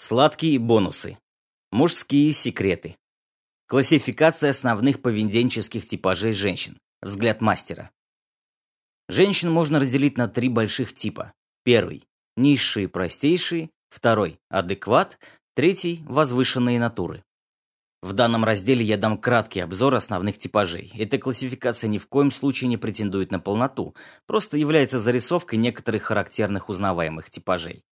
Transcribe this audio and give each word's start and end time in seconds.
Сладкие 0.00 0.60
бонусы. 0.60 1.18
Мужские 1.72 2.30
секреты. 2.30 2.96
Классификация 3.66 4.50
основных 4.50 5.02
поведенческих 5.02 5.84
типажей 5.84 6.30
женщин. 6.30 6.78
Взгляд 7.02 7.40
мастера. 7.40 7.90
Женщин 9.08 9.50
можно 9.50 9.80
разделить 9.80 10.16
на 10.16 10.28
три 10.28 10.48
больших 10.48 10.94
типа. 10.94 11.32
Первый– 11.64 12.04
низшие, 12.36 12.86
простейшие. 12.88 13.70
Второй– 13.90 14.38
адекват. 14.50 15.18
Третий– 15.56 16.04
возвышенные 16.06 16.78
натуры. 16.78 17.24
В 18.00 18.12
данном 18.12 18.44
разделе 18.44 18.84
я 18.84 18.98
дам 18.98 19.18
краткий 19.18 19.58
обзор 19.58 19.96
основных 19.96 20.38
типажей. 20.38 20.92
Эта 20.94 21.18
классификация 21.18 21.88
ни 21.88 21.98
в 21.98 22.06
коем 22.06 22.30
случае 22.30 22.68
не 22.68 22.76
претендует 22.76 23.32
на 23.32 23.40
полноту, 23.40 23.96
просто 24.26 24.58
является 24.58 25.00
зарисовкой 25.00 25.58
некоторых 25.58 26.04
характерных 26.04 26.68
узнаваемых 26.68 27.30
типажей. 27.30 27.82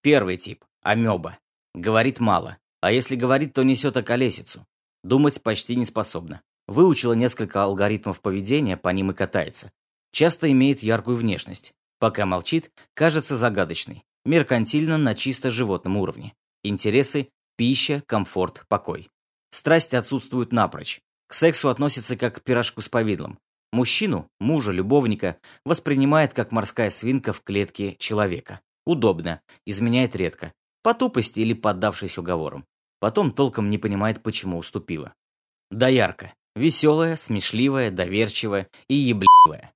Первый 0.00 0.36
тип 0.36 0.64
Амеба. 0.84 1.38
Говорит 1.74 2.20
мало, 2.20 2.58
а 2.82 2.92
если 2.92 3.16
говорит, 3.16 3.54
то 3.54 3.62
несет 3.62 3.96
околесицу. 3.96 4.66
Думать 5.02 5.42
почти 5.42 5.76
не 5.76 5.86
способна. 5.86 6.42
Выучила 6.68 7.14
несколько 7.14 7.64
алгоритмов 7.64 8.20
поведения, 8.20 8.76
по 8.76 8.90
ним 8.90 9.10
и 9.10 9.14
катается. 9.14 9.72
Часто 10.12 10.52
имеет 10.52 10.82
яркую 10.82 11.16
внешность. 11.16 11.72
Пока 11.98 12.26
молчит, 12.26 12.70
кажется 12.92 13.38
загадочной. 13.38 14.04
Меркантильно 14.26 14.98
на 14.98 15.14
чисто 15.14 15.50
животном 15.50 15.96
уровне. 15.96 16.34
Интересы– 16.62 17.30
пища, 17.56 18.02
комфорт, 18.06 18.66
покой. 18.68 19.08
Страсти 19.52 19.96
отсутствуют 19.96 20.52
напрочь. 20.52 21.00
К 21.28 21.34
сексу 21.34 21.70
относится 21.70 22.18
как 22.18 22.36
к 22.36 22.42
пирожку 22.42 22.82
с 22.82 22.90
повидлом. 22.90 23.38
Мужчину, 23.72 24.28
мужа, 24.38 24.70
любовника 24.70 25.38
воспринимает 25.64 26.34
как 26.34 26.52
морская 26.52 26.90
свинка 26.90 27.32
в 27.32 27.40
клетке 27.40 27.96
человека. 27.98 28.60
Удобно, 28.84 29.40
изменяет 29.64 30.14
редко, 30.14 30.52
по 30.84 30.92
тупости 30.92 31.40
или 31.40 31.54
поддавшись 31.54 32.18
уговорам. 32.18 32.66
Потом 33.00 33.32
толком 33.32 33.70
не 33.70 33.78
понимает, 33.78 34.22
почему 34.22 34.58
уступила. 34.58 35.14
Доярка. 35.70 36.34
Веселая, 36.54 37.16
смешливая, 37.16 37.90
доверчивая 37.90 38.68
и 38.86 38.94
ебливая. 38.94 39.72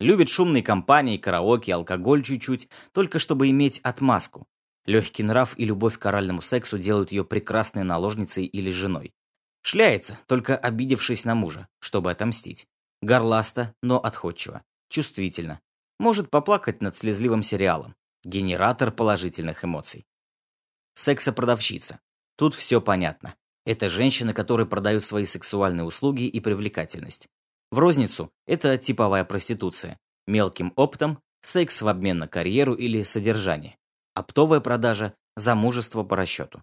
Любит 0.00 0.30
шумные 0.30 0.62
компании, 0.62 1.18
караоке, 1.18 1.74
алкоголь 1.74 2.22
чуть-чуть, 2.22 2.68
только 2.92 3.18
чтобы 3.18 3.50
иметь 3.50 3.80
отмазку. 3.80 4.46
Легкий 4.86 5.24
нрав 5.24 5.58
и 5.58 5.64
любовь 5.64 5.98
к 5.98 6.06
оральному 6.06 6.42
сексу 6.42 6.78
делают 6.78 7.12
ее 7.12 7.24
прекрасной 7.24 7.82
наложницей 7.82 8.46
или 8.46 8.70
женой. 8.70 9.12
Шляется, 9.62 10.18
только 10.26 10.56
обидевшись 10.56 11.24
на 11.24 11.34
мужа, 11.34 11.68
чтобы 11.80 12.10
отомстить. 12.10 12.66
Горласта, 13.02 13.74
но 13.82 13.98
отходчиво. 13.98 14.62
Чувствительно. 14.88 15.60
Может 15.98 16.30
поплакать 16.30 16.82
над 16.82 16.96
слезливым 16.96 17.42
сериалом. 17.42 17.94
Генератор 18.24 18.90
положительных 18.92 19.64
эмоций. 19.64 20.06
Сексопродавщица. 20.94 22.00
Тут 22.36 22.54
все 22.54 22.80
понятно. 22.80 23.34
Это 23.64 23.88
женщины, 23.88 24.34
которые 24.34 24.66
продают 24.66 25.04
свои 25.04 25.24
сексуальные 25.24 25.84
услуги 25.84 26.24
и 26.24 26.40
привлекательность. 26.40 27.28
В 27.70 27.78
розницу 27.78 28.30
это 28.46 28.76
типовая 28.76 29.24
проституция. 29.24 29.98
Мелким 30.26 30.72
оптом– 30.76 31.20
секс 31.42 31.80
в 31.82 31.88
обмен 31.88 32.18
на 32.18 32.28
карьеру 32.28 32.74
или 32.74 33.02
содержание. 33.02 33.76
Оптовая 34.14 34.60
продажа– 34.60 35.14
замужество 35.36 36.02
по 36.02 36.16
расчету. 36.16 36.62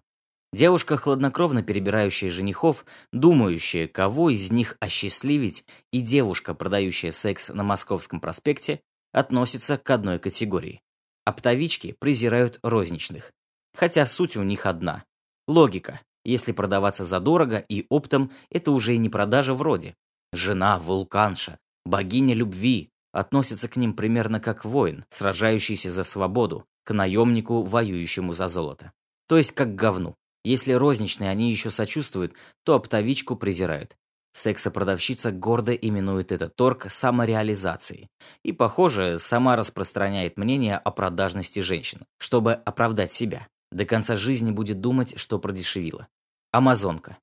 Девушка, 0.52 0.96
хладнокровно 0.96 1.62
перебирающая 1.62 2.30
женихов, 2.30 2.84
думающая, 3.12 3.86
кого 3.86 4.30
из 4.30 4.50
них 4.50 4.76
осчастливить, 4.80 5.64
и 5.92 6.00
девушка, 6.00 6.54
продающая 6.54 7.12
секс 7.12 7.50
на 7.50 7.62
Московском 7.62 8.20
проспекте, 8.20 8.80
относятся 9.12 9.78
к 9.78 9.88
одной 9.90 10.18
категории. 10.18 10.82
Оптовички 11.24 11.96
презирают 11.98 12.58
розничных. 12.62 13.32
Хотя 13.80 14.04
суть 14.04 14.36
у 14.36 14.42
них 14.42 14.66
одна. 14.66 15.04
Логика. 15.48 16.02
Если 16.22 16.52
продаваться 16.52 17.02
задорого 17.06 17.56
и 17.56 17.86
оптом, 17.88 18.30
это 18.50 18.72
уже 18.72 18.94
и 18.94 18.98
не 18.98 19.08
продажа 19.08 19.54
вроде. 19.54 19.94
Жена, 20.34 20.78
вулканша, 20.78 21.58
богиня 21.86 22.34
любви 22.34 22.90
относится 23.10 23.70
к 23.70 23.76
ним 23.76 23.94
примерно 23.94 24.38
как 24.38 24.66
воин, 24.66 25.06
сражающийся 25.08 25.90
за 25.90 26.04
свободу, 26.04 26.66
к 26.84 26.92
наемнику, 26.92 27.62
воюющему 27.62 28.34
за 28.34 28.48
золото. 28.48 28.92
То 29.28 29.38
есть 29.38 29.52
как 29.52 29.74
говну. 29.76 30.14
Если 30.44 30.74
розничные 30.74 31.30
они 31.30 31.50
еще 31.50 31.70
сочувствуют, 31.70 32.34
то 32.64 32.74
оптовичку 32.74 33.34
презирают. 33.34 33.96
Сексопродавщица 34.32 35.32
гордо 35.32 35.72
именует 35.72 36.32
этот 36.32 36.54
торг 36.54 36.90
самореализацией. 36.90 38.08
И, 38.44 38.52
похоже, 38.52 39.18
сама 39.18 39.56
распространяет 39.56 40.36
мнение 40.36 40.76
о 40.76 40.90
продажности 40.90 41.60
женщин, 41.60 42.04
чтобы 42.18 42.52
оправдать 42.52 43.10
себя. 43.10 43.48
До 43.70 43.84
конца 43.84 44.16
жизни 44.16 44.50
будет 44.50 44.80
думать, 44.80 45.18
что 45.18 45.38
продешевила. 45.38 46.08
Амазонка. 46.52 47.18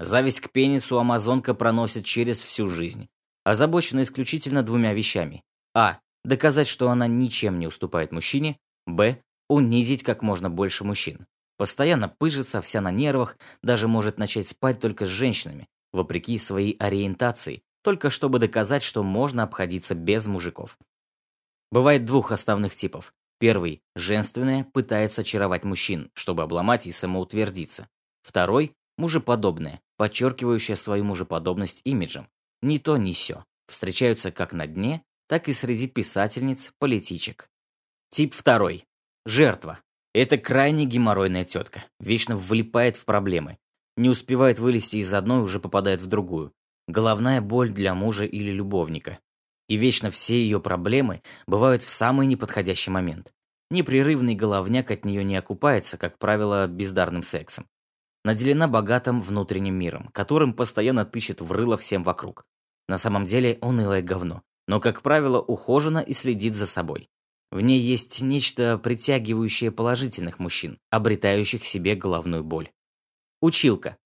Зависть 0.00 0.40
к 0.40 0.50
пенису 0.50 0.98
амазонка 0.98 1.54
проносит 1.54 2.04
через 2.04 2.42
всю 2.42 2.66
жизнь. 2.66 3.08
Озабочена 3.44 4.02
исключительно 4.02 4.62
двумя 4.62 4.92
вещами. 4.92 5.42
А. 5.74 6.00
Доказать, 6.24 6.66
что 6.66 6.88
она 6.88 7.06
ничем 7.06 7.58
не 7.58 7.66
уступает 7.66 8.10
мужчине. 8.10 8.58
Б. 8.86 9.20
Унизить 9.48 10.02
как 10.02 10.22
можно 10.22 10.50
больше 10.50 10.84
мужчин. 10.84 11.26
Постоянно 11.56 12.08
пыжится, 12.08 12.60
вся 12.60 12.80
на 12.80 12.90
нервах, 12.90 13.36
даже 13.62 13.86
может 13.86 14.18
начать 14.18 14.48
спать 14.48 14.80
только 14.80 15.06
с 15.06 15.08
женщинами, 15.08 15.68
вопреки 15.92 16.38
своей 16.38 16.76
ориентации, 16.78 17.62
только 17.82 18.10
чтобы 18.10 18.38
доказать, 18.38 18.82
что 18.82 19.02
можно 19.02 19.44
обходиться 19.44 19.94
без 19.94 20.26
мужиков. 20.26 20.78
Бывает 21.70 22.04
двух 22.04 22.32
основных 22.32 22.74
типов. 22.74 23.12
Первый– 23.44 23.82
женственное, 23.94 24.64
пытается 24.64 25.20
очаровать 25.20 25.64
мужчин, 25.64 26.10
чтобы 26.14 26.44
обломать 26.44 26.86
и 26.86 26.90
самоутвердиться. 26.90 27.90
Второй– 28.22 28.72
мужеподобное, 28.96 29.82
подчеркивающее 29.98 30.76
свою 30.76 31.04
мужеподобность 31.04 31.82
имиджем. 31.84 32.26
Ни 32.62 32.78
то, 32.78 32.96
ни 32.96 33.12
сё. 33.12 33.44
Встречаются 33.68 34.32
как 34.32 34.54
на 34.54 34.66
дне, 34.66 35.02
так 35.28 35.50
и 35.50 35.52
среди 35.52 35.88
писательниц, 35.88 36.72
политичек. 36.78 37.50
Тип 38.08 38.32
второй. 38.32 38.86
Жертва. 39.26 39.78
Это 40.14 40.38
крайне 40.38 40.86
геморройная 40.86 41.44
тетка. 41.44 41.84
Вечно 42.00 42.38
влипает 42.38 42.96
в 42.96 43.04
проблемы. 43.04 43.58
Не 43.98 44.08
успевает 44.08 44.58
вылезти 44.58 44.96
из 44.96 45.12
одной, 45.12 45.42
уже 45.42 45.60
попадает 45.60 46.00
в 46.00 46.06
другую. 46.06 46.54
Головная 46.88 47.42
боль 47.42 47.68
для 47.68 47.94
мужа 47.94 48.24
или 48.24 48.50
любовника. 48.50 49.18
И 49.68 49.76
вечно 49.76 50.10
все 50.10 50.34
ее 50.34 50.60
проблемы 50.60 51.20
бывают 51.46 51.82
в 51.82 51.90
самый 51.90 52.26
неподходящий 52.26 52.90
момент. 52.90 53.33
Непрерывный 53.74 54.36
головняк 54.36 54.92
от 54.92 55.04
нее 55.04 55.24
не 55.24 55.34
окупается, 55.34 55.98
как 55.98 56.16
правило, 56.16 56.68
бездарным 56.68 57.24
сексом. 57.24 57.66
Наделена 58.24 58.68
богатым 58.68 59.20
внутренним 59.20 59.74
миром, 59.74 60.10
которым 60.12 60.54
постоянно 60.54 61.04
тыщет 61.04 61.40
в 61.40 61.50
рыло 61.50 61.76
всем 61.76 62.04
вокруг. 62.04 62.46
На 62.86 62.98
самом 62.98 63.24
деле 63.24 63.58
унылое 63.62 64.00
говно, 64.00 64.42
но, 64.68 64.78
как 64.78 65.02
правило, 65.02 65.40
ухожена 65.40 65.98
и 65.98 66.12
следит 66.12 66.54
за 66.54 66.66
собой. 66.66 67.08
В 67.50 67.62
ней 67.62 67.80
есть 67.80 68.22
нечто 68.22 68.78
притягивающее 68.78 69.72
положительных 69.72 70.38
мужчин, 70.38 70.78
обретающих 70.90 71.64
себе 71.64 71.96
головную 71.96 72.44
боль. 72.44 72.70
Училка. 73.42 73.96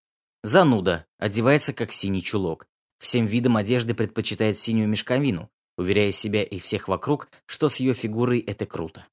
Зануда, 0.42 1.04
одевается 1.18 1.74
как 1.74 1.92
синий 1.92 2.22
чулок, 2.22 2.66
Всем 2.98 3.26
видом 3.26 3.58
одежды 3.58 3.92
предпочитает 3.92 4.56
синюю 4.56 4.88
мешковину, 4.88 5.50
уверяя 5.76 6.10
себя 6.10 6.42
и 6.42 6.58
всех 6.58 6.88
вокруг, 6.88 7.28
что 7.44 7.68
с 7.68 7.76
ее 7.76 7.92
фигурой 7.92 8.40
это 8.40 8.64
круто. 8.64 9.06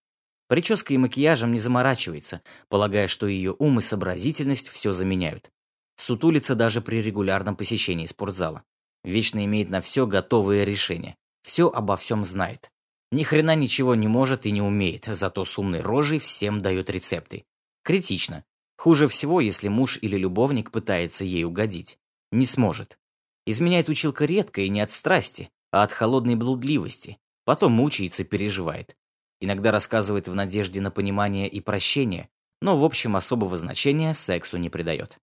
Прической 0.48 0.96
и 0.96 1.00
макияжем 1.00 1.52
не 1.52 1.60
заморачивается, 1.60 2.42
полагая, 2.70 3.08
что 3.08 3.28
ее 3.28 3.56
ум 3.58 3.80
и 3.80 3.82
сообразительность 3.82 4.70
все 4.70 4.92
заменяют. 4.92 5.50
Сутулится 5.98 6.56
даже 6.56 6.82
при 6.82 7.02
регулярном 7.02 7.56
посещении 7.56 8.06
спортзала. 8.06 8.64
Вечно 9.04 9.44
имеет 9.46 9.70
на 9.70 9.82
все 9.82 10.06
готовые 10.06 10.66
решения. 10.66 11.16
Все 11.44 11.70
обо 11.70 11.96
всем 11.96 12.26
знает. 12.26 12.72
Ни 13.12 13.24
хрена 13.24 13.56
ничего 13.56 13.96
не 13.96 14.08
может 14.08 14.46
и 14.46 14.52
не 14.52 14.62
умеет, 14.62 15.06
зато 15.06 15.46
с 15.46 15.58
умной 15.58 15.80
рожей 15.80 16.20
всем 16.20 16.60
дает 16.60 16.90
рецепты. 16.90 17.46
Критично. 17.84 18.44
Хуже 18.78 19.08
всего, 19.08 19.40
если 19.42 19.68
муж 19.68 19.98
или 20.02 20.18
любовник 20.18 20.72
пытается 20.72 21.24
ей 21.24 21.44
угодить. 21.44 21.98
Не 22.32 22.46
сможет. 22.46 23.00
Изменяет 23.46 23.90
училка 23.90 24.26
редко 24.26 24.62
и 24.62 24.70
не 24.70 24.82
от 24.82 24.92
страсти, 24.92 25.50
а 25.72 25.84
от 25.84 25.92
холодной 25.92 26.36
блудливости. 26.36 27.18
Потом 27.46 27.74
мучается 27.74 28.24
и 28.24 28.26
переживает. 28.26 28.98
Иногда 29.40 29.72
рассказывает 29.72 30.28
в 30.28 30.36
надежде 30.36 30.82
на 30.82 30.92
понимание 30.92 31.48
и 31.48 31.60
прощение, 31.60 32.30
но 32.62 32.78
в 32.78 32.84
общем 32.84 33.16
особого 33.16 33.58
значения 33.58 34.14
сексу 34.14 34.58
не 34.58 34.70
придает. 34.70 35.20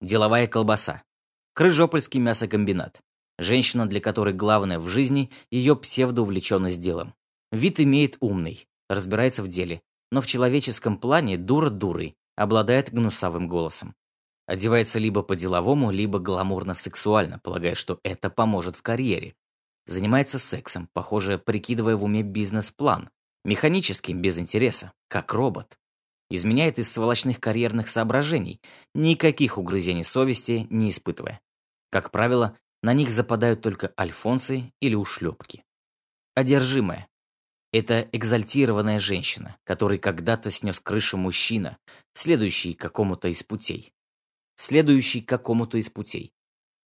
Деловая 0.00 0.46
колбаса. 0.46 1.02
Крыжопольский 1.54 2.20
мясокомбинат. 2.20 3.00
Женщина, 3.38 3.86
для 3.86 4.00
которой 4.00 4.34
главное 4.34 4.78
в 4.78 4.88
жизни 4.88 5.30
ее 5.50 5.76
псевдоувлеченность 5.76 6.80
делом. 6.80 7.14
Вид 7.52 7.80
имеет 7.80 8.16
умный, 8.20 8.66
разбирается 8.88 9.42
в 9.42 9.48
деле, 9.48 9.82
но 10.10 10.20
в 10.20 10.26
человеческом 10.26 10.98
плане 10.98 11.36
дура 11.36 11.70
дурой, 11.70 12.16
обладает 12.36 12.92
гнусавым 12.92 13.48
голосом. 13.48 13.94
Одевается 14.46 14.98
либо 14.98 15.22
по-деловому, 15.22 15.90
либо 15.90 16.18
гламурно-сексуально, 16.20 17.40
полагая, 17.42 17.74
что 17.74 17.98
это 18.04 18.30
поможет 18.30 18.76
в 18.76 18.82
карьере. 18.82 19.34
Занимается 19.86 20.38
сексом, 20.38 20.88
похоже, 20.92 21.38
прикидывая 21.38 21.96
в 21.96 22.04
уме 22.04 22.22
бизнес-план. 22.22 23.10
Механически, 23.46 24.10
без 24.10 24.40
интереса, 24.40 24.92
как 25.06 25.32
робот. 25.32 25.78
изменяет 26.28 26.80
из 26.80 26.90
сволочных 26.92 27.38
карьерных 27.38 27.86
соображений, 27.86 28.60
никаких 28.92 29.56
угрызений 29.56 30.02
совести 30.02 30.66
не 30.68 30.90
испытывая. 30.90 31.40
Как 31.90 32.10
правило, 32.10 32.58
на 32.82 32.92
них 32.92 33.08
западают 33.08 33.60
только 33.60 33.92
альфонсы 33.96 34.72
или 34.80 34.96
ушлепки. 34.96 35.62
Одержимая. 36.34 37.06
Это 37.72 38.08
экзальтированная 38.10 38.98
женщина, 38.98 39.56
который 39.62 39.98
когда-то 39.98 40.50
снес 40.50 40.80
крышу 40.80 41.16
мужчина, 41.16 41.78
следующий 42.14 42.74
какому-то 42.74 43.28
из 43.28 43.44
путей. 43.44 43.92
Следующий 44.56 45.20
какому-то 45.20 45.78
из 45.78 45.88
путей. 45.88 46.32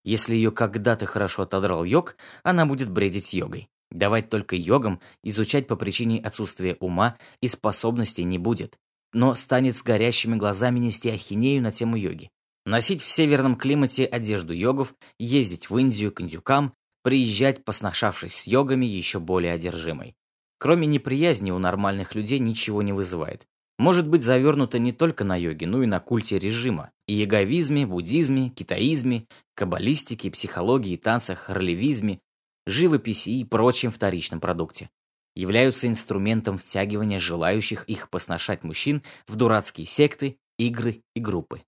Если 0.03 0.35
ее 0.35 0.51
когда-то 0.51 1.07
хорошо 1.07 1.41
отодрал 1.41 1.83
йог, 1.83 2.17
она 2.43 2.67
будет 2.67 2.91
бредить 2.91 3.33
йогой. 3.33 3.70
Давать 3.91 4.29
только 4.29 4.55
йогам 4.55 5.01
изучать 5.23 5.67
по 5.67 5.75
причине 5.75 6.19
отсутствия 6.19 6.77
ума 6.79 7.17
и 7.41 7.47
способностей 7.47 8.23
не 8.23 8.37
будет, 8.37 8.77
но 9.13 9.35
станет 9.35 9.75
с 9.75 9.83
горящими 9.83 10.35
глазами 10.35 10.79
нести 10.79 11.09
ахинею 11.09 11.61
на 11.61 11.71
тему 11.71 11.97
йоги. 11.97 12.29
Носить 12.65 13.01
в 13.01 13.09
северном 13.09 13.55
климате 13.55 14.05
одежду 14.05 14.53
йогов, 14.53 14.93
ездить 15.19 15.69
в 15.69 15.77
Индию 15.77 16.11
к 16.11 16.21
индюкам, 16.21 16.73
приезжать, 17.03 17.65
посношавшись 17.65 18.35
с 18.35 18.47
йогами, 18.47 18.85
еще 18.85 19.19
более 19.19 19.53
одержимой. 19.53 20.15
Кроме 20.57 20.87
неприязни 20.87 21.51
у 21.51 21.57
нормальных 21.57 22.15
людей 22.15 22.39
ничего 22.39 22.81
не 22.81 22.93
вызывает. 22.93 23.47
Может 23.79 24.07
быть 24.07 24.21
завернуто 24.21 24.77
не 24.77 24.91
только 24.91 25.23
на 25.23 25.35
йоге, 25.35 25.65
но 25.65 25.81
и 25.81 25.87
на 25.87 25.99
культе 25.99 26.37
режима, 26.37 26.91
и 27.07 27.15
яговизме, 27.15 27.87
буддизме, 27.87 28.49
китаизме, 28.49 29.25
каббалистике, 29.55 30.29
психологии, 30.29 30.97
танцах, 30.97 31.49
ролевизме, 31.49 32.19
живописи 32.65 33.29
и 33.29 33.43
прочем 33.43 33.91
вторичном 33.91 34.39
продукте. 34.39 34.89
Являются 35.35 35.87
инструментом 35.87 36.57
втягивания 36.57 37.19
желающих 37.19 37.85
их 37.85 38.09
посношать 38.09 38.63
мужчин 38.63 39.01
в 39.27 39.35
дурацкие 39.35 39.87
секты, 39.87 40.37
игры 40.57 41.03
и 41.15 41.19
группы. 41.19 41.63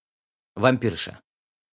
Вампирша. 0.55 1.21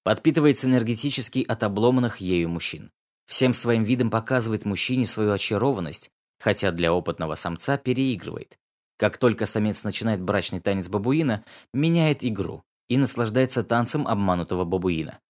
Подпитывается 0.04 0.66
энергетически 0.68 1.44
от 1.46 1.62
обломанных 1.62 2.18
ею 2.18 2.48
мужчин. 2.48 2.90
Всем 3.26 3.52
своим 3.52 3.82
видом 3.82 4.10
показывает 4.10 4.64
мужчине 4.64 5.04
свою 5.04 5.32
очарованность, 5.32 6.10
хотя 6.38 6.70
для 6.72 6.92
опытного 6.92 7.34
самца 7.34 7.76
переигрывает. 7.76 8.58
Как 8.96 9.18
только 9.18 9.46
самец 9.46 9.84
начинает 9.84 10.20
брачный 10.20 10.60
танец 10.60 10.88
бабуина, 10.88 11.44
меняет 11.72 12.24
игру 12.24 12.64
и 12.88 12.96
наслаждается 12.96 13.62
танцем 13.62 14.06
обманутого 14.06 14.64
бабуина. 14.64 15.20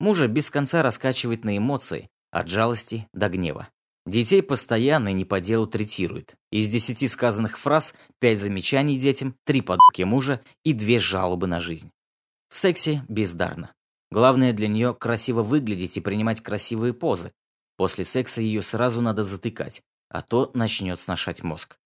Мужа 0.00 0.26
без 0.26 0.50
конца 0.50 0.82
раскачивает 0.82 1.44
на 1.44 1.56
эмоции, 1.56 2.10
от 2.34 2.48
жалости 2.48 3.08
до 3.12 3.28
гнева. 3.28 3.68
Детей 4.06 4.42
постоянно 4.42 5.10
и 5.10 5.12
не 5.12 5.24
по 5.24 5.40
делу 5.40 5.66
третирует. 5.68 6.34
Из 6.50 6.68
десяти 6.68 7.06
сказанных 7.06 7.56
фраз 7.56 7.94
пять 8.18 8.40
замечаний 8.40 8.98
детям, 8.98 9.36
три 9.44 9.62
подбки 9.62 10.02
мужа 10.02 10.42
и 10.64 10.72
две 10.72 10.98
жалобы 10.98 11.46
на 11.46 11.60
жизнь. 11.60 11.90
В 12.48 12.58
сексе 12.58 13.04
бездарно. 13.08 13.72
Главное 14.10 14.52
для 14.52 14.66
нее 14.66 14.94
красиво 14.94 15.42
выглядеть 15.42 15.96
и 15.96 16.00
принимать 16.00 16.42
красивые 16.42 16.92
позы. 16.92 17.32
После 17.76 18.04
секса 18.04 18.42
ее 18.42 18.62
сразу 18.62 19.00
надо 19.00 19.22
затыкать, 19.22 19.82
а 20.08 20.20
то 20.20 20.50
начнет 20.54 20.98
сношать 20.98 21.42
мозг. 21.42 21.78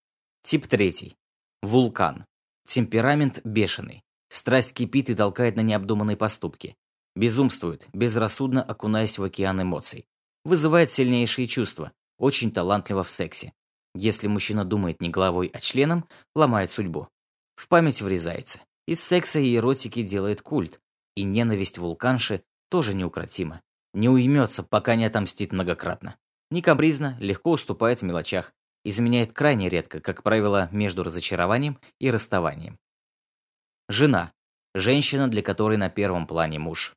Тип 0.43 0.67
третий. 0.67 1.15
Вулкан. 1.63 2.25
Темперамент 2.67 3.41
бешеный. 3.45 4.03
Страсть 4.31 4.73
кипит 4.73 5.11
и 5.11 5.15
толкает 5.15 5.57
на 5.57 5.61
необдуманные 5.61 6.17
поступки. 6.17 6.75
Безумствует, 7.15 7.87
безрассудно 7.93 8.63
окунаясь 8.63 9.19
в 9.19 9.25
океан 9.25 9.63
эмоций 9.63 10.07
вызывает 10.45 10.91
сильнейшие 10.91 11.47
чувства, 11.47 11.93
очень 12.19 12.51
талантливо 12.51 13.03
в 13.03 13.11
сексе. 13.11 13.53
Если 13.95 14.29
мужчина 14.29 14.65
думает 14.65 15.01
не 15.01 15.09
головой, 15.09 15.51
а 15.53 15.61
членом, 15.61 16.09
ломает 16.35 16.71
судьбу. 16.71 17.09
В 17.57 17.69
память 17.69 18.03
врезается. 18.03 18.61
Из 18.87 19.03
секса 19.03 19.39
и 19.41 19.57
эротики 19.57 20.03
делает 20.03 20.43
культ. 20.43 20.81
И 21.17 21.25
ненависть 21.25 21.79
вулканши 21.79 22.43
тоже 22.71 22.95
неукротима. 22.95 23.61
Не 23.95 24.09
уймется, 24.09 24.63
пока 24.63 24.95
не 24.95 25.05
отомстит 25.05 25.53
многократно. 25.53 26.17
Не 26.51 26.63
легко 27.19 27.51
уступает 27.53 28.01
в 28.01 28.05
мелочах. 28.05 28.53
Изменяет 28.85 29.33
крайне 29.33 29.69
редко, 29.69 30.01
как 30.01 30.23
правило, 30.23 30.69
между 30.71 31.03
разочарованием 31.03 31.79
и 31.99 32.11
расставанием. 32.11 32.79
Жена. 33.89 34.33
Женщина, 34.75 35.29
для 35.29 35.43
которой 35.43 35.77
на 35.77 35.91
первом 35.91 36.27
плане 36.27 36.59
муж. 36.59 36.95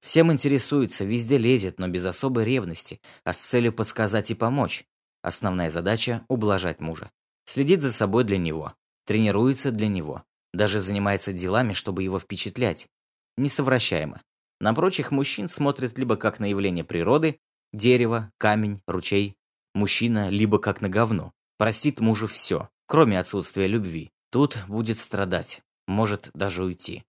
Всем 0.00 0.32
интересуется, 0.32 1.04
везде 1.04 1.38
лезет, 1.38 1.78
но 1.78 1.88
без 1.88 2.04
особой 2.04 2.44
ревности, 2.44 3.00
а 3.24 3.32
с 3.32 3.38
целью 3.38 3.72
подсказать 3.72 4.30
и 4.30 4.34
помочь. 4.34 4.84
Основная 5.22 5.70
задача– 5.70 6.24
ублажать 6.28 6.80
мужа. 6.80 7.10
Следит 7.46 7.82
за 7.82 7.92
собой 7.92 8.24
для 8.24 8.38
него, 8.38 8.74
тренируется 9.06 9.70
для 9.70 9.88
него, 9.88 10.22
даже 10.52 10.80
занимается 10.80 11.32
делами, 11.32 11.72
чтобы 11.72 12.02
его 12.02 12.18
впечатлять. 12.18 12.88
Несовращаемо. 13.36 14.22
На 14.60 14.74
прочих 14.74 15.10
мужчин 15.10 15.48
смотрит 15.48 15.98
либо 15.98 16.16
как 16.16 16.40
на 16.40 16.46
явление 16.46 16.84
природы, 16.84 17.40
дерево, 17.72 18.30
камень, 18.38 18.80
ручей. 18.86 19.36
Мужчина 19.74 20.30
либо 20.30 20.58
как 20.58 20.80
на 20.80 20.88
говно. 20.88 21.32
Простит 21.58 22.00
мужу 22.00 22.26
все, 22.26 22.68
кроме 22.86 23.18
отсутствия 23.18 23.66
любви. 23.66 24.10
Тут 24.30 24.58
будет 24.68 24.98
страдать, 24.98 25.62
может 25.86 26.30
даже 26.34 26.64
уйти 26.64 27.04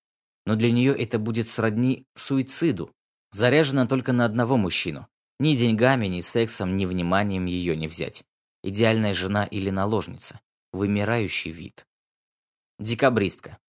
но 0.50 0.56
для 0.56 0.72
нее 0.72 0.96
это 0.96 1.20
будет 1.20 1.48
сродни 1.48 2.08
суициду. 2.16 2.92
Заряжена 3.32 3.86
только 3.86 4.14
на 4.14 4.26
одного 4.26 4.58
мужчину. 4.58 5.08
Ни 5.40 5.56
деньгами, 5.56 6.08
ни 6.08 6.22
сексом, 6.22 6.76
ни 6.76 6.88
вниманием 6.88 7.46
ее 7.46 7.78
не 7.78 7.88
взять. 7.88 8.24
Идеальная 8.64 9.14
жена 9.14 9.46
или 9.46 9.70
наложница. 9.70 10.40
Вымирающий 10.74 11.52
вид. 11.52 11.86
Декабристка. 12.80 13.60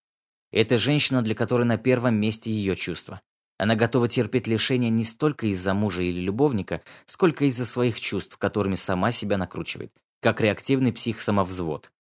Это 0.53 0.79
женщина, 0.79 1.21
для 1.21 1.35
которой 1.35 1.65
на 1.65 1.77
первом 1.77 2.15
месте 2.15 2.51
ее 2.51 2.75
чувства. 2.77 3.21
Она 3.59 3.75
готова 3.75 4.09
терпеть 4.09 4.47
лишения 4.47 4.89
не 4.89 5.05
столько 5.05 5.49
из-за 5.49 5.75
мужа 5.75 6.03
или 6.03 6.19
любовника, 6.19 6.81
сколько 7.05 7.45
из-за 7.45 7.67
своих 7.67 8.01
чувств, 8.01 8.39
которыми 8.39 8.77
сама 8.77 9.13
себя 9.13 9.37
накручивает, 9.37 9.93
как 10.23 10.41
реактивный 10.41 10.95
псих-самовзвод. 10.95 11.93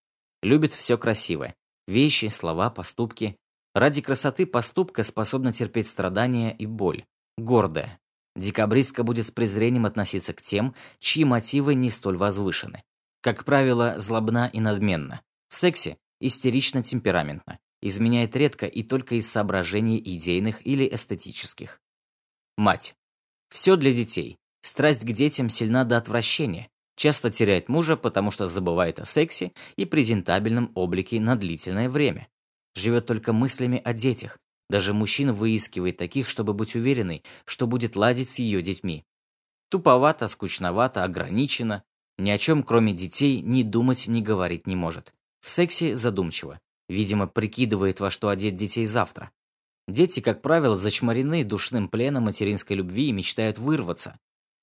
Любит 0.43 0.73
все 0.73 0.97
красивое. 0.97 1.55
Вещи, 1.87 2.29
слова, 2.29 2.71
поступки. 2.71 3.37
Ради 3.75 4.02
красоты 4.02 4.46
поступка 4.46 5.05
способна 5.05 5.52
терпеть 5.52 5.87
страдания 5.87 6.52
и 6.56 6.67
боль. 6.67 7.05
Гордая. 7.38 8.00
Декабристка 8.34 9.05
будет 9.05 9.26
с 9.26 9.31
презрением 9.31 9.87
относиться 9.87 10.32
к 10.32 10.43
тем, 10.43 10.75
чьи 10.99 11.25
мотивы 11.25 11.75
не 11.75 11.90
столь 11.90 12.17
возвышены. 12.17 12.82
Как 13.20 13.44
правило, 13.44 13.94
злобна 13.99 14.50
и 14.52 14.61
надменна. 14.61 15.22
В 15.49 15.56
сексе 15.56 15.99
истерично 16.20 16.82
темпераментна. 16.82 17.58
Изменяет 17.82 18.34
редко 18.37 18.67
и 18.67 18.82
только 18.82 19.14
из 19.14 19.31
соображений 19.31 19.99
идейных 19.99 20.67
или 20.67 20.88
эстетических. 20.93 21.81
Мать. 22.56 22.94
Все 23.50 23.77
для 23.77 23.93
детей. 23.93 24.39
Страсть 24.62 25.03
к 25.03 25.12
детям 25.12 25.48
сильна 25.48 25.84
до 25.84 25.96
отвращения. 25.96 26.69
Часто 26.96 27.31
теряет 27.31 27.69
мужа, 27.69 27.96
потому 27.96 28.31
что 28.31 28.46
забывает 28.46 28.98
о 29.00 29.05
сексе 29.05 29.53
и 29.77 29.86
презентабельном 29.86 30.70
облике 30.74 31.20
на 31.20 31.36
длительное 31.36 31.89
время 31.89 32.29
живет 32.74 33.06
только 33.06 33.32
мыслями 33.32 33.81
о 33.84 33.93
детях. 33.93 34.39
Даже 34.69 34.94
мужчина 34.94 35.32
выискивает 35.32 35.96
таких, 35.96 36.29
чтобы 36.29 36.55
быть 36.55 36.77
уверенной, 36.77 37.24
что 37.44 37.67
будет 37.67 37.96
ладить 37.96 38.31
с 38.31 38.39
ее 38.39 38.62
детьми. 38.62 39.05
Туповато, 39.69 40.29
скучновато, 40.29 41.05
ограничено. 41.05 41.82
Ни 42.19 42.31
о 42.31 42.39
чем, 42.39 42.62
кроме 42.62 42.93
детей, 42.93 43.41
ни 43.41 43.62
думать, 43.62 44.06
ни 44.06 44.20
говорить 44.20 44.67
не 44.67 44.77
может. 44.77 45.12
В 45.41 45.50
сексе 45.50 45.96
задумчиво. 45.96 46.60
Видимо, 46.89 47.27
прикидывает, 47.27 48.00
во 48.00 48.10
что 48.10 48.29
одеть 48.29 48.56
детей 48.56 48.84
завтра. 48.84 49.31
Дети, 49.89 50.20
как 50.20 50.43
правило, 50.43 50.77
зачморены 50.77 51.44
душным 51.44 51.89
пленом 51.89 52.24
материнской 52.24 52.77
любви 52.77 53.08
и 53.08 53.12
мечтают 53.12 53.58
вырваться. 53.58 54.19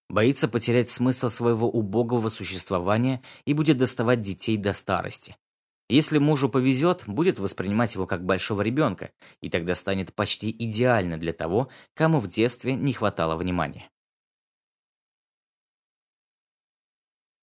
Боится 0.09 0.47
потерять 0.47 0.89
смысл 0.89 1.27
своего 1.27 1.69
убогого 1.69 2.29
существования 2.29 3.21
и 3.45 3.53
будет 3.53 3.77
доставать 3.77 4.21
детей 4.21 4.55
до 4.55 4.73
старости. 4.73 5.35
Если 5.89 6.17
мужу 6.17 6.49
повезет, 6.49 7.03
будет 7.07 7.39
воспринимать 7.39 7.95
его 7.95 8.05
как 8.05 8.25
большого 8.25 8.61
ребенка, 8.61 9.09
и 9.41 9.49
тогда 9.49 9.73
станет 9.73 10.13
почти 10.13 10.49
идеально 10.51 11.17
для 11.17 11.31
того, 11.31 11.69
кому 11.93 12.19
в 12.19 12.27
детстве 12.27 12.75
не 12.75 12.91
хватало 12.91 13.37
внимания. 13.37 13.89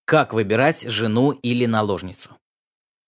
Как 0.04 0.34
выбирать 0.34 0.82
жену 0.90 1.30
или 1.32 1.64
наложницу? 1.64 2.36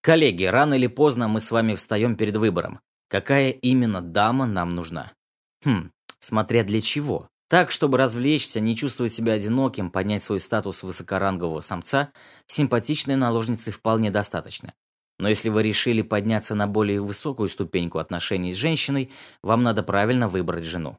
Коллеги, 0.00 0.44
рано 0.44 0.74
или 0.74 0.86
поздно 0.86 1.28
мы 1.28 1.40
с 1.40 1.50
вами 1.50 1.74
встаем 1.74 2.16
перед 2.16 2.36
выбором. 2.36 2.80
Какая 3.08 3.50
именно 3.50 4.00
дама 4.00 4.46
нам 4.46 4.70
нужна? 4.70 5.12
Хм, 5.64 5.90
смотря 6.18 6.64
для 6.64 6.80
чего. 6.80 7.28
Так, 7.48 7.70
чтобы 7.70 7.98
развлечься, 7.98 8.60
не 8.60 8.74
чувствовать 8.74 9.12
себя 9.12 9.34
одиноким, 9.34 9.90
поднять 9.90 10.22
свой 10.22 10.40
статус 10.40 10.82
высокорангового 10.82 11.60
самца, 11.60 12.10
симпатичной 12.46 13.16
наложницы 13.16 13.70
вполне 13.70 14.10
достаточно. 14.10 14.72
Но 15.18 15.28
если 15.28 15.48
вы 15.48 15.62
решили 15.62 16.02
подняться 16.02 16.54
на 16.54 16.66
более 16.66 17.00
высокую 17.00 17.48
ступеньку 17.48 17.98
отношений 17.98 18.52
с 18.52 18.56
женщиной, 18.56 19.10
вам 19.42 19.62
надо 19.62 19.82
правильно 19.82 20.28
выбрать 20.28 20.64
жену. 20.64 20.98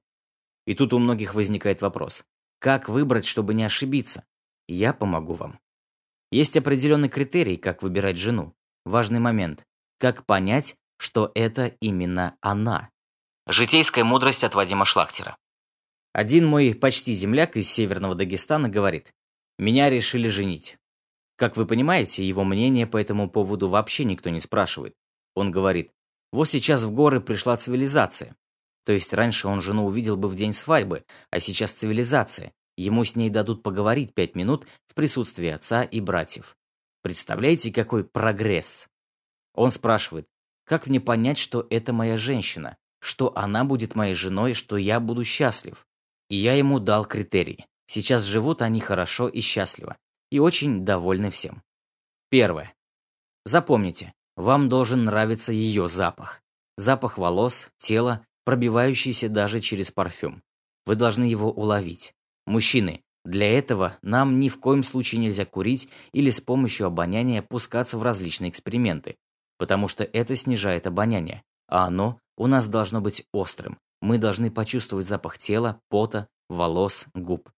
И 0.65 0.73
тут 0.73 0.93
у 0.93 0.99
многих 0.99 1.35
возникает 1.35 1.81
вопрос. 1.81 2.25
Как 2.59 2.89
выбрать, 2.89 3.25
чтобы 3.25 3.53
не 3.53 3.63
ошибиться? 3.63 4.25
Я 4.67 4.93
помогу 4.93 5.33
вам. 5.33 5.59
Есть 6.31 6.57
определенный 6.57 7.09
критерий, 7.09 7.57
как 7.57 7.83
выбирать 7.83 8.17
жену. 8.17 8.53
Важный 8.85 9.19
момент. 9.19 9.65
Как 9.99 10.25
понять, 10.25 10.75
что 10.97 11.31
это 11.35 11.67
именно 11.79 12.35
она. 12.41 12.89
Житейская 13.47 14.03
мудрость 14.03 14.43
от 14.43 14.55
Вадима 14.55 14.83
Шлахтера. 14.83 15.37
Один 16.11 16.45
мой 16.45 16.73
почти 16.75 17.13
земляк 17.13 17.55
из 17.55 17.71
Северного 17.71 18.15
Дагестана 18.15 18.67
говорит, 18.67 19.13
«Меня 19.57 19.89
решили 19.89 20.27
женить». 20.27 20.77
Как 21.37 21.55
вы 21.55 21.67
понимаете, 21.67 22.27
его 22.27 22.43
мнение 22.43 22.87
по 22.87 22.97
этому 22.97 23.29
поводу 23.29 23.69
вообще 23.69 24.03
никто 24.05 24.31
не 24.31 24.41
спрашивает. 24.41 24.95
Он 25.35 25.51
говорит, 25.51 25.91
вот 26.31 26.49
сейчас 26.49 26.83
в 26.83 26.91
горы 26.91 27.21
пришла 27.21 27.55
цивилизация. 27.55 28.35
То 28.85 28.93
есть 28.93 29.13
раньше 29.13 29.47
он 29.47 29.61
жену 29.61 29.85
увидел 29.85 30.17
бы 30.17 30.29
в 30.29 30.35
день 30.35 30.51
свадьбы, 30.51 31.05
а 31.29 31.39
сейчас 31.39 31.73
цивилизация. 31.73 32.53
Ему 32.75 33.05
с 33.05 33.15
ней 33.15 33.29
дадут 33.29 33.61
поговорить 33.61 34.15
пять 34.15 34.35
минут 34.35 34.65
в 34.87 34.95
присутствии 34.95 35.49
отца 35.49 35.83
и 35.83 36.01
братьев. 36.01 36.57
Представляете, 37.03 37.71
какой 37.71 38.03
прогресс? 38.03 38.87
Он 39.53 39.69
спрашивает, 39.69 40.27
как 40.65 40.87
мне 40.87 40.99
понять, 40.99 41.37
что 41.37 41.67
это 41.69 41.93
моя 41.93 42.17
женщина, 42.17 42.77
что 42.99 43.31
она 43.37 43.63
будет 43.63 43.93
моей 43.93 44.15
женой, 44.15 44.53
что 44.53 44.75
я 44.75 44.99
буду 44.99 45.23
счастлив? 45.23 45.85
И 46.29 46.35
я 46.35 46.53
ему 46.53 46.79
дал 46.79 47.05
критерии. 47.05 47.67
Сейчас 47.85 48.23
живут 48.23 48.63
они 48.63 48.79
хорошо 48.79 49.27
и 49.27 49.39
счастливо 49.41 49.97
и 50.31 50.39
очень 50.39 50.85
довольны 50.85 51.29
всем. 51.29 51.63
Первое. 52.29 52.73
Запомните, 53.45 54.13
вам 54.35 54.69
должен 54.69 55.05
нравиться 55.05 55.51
ее 55.53 55.87
запах. 55.87 56.41
Запах 56.77 57.17
волос, 57.17 57.69
тела, 57.77 58.25
пробивающийся 58.45 59.29
даже 59.29 59.61
через 59.61 59.91
парфюм. 59.91 60.43
Вы 60.85 60.95
должны 60.95 61.23
его 61.23 61.51
уловить. 61.51 62.13
Мужчины, 62.45 63.03
для 63.25 63.57
этого 63.57 63.97
нам 64.01 64.39
ни 64.39 64.47
в 64.47 64.59
коем 64.59 64.83
случае 64.83 65.19
нельзя 65.19 65.45
курить 65.45 65.89
или 66.13 66.29
с 66.29 66.39
помощью 66.39 66.87
обоняния 66.87 67.41
пускаться 67.41 67.97
в 67.97 68.03
различные 68.03 68.49
эксперименты, 68.49 69.17
потому 69.57 69.87
что 69.87 70.05
это 70.05 70.35
снижает 70.35 70.87
обоняние, 70.87 71.43
а 71.67 71.87
оно 71.87 72.19
у 72.37 72.47
нас 72.47 72.67
должно 72.67 73.01
быть 73.01 73.25
острым. 73.33 73.77
Мы 74.01 74.17
должны 74.17 74.51
почувствовать 74.51 75.07
запах 75.07 75.37
тела, 75.37 75.81
пота, 75.89 76.27
волос, 76.47 77.07
губ. 77.13 77.49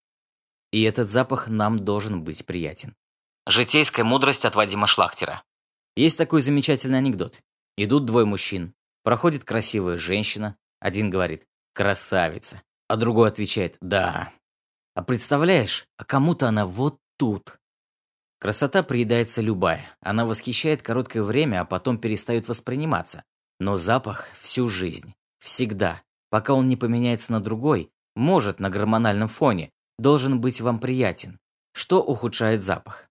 И 0.72 0.84
этот 0.84 1.08
запах 1.08 1.48
нам 1.48 1.80
должен 1.80 2.24
быть 2.24 2.46
приятен. 2.46 2.96
Житейская 3.48 4.04
мудрость 4.04 4.46
от 4.46 4.56
Вадима 4.56 4.88
Шлахтера. 4.88 5.44
Есть 5.96 6.18
такой 6.18 6.42
замечательный 6.42 7.00
анекдот. 7.00 7.42
Идут 7.78 8.06
двое 8.06 8.26
мужчин. 8.26 8.74
Проходит 9.04 9.44
красивая 9.44 9.98
женщина. 9.98 10.58
Один 10.80 11.10
говорит 11.10 11.48
«красавица», 11.74 12.62
а 12.88 12.96
другой 12.96 13.30
отвечает 13.30 13.78
«да». 13.82 14.32
А 14.96 15.04
представляешь, 15.04 15.88
а 15.98 16.04
кому-то 16.04 16.48
она 16.48 16.66
вот 16.66 17.00
тут. 17.18 17.60
Красота 18.40 18.84
приедается 18.84 19.42
любая. 19.42 19.86
Она 20.02 20.26
восхищает 20.26 20.82
короткое 20.82 21.24
время, 21.24 21.62
а 21.62 21.66
потом 21.66 21.98
перестает 21.98 22.48
восприниматься. 22.48 23.24
Но 23.60 23.76
запах 23.76 24.28
всю 24.40 24.68
жизнь. 24.68 25.14
Всегда. 25.40 26.02
Пока 26.30 26.54
он 26.54 26.68
не 26.68 26.78
поменяется 26.78 27.32
на 27.32 27.42
другой, 27.42 27.92
может, 28.16 28.60
на 28.60 28.70
гормональном 28.70 29.28
фоне, 29.28 29.72
должен 30.00 30.42
быть 30.42 30.62
вам 30.62 30.80
приятен, 30.80 31.40
что 31.74 32.02
ухудшает 32.02 32.62
запах. 32.62 33.10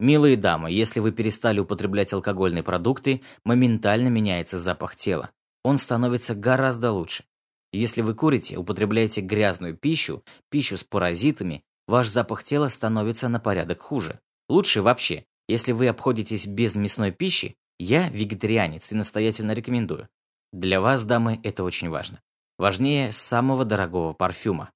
Милые 0.00 0.36
дамы, 0.36 0.70
если 0.70 1.00
вы 1.00 1.12
перестали 1.12 1.60
употреблять 1.60 2.12
алкогольные 2.12 2.62
продукты, 2.62 3.22
моментально 3.44 4.08
меняется 4.08 4.58
запах 4.58 4.96
тела. 4.96 5.30
Он 5.62 5.78
становится 5.78 6.34
гораздо 6.34 6.90
лучше. 6.90 7.24
Если 7.72 8.02
вы 8.02 8.14
курите, 8.14 8.56
употребляете 8.56 9.20
грязную 9.20 9.76
пищу, 9.76 10.22
пищу 10.50 10.76
с 10.76 10.84
паразитами, 10.84 11.64
ваш 11.86 12.08
запах 12.08 12.42
тела 12.42 12.68
становится 12.68 13.28
на 13.28 13.40
порядок 13.40 13.80
хуже. 13.80 14.20
Лучше 14.48 14.82
вообще, 14.82 15.24
если 15.48 15.72
вы 15.72 15.88
обходитесь 15.88 16.46
без 16.46 16.76
мясной 16.76 17.12
пищи, 17.12 17.56
я 17.78 18.08
вегетарианец 18.08 18.92
и 18.92 18.94
настоятельно 18.94 19.52
рекомендую. 19.52 20.08
Для 20.52 20.80
вас, 20.80 21.04
дамы, 21.04 21.40
это 21.42 21.64
очень 21.64 21.88
важно. 21.88 22.20
Важнее 22.58 23.12
самого 23.12 23.64
дорогого 23.64 24.12
парфюма. 24.12 24.70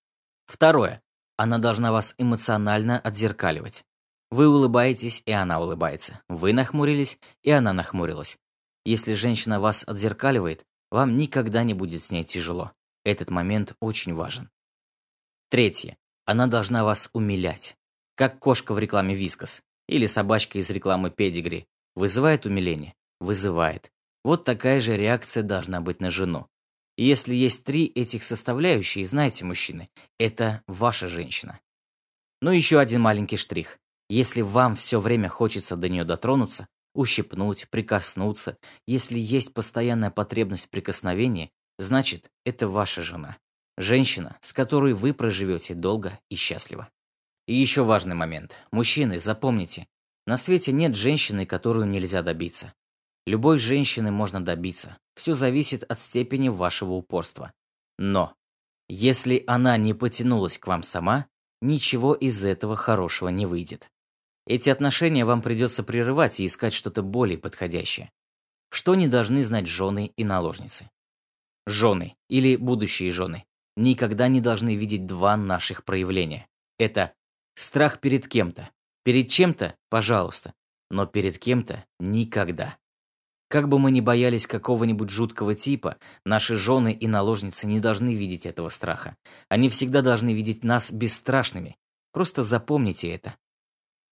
Второе. 0.47 1.01
Она 1.39 1.59
должна 1.59 1.93
вас 1.93 2.17
эмоционально 2.19 2.99
отзеркаливать. 2.99 3.85
Вы 4.33 4.49
улыбаетесь, 4.49 5.23
и 5.25 5.31
она 5.31 5.61
улыбается. 5.61 6.21
Вы 6.29 6.53
нахмурились, 6.53 7.21
и 7.43 7.53
она 7.53 7.73
нахмурилась. 7.73 8.39
Если 8.85 9.15
женщина 9.15 9.61
вас 9.61 9.85
отзеркаливает, 9.87 10.67
вам 10.91 11.17
никогда 11.17 11.63
не 11.63 11.75
будет 11.75 12.03
с 12.03 12.11
ней 12.11 12.25
тяжело. 12.25 12.73
Этот 13.05 13.31
момент 13.31 13.77
очень 13.81 14.15
важен. 14.15 14.51
Третье. 15.49 15.97
Она 16.27 16.49
должна 16.49 16.83
вас 16.83 17.09
умилять. 17.13 17.77
Как 18.17 18.41
кошка 18.41 18.75
в 18.75 18.79
рекламе 18.81 19.15
Вискас 19.15 19.63
или 19.87 20.07
собачка 20.07 20.59
из 20.59 20.69
рекламы 20.71 21.11
Педигри. 21.11 21.69
Вызывает 21.95 22.47
умиление? 22.47 22.95
Вызывает. 23.21 23.93
Вот 24.25 24.45
такая 24.45 24.81
же 24.81 24.97
реакция 24.97 25.45
должна 25.45 25.81
быть 25.81 26.01
на 26.01 26.11
жену. 26.11 26.49
Если 26.99 27.33
есть 27.33 27.63
три 27.63 27.87
этих 27.87 28.25
составляющие, 28.25 29.07
знаете, 29.07 29.45
мужчины, 29.45 29.89
это 30.19 30.65
ваша 30.67 31.07
женщина. 31.07 31.61
Ну 32.43 32.51
еще 32.51 32.81
один 32.81 33.03
маленький 33.03 33.37
штрих. 33.37 33.79
Если 34.09 34.43
вам 34.43 34.75
все 34.75 34.99
время 34.99 35.29
хочется 35.29 35.77
до 35.77 35.89
нее 35.89 36.03
дотронуться, 36.03 36.67
ущипнуть, 36.95 37.69
прикоснуться, 37.71 38.59
если 38.89 39.17
есть 39.17 39.55
постоянная 39.55 40.11
потребность 40.11 40.67
в 40.67 40.71
прикосновении, 40.71 41.53
значит, 41.79 42.33
это 42.45 42.67
ваша 42.67 43.03
жена. 43.03 43.37
Женщина, 43.77 44.37
с 44.41 44.53
которой 44.53 44.93
вы 44.93 45.15
проживете 45.15 45.75
долго 45.75 46.19
и 46.29 46.35
счастливо. 46.35 46.89
И 47.47 47.55
еще 47.55 47.85
важный 47.85 48.17
момент. 48.17 48.57
Мужчины, 48.73 49.21
запомните, 49.21 49.87
на 50.27 50.37
свете 50.37 50.73
нет 50.73 50.97
женщины, 50.97 51.47
которую 51.47 51.87
нельзя 51.87 52.23
добиться. 52.23 52.75
Любой 53.25 53.59
женщины 53.59 54.11
можно 54.11 54.45
добиться. 54.45 54.99
Все 55.19 55.33
зависит 55.33 55.83
от 55.83 55.99
степени 55.99 56.49
вашего 56.49 56.93
упорства. 56.93 57.53
Но, 57.99 58.37
если 58.89 59.43
она 59.49 59.77
не 59.77 59.93
потянулась 59.93 60.59
к 60.59 60.69
вам 60.69 60.85
сама, 60.85 61.27
ничего 61.61 62.15
из 62.15 62.45
этого 62.45 62.77
хорошего 62.77 63.29
не 63.29 63.45
выйдет. 63.45 63.91
Эти 64.47 64.71
отношения 64.71 65.25
вам 65.25 65.43
придется 65.43 65.83
прерывать 65.83 66.39
и 66.39 66.47
искать 66.47 66.73
что-то 66.73 67.03
более 67.03 67.37
подходящее. 67.37 68.13
Что 68.71 68.95
не 68.95 69.09
должны 69.09 69.43
знать 69.43 69.67
жены 69.67 70.13
и 70.17 70.23
наложницы? 70.23 70.89
Жены 71.67 72.15
или 72.29 72.55
будущие 72.55 73.11
жены 73.11 73.45
никогда 73.77 74.29
не 74.29 74.41
должны 74.41 74.77
видеть 74.77 75.05
два 75.05 75.37
наших 75.37 75.85
проявления. 75.85 76.47
Это 76.79 77.13
страх 77.57 78.01
перед 78.01 78.29
кем-то. 78.29 78.71
Перед 79.03 79.29
чем-то, 79.29 79.75
пожалуйста, 79.89 80.55
но 80.91 81.07
перед 81.07 81.41
кем-то 81.41 81.85
никогда. 81.99 82.79
Как 83.49 83.67
бы 83.67 83.79
мы 83.79 83.91
ни 83.91 84.01
боялись 84.01 84.47
какого-нибудь 84.47 85.09
жуткого 85.09 85.55
типа, 85.55 85.97
наши 86.25 86.57
жены 86.57 86.93
и 86.93 87.07
наложницы 87.07 87.67
не 87.67 87.81
должны 87.81 88.15
видеть 88.15 88.45
этого 88.45 88.69
страха. 88.69 89.17
Они 89.49 89.71
всегда 89.71 90.03
должны 90.03 90.35
видеть 90.35 90.65
нас 90.65 90.93
бесстрашными. 90.93 91.77
Просто 92.13 92.43
запомните 92.43 93.11
это. 93.11 93.37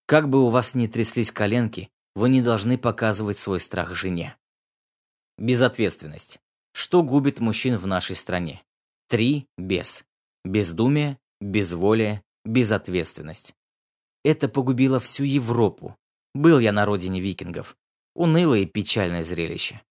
Как 0.06 0.30
бы 0.30 0.42
у 0.42 0.48
вас 0.48 0.74
ни 0.74 0.86
тряслись 0.86 1.32
коленки, 1.32 1.90
вы 2.14 2.30
не 2.30 2.40
должны 2.40 2.78
показывать 2.78 3.38
свой 3.38 3.60
страх 3.60 3.92
жене. 3.92 4.36
Безответственность. 5.36 6.38
Что 6.72 7.02
губит 7.02 7.40
мужчин 7.40 7.76
в 7.76 7.86
нашей 7.86 8.16
стране? 8.16 8.62
Три– 9.08 9.46
без. 9.58 10.04
Бездумие, 10.44 11.18
безволие, 11.40 12.22
безответственность. 12.44 13.54
Это 14.24 14.48
погубило 14.48 14.98
всю 14.98 15.24
Европу. 15.24 15.96
Был 16.34 16.58
я 16.58 16.72
на 16.72 16.86
родине 16.86 17.20
викингов. 17.20 17.76
Унылое 18.16 18.60
и 18.60 18.66
печальное 18.66 19.22
зрелище. 19.22 19.82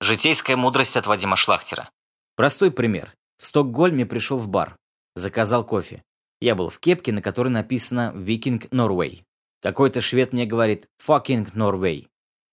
Житейская 0.00 0.56
мудрость 0.56 0.96
от 0.96 1.08
Вадима 1.08 1.34
Шлахтера. 1.34 1.90
Простой 2.36 2.70
пример. 2.70 3.12
В 3.38 3.46
Стокгольме 3.46 4.06
пришел 4.06 4.38
в 4.38 4.46
бар. 4.46 4.76
Заказал 5.16 5.66
кофе. 5.66 6.04
Я 6.40 6.54
был 6.54 6.68
в 6.68 6.78
кепке, 6.78 7.10
на 7.10 7.20
которой 7.20 7.48
написано 7.48 8.12
«Викинг 8.14 8.70
Норвей». 8.70 9.24
Какой-то 9.60 10.00
швед 10.00 10.32
мне 10.32 10.46
говорит 10.46 10.86
«Fucking 11.04 11.54
Norway». 11.54 12.06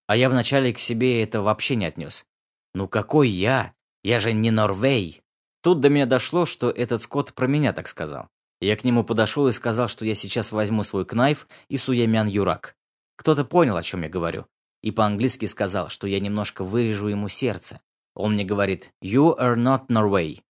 А 0.08 0.18
я 0.18 0.32
вначале 0.32 0.74
к 0.74 0.80
себе 0.80 1.22
это 1.22 1.44
вообще 1.44 1.76
не 1.76 1.86
отнес. 1.86 2.26
Ну 2.74 2.88
какой 2.88 3.30
я? 3.30 3.74
Я 4.04 4.18
же 4.18 4.34
не 4.34 4.50
Норвей. 4.50 5.22
Тут 5.62 5.80
до 5.80 5.90
меня 5.90 6.08
дошло, 6.08 6.48
что 6.48 6.72
этот 6.72 7.04
скот 7.04 7.36
про 7.36 7.46
меня 7.46 7.72
так 7.72 7.88
сказал. 7.88 8.30
Я 8.62 8.76
к 8.76 8.84
нему 8.84 9.04
подошел 9.04 9.48
и 9.48 9.52
сказал, 9.52 9.90
что 9.90 10.06
я 10.06 10.16
сейчас 10.16 10.52
возьму 10.52 10.82
свой 10.82 11.06
кнайф 11.06 11.48
и 11.68 11.78
суемян 11.78 12.28
юрак. 12.28 12.76
Кто-то 13.16 13.46
понял, 13.46 13.78
о 13.78 13.84
чем 13.84 14.02
я 14.02 14.10
говорю 14.10 14.48
и 14.82 14.92
по-английски 14.92 15.46
сказал, 15.46 15.90
что 15.90 16.08
я 16.08 16.20
немножко 16.20 16.64
вырежу 16.64 17.08
ему 17.08 17.30
сердце. 17.30 17.82
Он 18.16 18.34
мне 18.34 18.44
говорит 18.44 18.92
«You 19.04 19.38
are 19.38 19.56
not 19.56 19.88
Norway». 19.88 20.42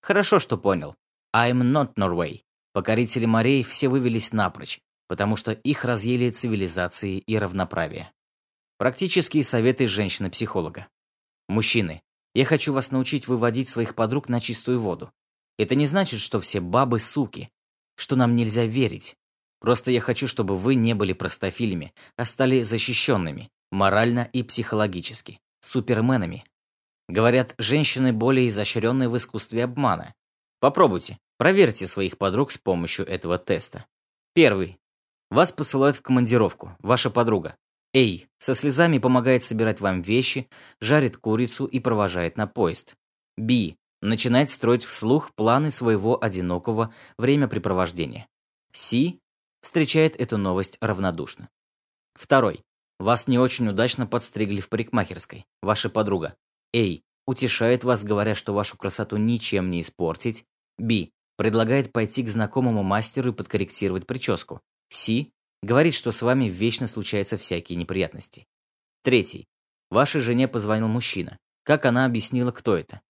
Хорошо, 0.00 0.38
что 0.38 0.56
понял. 0.56 0.94
I'm 1.34 1.62
not 1.62 1.94
Norway. 1.94 2.42
Покорители 2.72 3.26
морей 3.26 3.62
все 3.62 3.88
вывелись 3.88 4.32
напрочь, 4.32 4.80
потому 5.08 5.36
что 5.36 5.52
их 5.52 5.84
разъели 5.84 6.30
цивилизации 6.30 7.18
и 7.18 7.36
равноправие. 7.36 8.12
Практические 8.78 9.42
советы 9.42 9.86
женщины-психолога. 9.86 10.88
Мужчины, 11.48 12.02
я 12.34 12.44
хочу 12.44 12.72
вас 12.72 12.92
научить 12.92 13.26
выводить 13.26 13.68
своих 13.68 13.94
подруг 13.94 14.28
на 14.28 14.40
чистую 14.40 14.80
воду. 14.80 15.10
Это 15.58 15.74
не 15.74 15.86
значит, 15.86 16.20
что 16.20 16.38
все 16.38 16.60
бабы 16.60 17.00
суки, 17.00 17.50
что 17.96 18.14
нам 18.14 18.36
нельзя 18.36 18.64
верить. 18.64 19.16
Просто 19.60 19.90
я 19.90 20.00
хочу, 20.00 20.28
чтобы 20.28 20.56
вы 20.56 20.76
не 20.76 20.94
были 20.94 21.12
простофилями, 21.12 21.92
а 22.16 22.24
стали 22.24 22.62
защищенными, 22.62 23.50
морально 23.70 24.28
и 24.32 24.42
психологически, 24.42 25.40
суперменами. 25.60 26.44
Говорят, 27.08 27.54
женщины 27.58 28.12
более 28.12 28.48
изощренные 28.48 29.08
в 29.08 29.16
искусстве 29.16 29.64
обмана. 29.64 30.14
Попробуйте, 30.60 31.18
проверьте 31.38 31.86
своих 31.86 32.18
подруг 32.18 32.50
с 32.50 32.58
помощью 32.58 33.06
этого 33.06 33.38
теста. 33.38 33.86
Первый. 34.34 34.78
Вас 35.30 35.52
посылают 35.52 35.96
в 35.96 36.02
командировку, 36.02 36.76
ваша 36.80 37.10
подруга. 37.10 37.56
Эй, 37.94 38.28
со 38.38 38.54
слезами 38.54 38.98
помогает 38.98 39.42
собирать 39.42 39.80
вам 39.80 40.02
вещи, 40.02 40.48
жарит 40.80 41.16
курицу 41.16 41.64
и 41.64 41.80
провожает 41.80 42.36
на 42.36 42.46
поезд. 42.46 42.94
Би, 43.36 43.76
начинает 44.02 44.50
строить 44.50 44.84
вслух 44.84 45.34
планы 45.34 45.70
своего 45.70 46.22
одинокого 46.22 46.92
времяпрепровождения. 47.16 48.28
Си, 48.72 49.20
встречает 49.62 50.16
эту 50.16 50.38
новость 50.38 50.76
равнодушно. 50.80 51.48
Второй. 52.14 52.62
Вас 52.98 53.28
не 53.28 53.38
очень 53.38 53.68
удачно 53.68 54.06
подстригли 54.06 54.60
в 54.60 54.68
парикмахерской, 54.68 55.46
ваша 55.62 55.88
подруга. 55.88 56.36
Эй, 56.72 57.04
утешает 57.26 57.84
вас, 57.84 58.04
говоря, 58.04 58.34
что 58.34 58.52
вашу 58.52 58.76
красоту 58.76 59.16
ничем 59.16 59.70
не 59.70 59.80
испортить. 59.80 60.44
Би, 60.78 61.12
предлагает 61.36 61.92
пойти 61.92 62.22
к 62.24 62.28
знакомому 62.28 62.82
мастеру 62.82 63.30
и 63.30 63.34
подкорректировать 63.34 64.06
прическу. 64.06 64.60
Си, 64.90 65.32
говорит, 65.62 65.94
что 65.94 66.10
с 66.10 66.22
вами 66.22 66.46
вечно 66.46 66.86
случаются 66.86 67.36
всякие 67.36 67.76
неприятности. 67.76 68.46
Третий. 69.02 69.46
Вашей 69.90 70.20
жене 70.20 70.48
позвонил 70.48 70.88
мужчина. 70.88 71.38
Как 71.62 71.84
она 71.86 72.04
объяснила, 72.04 72.50
кто 72.50 72.76
это? 72.76 73.00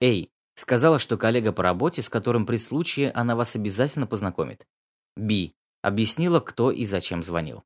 Эй, 0.00 0.30
сказала, 0.54 0.98
что 0.98 1.18
коллега 1.18 1.52
по 1.52 1.62
работе, 1.62 2.00
с 2.00 2.08
которым 2.08 2.46
при 2.46 2.56
случае 2.56 3.12
она 3.12 3.36
вас 3.36 3.54
обязательно 3.54 4.06
познакомит. 4.06 4.66
Би, 5.16 5.54
объяснила, 5.82 6.40
кто 6.40 6.70
и 6.70 6.84
зачем 6.84 7.22
звонил. 7.22 7.64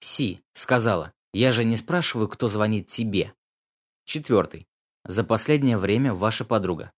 Си, 0.00 0.40
сказала, 0.52 1.12
я 1.32 1.52
же 1.52 1.64
не 1.64 1.76
спрашиваю, 1.76 2.28
кто 2.28 2.48
звонит 2.48 2.86
тебе. 2.86 3.32
Четвертый. 4.04 4.66
За 5.04 5.24
последнее 5.24 5.78
время 5.78 6.14
ваша 6.14 6.44
подруга. 6.44 6.92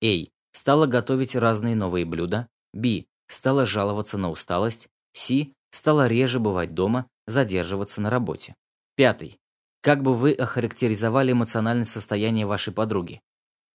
Эй, 0.00 0.32
стала 0.52 0.86
готовить 0.86 1.36
разные 1.36 1.74
новые 1.74 2.04
блюда. 2.04 2.48
Би, 2.72 3.08
стала 3.28 3.66
жаловаться 3.66 4.18
на 4.18 4.30
усталость. 4.30 4.88
Си, 5.12 5.54
стала 5.70 6.06
реже 6.06 6.38
бывать 6.38 6.74
дома, 6.74 7.08
задерживаться 7.26 8.00
на 8.00 8.10
работе. 8.10 8.54
Пятый. 8.94 9.38
Как 9.80 10.02
бы 10.02 10.12
вы 10.12 10.32
охарактеризовали 10.32 11.32
эмоциональное 11.32 11.84
состояние 11.84 12.46
вашей 12.46 12.72
подруги? 12.72 13.22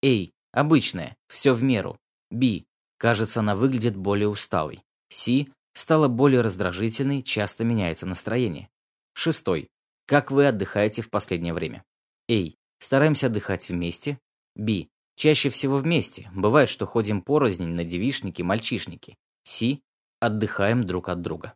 Эй, 0.02 0.32
обычное, 0.52 1.16
все 1.28 1.54
в 1.54 1.62
меру. 1.62 1.98
Би, 2.30 2.66
кажется, 2.98 3.40
она 3.40 3.56
выглядит 3.56 3.96
более 3.96 4.28
усталой. 4.28 4.84
Си, 5.08 5.52
стала 5.74 6.08
более 6.08 6.40
раздражительной, 6.40 7.22
часто 7.22 7.64
меняется 7.64 8.06
настроение. 8.06 8.68
Шестой. 9.12 9.68
Как 10.06 10.30
вы 10.30 10.46
отдыхаете 10.46 11.02
в 11.02 11.10
последнее 11.10 11.54
время? 11.54 11.84
Эй, 12.28 12.56
Стараемся 12.84 13.28
отдыхать 13.28 13.70
вместе. 13.70 14.18
Би. 14.54 14.90
Чаще 15.16 15.48
всего 15.48 15.78
вместе. 15.78 16.30
Бывает, 16.34 16.68
что 16.68 16.84
ходим 16.84 17.22
порознь 17.22 17.64
на 17.64 17.82
девишники, 17.82 18.42
мальчишники. 18.42 19.16
Си. 19.42 19.82
Отдыхаем 20.20 20.84
друг 20.84 21.08
от 21.08 21.22
друга. 21.22 21.54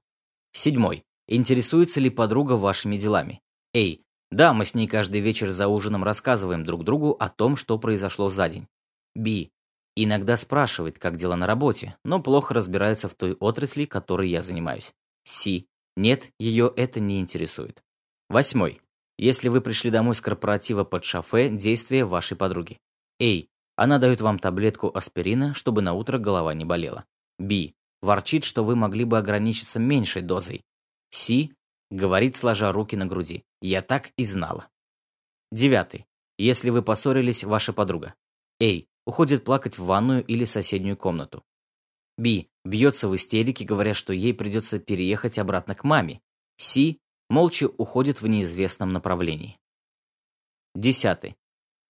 Седьмой. 0.52 1.04
Интересуется 1.26 2.00
ли 2.00 2.08
подруга 2.08 2.54
вашими 2.54 2.96
делами? 2.96 3.42
Эй. 3.74 4.00
Да, 4.30 4.54
мы 4.54 4.64
с 4.64 4.74
ней 4.74 4.88
каждый 4.88 5.20
вечер 5.20 5.50
за 5.50 5.68
ужином 5.68 6.02
рассказываем 6.02 6.64
друг 6.64 6.82
другу 6.82 7.14
о 7.20 7.28
том, 7.28 7.56
что 7.56 7.78
произошло 7.78 8.30
за 8.30 8.48
день. 8.48 8.66
Би. 9.14 9.50
Иногда 10.00 10.36
спрашивает, 10.36 10.96
как 10.96 11.16
дела 11.16 11.34
на 11.34 11.48
работе, 11.48 11.96
но 12.04 12.22
плохо 12.22 12.54
разбирается 12.54 13.08
в 13.08 13.16
той 13.16 13.32
отрасли, 13.32 13.84
которой 13.84 14.30
я 14.30 14.42
занимаюсь. 14.42 14.94
Си. 15.24 15.66
Нет, 15.96 16.30
ее 16.38 16.72
это 16.76 17.00
не 17.00 17.18
интересует. 17.18 17.82
Восьмой. 18.28 18.80
Если 19.18 19.48
вы 19.48 19.60
пришли 19.60 19.90
домой 19.90 20.14
с 20.14 20.20
корпоратива 20.20 20.84
под 20.84 21.02
шофе, 21.02 21.48
действия 21.48 22.04
вашей 22.04 22.36
подруги. 22.36 22.78
Эй, 23.18 23.48
она 23.74 23.98
дает 23.98 24.20
вам 24.20 24.38
таблетку 24.38 24.88
аспирина, 24.94 25.52
чтобы 25.52 25.82
на 25.82 25.94
утро 25.94 26.18
голова 26.18 26.54
не 26.54 26.64
болела. 26.64 27.04
Би, 27.40 27.74
ворчит, 28.00 28.44
что 28.44 28.62
вы 28.62 28.76
могли 28.76 29.02
бы 29.02 29.18
ограничиться 29.18 29.80
меньшей 29.80 30.22
дозой. 30.22 30.62
Си, 31.10 31.52
говорит, 31.90 32.36
сложа 32.36 32.70
руки 32.70 32.94
на 32.94 33.06
груди. 33.06 33.42
Я 33.60 33.82
так 33.82 34.12
и 34.16 34.24
знала. 34.24 34.68
Девятый. 35.50 36.06
Если 36.38 36.70
вы 36.70 36.82
поссорились, 36.82 37.42
ваша 37.42 37.72
подруга. 37.72 38.14
Эй, 38.60 38.86
уходит 39.08 39.42
плакать 39.42 39.78
в 39.78 39.86
ванную 39.86 40.22
или 40.22 40.44
соседнюю 40.44 40.94
комнату. 40.94 41.42
Би, 42.18 42.50
бьется 42.62 43.08
в 43.08 43.14
истерике, 43.14 43.64
говоря, 43.64 43.94
что 43.94 44.12
ей 44.12 44.34
придется 44.34 44.78
переехать 44.78 45.38
обратно 45.38 45.74
к 45.74 45.82
маме. 45.82 46.20
Си, 46.58 47.00
молча 47.30 47.68
уходит 47.78 48.20
в 48.20 48.26
неизвестном 48.26 48.92
направлении. 48.92 49.56
Десятый. 50.74 51.36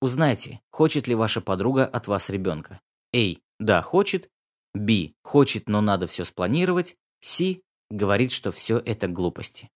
Узнайте, 0.00 0.60
хочет 0.70 1.08
ли 1.08 1.16
ваша 1.16 1.40
подруга 1.40 1.84
от 1.86 2.06
вас 2.06 2.30
ребенка. 2.30 2.80
Эй, 3.12 3.42
да, 3.58 3.82
хочет. 3.82 4.30
Би, 4.72 5.16
хочет, 5.24 5.68
но 5.68 5.80
надо 5.80 6.06
все 6.06 6.24
спланировать. 6.24 6.94
Си, 7.20 7.64
говорит, 7.90 8.30
что 8.30 8.52
все 8.52 8.78
это 8.78 9.08
глупости. 9.08 9.68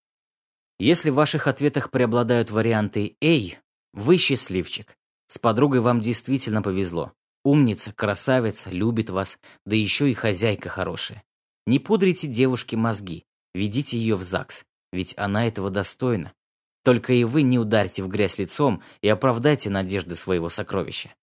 Если 0.79 1.11
в 1.11 1.15
ваших 1.15 1.49
ответах 1.49 1.91
преобладают 1.91 2.53
варианты 2.53 3.17
«Эй», 3.21 3.59
вы 3.93 4.17
счастливчик. 4.17 4.97
С 5.27 5.39
подругой 5.39 5.81
вам 5.81 6.01
действительно 6.01 6.63
повезло. 6.63 7.13
Умница, 7.45 7.93
красавица, 7.93 8.71
любит 8.71 9.11
вас, 9.11 9.39
да 9.67 9.75
еще 9.77 10.11
и 10.11 10.15
хозяйка 10.15 10.69
хорошая. 10.69 11.23
Не 11.67 11.79
пудрите 11.79 12.29
девушке 12.29 12.77
мозги, 12.77 13.25
ведите 13.55 13.99
ее 13.99 14.17
в 14.17 14.23
ЗАГС 14.23 14.65
ведь 14.93 15.15
она 15.17 15.47
этого 15.47 15.71
достойна. 15.71 16.33
Только 16.85 17.13
и 17.13 17.25
вы 17.25 17.43
не 17.43 17.59
ударьте 17.59 18.03
в 18.03 18.09
грязь 18.09 18.39
лицом 18.39 18.83
и 19.01 19.09
оправдайте 19.09 19.71
надежды 19.71 20.15
своего 20.15 20.49
сокровища. 20.49 21.15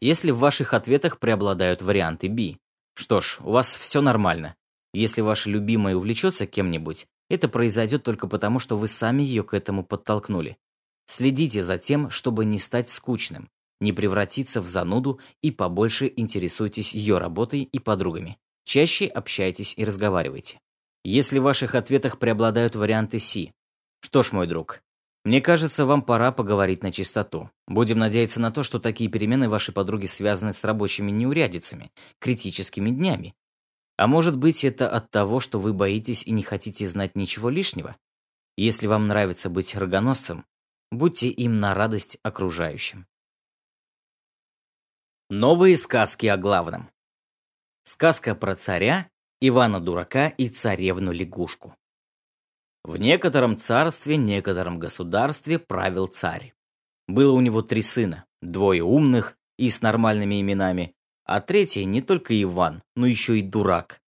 Если 0.00 0.30
в 0.30 0.38
ваших 0.38 0.74
ответах 0.74 1.18
преобладают 1.18 1.82
варианты 1.82 2.28
B, 2.28 2.56
что 2.94 3.20
ж, 3.20 3.38
у 3.40 3.52
вас 3.52 3.74
все 3.74 4.00
нормально. 4.00 4.56
Если 4.92 5.20
ваша 5.20 5.48
любимая 5.48 5.96
увлечется 5.96 6.46
кем-нибудь, 6.46 7.06
это 7.30 7.48
произойдет 7.48 8.02
только 8.02 8.26
потому, 8.26 8.58
что 8.58 8.76
вы 8.76 8.88
сами 8.88 9.22
ее 9.22 9.42
к 9.42 9.54
этому 9.54 9.84
подтолкнули. 9.84 10.58
Следите 11.06 11.62
за 11.62 11.78
тем, 11.78 12.10
чтобы 12.10 12.44
не 12.44 12.58
стать 12.58 12.88
скучным, 12.88 13.48
не 13.82 13.92
превратиться 13.92 14.62
в 14.62 14.66
зануду 14.66 15.20
и 15.42 15.50
побольше 15.50 16.10
интересуйтесь 16.16 16.94
ее 16.94 17.18
работой 17.18 17.60
и 17.60 17.78
подругами. 17.78 18.38
Чаще 18.64 19.06
общайтесь 19.06 19.74
и 19.76 19.84
разговаривайте 19.84 20.60
если 21.04 21.38
в 21.38 21.42
ваших 21.42 21.74
ответах 21.74 22.18
преобладают 22.18 22.76
варианты 22.76 23.18
Си. 23.18 23.52
Что 24.00 24.22
ж, 24.22 24.32
мой 24.32 24.46
друг, 24.46 24.82
мне 25.24 25.40
кажется, 25.40 25.86
вам 25.86 26.02
пора 26.02 26.32
поговорить 26.32 26.82
на 26.82 26.92
чистоту. 26.92 27.50
Будем 27.66 27.98
надеяться 27.98 28.40
на 28.40 28.50
то, 28.50 28.62
что 28.62 28.78
такие 28.80 29.10
перемены 29.10 29.48
вашей 29.48 29.72
подруги 29.72 30.06
связаны 30.06 30.52
с 30.52 30.64
рабочими 30.64 31.10
неурядицами, 31.10 31.92
критическими 32.18 32.90
днями. 32.90 33.34
А 33.96 34.06
может 34.06 34.36
быть, 34.36 34.64
это 34.64 34.88
от 34.88 35.10
того, 35.10 35.38
что 35.38 35.60
вы 35.60 35.72
боитесь 35.72 36.26
и 36.26 36.32
не 36.32 36.42
хотите 36.42 36.88
знать 36.88 37.14
ничего 37.14 37.50
лишнего? 37.50 37.96
Если 38.56 38.86
вам 38.86 39.06
нравится 39.06 39.48
быть 39.48 39.76
рогоносцем, 39.76 40.44
будьте 40.90 41.28
им 41.28 41.60
на 41.60 41.74
радость 41.74 42.18
окружающим. 42.22 43.06
Новые 45.34 45.78
сказки 45.78 46.26
о 46.26 46.36
главном. 46.36 46.90
Сказка 47.84 48.34
про 48.34 48.54
царя 48.54 49.08
Ивана-дурака 49.40 50.28
и 50.28 50.50
царевну-лягушку. 50.50 51.74
В 52.84 52.98
некотором 52.98 53.56
царстве, 53.56 54.18
некотором 54.18 54.78
государстве 54.78 55.58
правил 55.58 56.06
царь. 56.06 56.52
Было 57.08 57.32
у 57.32 57.40
него 57.40 57.62
три 57.62 57.80
сына, 57.80 58.26
двое 58.42 58.82
умных 58.82 59.38
и 59.56 59.70
с 59.70 59.80
нормальными 59.80 60.38
именами, 60.38 60.94
а 61.24 61.40
третий 61.40 61.86
не 61.86 62.02
только 62.02 62.38
Иван, 62.42 62.82
но 62.94 63.06
еще 63.06 63.38
и 63.38 63.40
дурак. 63.40 64.02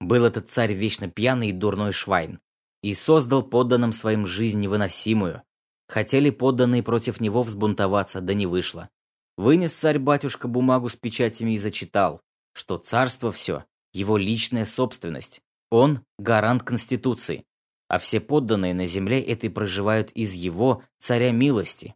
Был 0.00 0.24
этот 0.24 0.50
царь 0.50 0.72
вечно 0.72 1.08
пьяный 1.08 1.50
и 1.50 1.52
дурной 1.52 1.92
швайн, 1.92 2.40
и 2.82 2.92
создал 2.92 3.44
подданным 3.44 3.92
своим 3.92 4.26
жизнь 4.26 4.58
невыносимую. 4.58 5.44
Хотели 5.86 6.30
подданные 6.30 6.82
против 6.82 7.20
него 7.20 7.44
взбунтоваться, 7.44 8.20
да 8.20 8.34
не 8.34 8.46
вышло. 8.46 8.90
Вынес 9.36 9.74
царь-батюшка 9.74 10.48
бумагу 10.48 10.88
с 10.88 10.96
печатями 10.96 11.52
и 11.52 11.58
зачитал, 11.58 12.22
что 12.54 12.78
царство 12.78 13.30
все 13.30 13.64
его 13.96 14.16
личная 14.16 14.64
собственность. 14.64 15.40
Он– 15.70 16.00
гарант 16.18 16.62
Конституции, 16.62 17.44
а 17.88 17.98
все 17.98 18.20
подданные 18.20 18.74
на 18.74 18.86
земле 18.86 19.20
этой 19.20 19.50
проживают 19.50 20.12
из 20.12 20.34
его 20.34 20.82
царя 20.98 21.32
милости. 21.32 21.94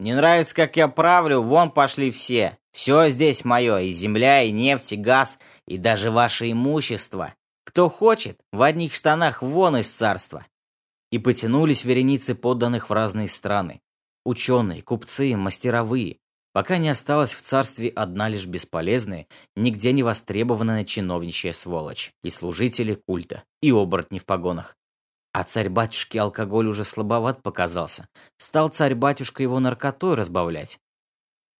«Не 0.00 0.14
нравится, 0.14 0.54
как 0.54 0.76
я 0.76 0.88
правлю, 0.88 1.42
вон 1.42 1.70
пошли 1.70 2.10
все. 2.10 2.58
Все 2.72 3.08
здесь 3.10 3.44
мое, 3.44 3.78
и 3.80 3.90
земля, 3.90 4.42
и 4.42 4.50
нефть, 4.50 4.94
и 4.94 4.96
газ, 4.96 5.38
и 5.68 5.76
даже 5.76 6.10
ваше 6.10 6.50
имущество. 6.50 7.34
Кто 7.64 7.88
хочет, 7.88 8.40
в 8.50 8.62
одних 8.62 8.94
штанах 8.94 9.42
вон 9.42 9.76
из 9.76 9.92
царства». 9.92 10.46
И 11.10 11.18
потянулись 11.18 11.84
вереницы 11.84 12.34
подданных 12.34 12.88
в 12.88 12.92
разные 12.92 13.28
страны. 13.28 13.82
Ученые, 14.24 14.82
купцы, 14.82 15.36
мастеровые, 15.36 16.18
пока 16.52 16.78
не 16.78 16.88
осталась 16.88 17.34
в 17.34 17.42
царстве 17.42 17.88
одна 17.88 18.28
лишь 18.28 18.46
бесполезная, 18.46 19.26
нигде 19.56 19.92
не 19.92 20.02
востребованная 20.02 20.84
чиновничья 20.84 21.52
сволочь, 21.52 22.12
и 22.22 22.30
служители 22.30 22.94
культа, 22.94 23.44
и 23.60 23.70
оборотни 23.70 24.18
в 24.18 24.24
погонах. 24.24 24.76
А 25.32 25.44
царь-батюшке 25.44 26.20
алкоголь 26.20 26.66
уже 26.66 26.84
слабоват 26.84 27.42
показался. 27.42 28.06
Стал 28.36 28.68
царь-батюшка 28.68 29.42
его 29.42 29.60
наркотой 29.60 30.14
разбавлять. 30.14 30.78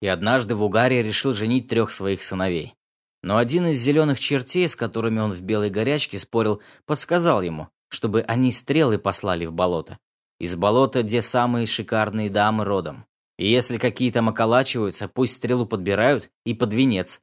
И 0.02 0.06
однажды 0.06 0.54
в 0.54 0.62
угаре 0.62 1.02
решил 1.02 1.32
женить 1.32 1.68
трех 1.68 1.90
своих 1.90 2.22
сыновей. 2.22 2.74
Но 3.22 3.38
один 3.38 3.66
из 3.68 3.78
зеленых 3.78 4.20
чертей, 4.20 4.68
с 4.68 4.76
которыми 4.76 5.20
он 5.20 5.30
в 5.30 5.40
белой 5.40 5.70
горячке 5.70 6.18
спорил, 6.18 6.60
подсказал 6.84 7.40
ему, 7.40 7.68
чтобы 7.88 8.22
они 8.22 8.52
стрелы 8.52 8.98
послали 8.98 9.46
в 9.46 9.52
болото. 9.52 9.98
Из 10.38 10.56
болота, 10.56 11.02
где 11.02 11.22
самые 11.22 11.66
шикарные 11.66 12.28
дамы 12.28 12.64
родом. 12.64 13.06
И 13.38 13.48
если 13.48 13.78
какие 13.78 14.10
там 14.10 14.28
околачиваются, 14.28 15.08
пусть 15.08 15.36
стрелу 15.36 15.66
подбирают 15.66 16.30
и 16.44 16.54
под 16.54 16.74
венец. 16.74 17.20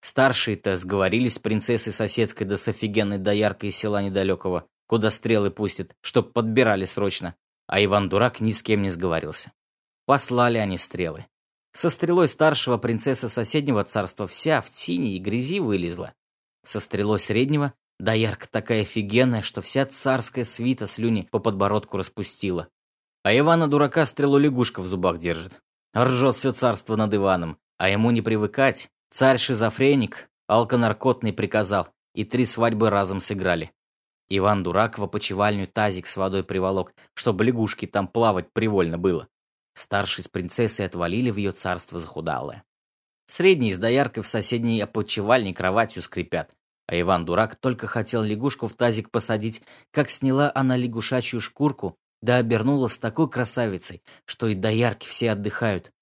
Старшие-то 0.00 0.74
сговорились 0.76 1.34
с 1.34 1.38
принцессой 1.38 1.92
соседской 1.92 2.46
да 2.46 2.56
с 2.56 2.66
офигенной 2.66 3.18
дояркой 3.18 3.68
из 3.70 3.76
села 3.76 4.02
недалекого, 4.02 4.66
куда 4.86 5.10
стрелы 5.10 5.50
пустят, 5.50 5.94
чтоб 6.00 6.32
подбирали 6.32 6.84
срочно. 6.84 7.36
А 7.68 7.82
Иван-дурак 7.82 8.40
ни 8.40 8.52
с 8.52 8.62
кем 8.62 8.82
не 8.82 8.90
сговорился. 8.90 9.52
Послали 10.04 10.58
они 10.58 10.76
стрелы. 10.76 11.26
Со 11.72 11.88
стрелой 11.88 12.28
старшего 12.28 12.76
принцесса 12.76 13.28
соседнего 13.28 13.82
царства 13.84 14.26
вся 14.26 14.60
в 14.60 14.70
тени 14.70 15.16
и 15.16 15.18
грязи 15.18 15.60
вылезла. 15.60 16.12
Со 16.64 16.80
стрелой 16.80 17.18
среднего 17.18 17.72
доярка 17.98 18.48
такая 18.48 18.82
офигенная, 18.82 19.42
что 19.42 19.62
вся 19.62 19.86
царская 19.86 20.44
свита 20.44 20.86
слюни 20.86 21.28
по 21.30 21.38
подбородку 21.38 21.96
распустила. 21.96 22.68
А 23.24 23.36
Ивана-дурака 23.36 24.04
стрелу 24.04 24.38
лягушка 24.38 24.80
в 24.80 24.86
зубах 24.86 25.18
держит. 25.18 25.60
Ржет 25.96 26.36
все 26.36 26.52
царство 26.52 26.96
над 26.96 27.14
Иваном, 27.14 27.58
а 27.78 27.88
ему 27.88 28.10
не 28.10 28.20
привыкать. 28.20 28.90
Царь-шизофреник, 29.10 30.28
алконаркотный 30.48 31.32
приказал, 31.32 31.88
и 32.14 32.24
три 32.24 32.44
свадьбы 32.44 32.90
разом 32.90 33.20
сыграли. 33.20 33.72
Иван-дурак 34.28 34.98
в 34.98 35.04
опочивальню 35.04 35.68
тазик 35.68 36.06
с 36.06 36.16
водой 36.16 36.42
приволок, 36.42 36.94
чтобы 37.14 37.44
лягушке 37.44 37.86
там 37.86 38.08
плавать 38.08 38.52
привольно 38.52 38.98
было. 38.98 39.28
Старший 39.74 40.24
с 40.24 40.28
принцессой 40.28 40.86
отвалили 40.86 41.30
в 41.30 41.36
ее 41.36 41.52
царство 41.52 41.98
захудалое. 41.98 42.64
Средний 43.26 43.72
с 43.72 43.78
дояркой 43.78 44.22
в 44.22 44.28
соседней 44.28 44.80
опочивальне 44.80 45.54
кроватью 45.54 46.02
скрипят, 46.02 46.54
а 46.86 47.00
Иван-дурак 47.00 47.56
только 47.56 47.86
хотел 47.86 48.22
лягушку 48.22 48.66
в 48.66 48.74
тазик 48.74 49.10
посадить, 49.10 49.62
как 49.90 50.10
сняла 50.10 50.50
она 50.54 50.76
лягушачью 50.76 51.40
шкурку, 51.40 51.96
да 52.22 52.36
обернулась 52.36 52.98
такой 52.98 53.28
красавицей, 53.28 54.02
что 54.24 54.46
и 54.48 54.54
доярки 54.54 55.06
все 55.06 55.32
отдыхают. 55.32 55.92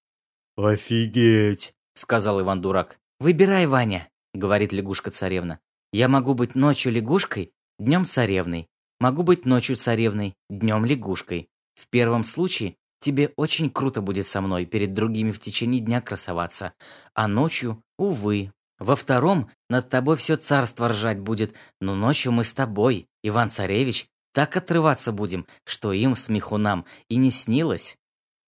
«Офигеть!»— 0.55 1.73
сказал 1.95 2.41
Иван-дурак. 2.41 2.99
«Выбирай, 3.19 3.65
Ваня»,— 3.65 4.09
говорит 4.33 4.71
лягушка-царевна. 4.71 5.59
«Я 5.91 6.07
могу 6.07 6.33
быть 6.33 6.55
ночью 6.55 6.91
лягушкой, 6.91 7.51
днем 7.79 8.05
царевной. 8.05 8.67
Могу 8.99 9.23
быть 9.23 9.45
ночью 9.45 9.75
царевной, 9.75 10.35
днем 10.49 10.85
лягушкой. 10.85 11.49
В 11.75 11.87
первом 11.87 12.23
случае 12.23 12.75
Тебе 13.01 13.33
очень 13.35 13.71
круто 13.71 13.99
будет 13.99 14.27
со 14.27 14.41
мной 14.41 14.65
перед 14.65 14.93
другими 14.93 15.31
в 15.31 15.39
течение 15.39 15.81
дня 15.81 16.01
красоваться. 16.01 16.73
А 17.15 17.27
ночью, 17.27 17.83
увы. 17.97 18.53
Во 18.77 18.95
втором 18.95 19.49
над 19.69 19.89
тобой 19.89 20.15
все 20.17 20.37
царство 20.37 20.89
ржать 20.89 21.19
будет, 21.19 21.53
но 21.79 21.95
ночью 21.95 22.31
мы 22.31 22.43
с 22.43 22.53
тобой, 22.53 23.07
Иван-Царевич, 23.23 24.07
так 24.33 24.55
отрываться 24.57 25.11
будем, 25.11 25.45
что 25.65 25.91
им, 25.91 26.15
смехунам, 26.15 26.85
и 27.09 27.15
не 27.15 27.31
снилось. 27.31 27.97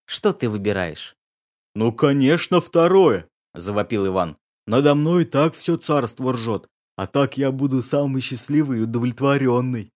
Что 0.06 0.34
ты 0.34 0.50
выбираешь?» 0.50 1.15
«Ну, 1.76 1.91
конечно, 1.91 2.62
второе!»– 2.62 3.28
завопил 3.54 4.08
Иван. 4.08 4.38
«Надо 4.67 4.96
мной 4.96 5.26
так 5.26 5.56
все 5.56 5.78
царство 5.78 6.34
ржет, 6.34 6.67
а 6.96 7.08
так 7.08 7.38
я 7.38 7.52
буду 7.52 7.82
самый 7.82 8.22
счастливый 8.22 8.80
и 8.80 8.84
удовлетворенный». 8.84 9.91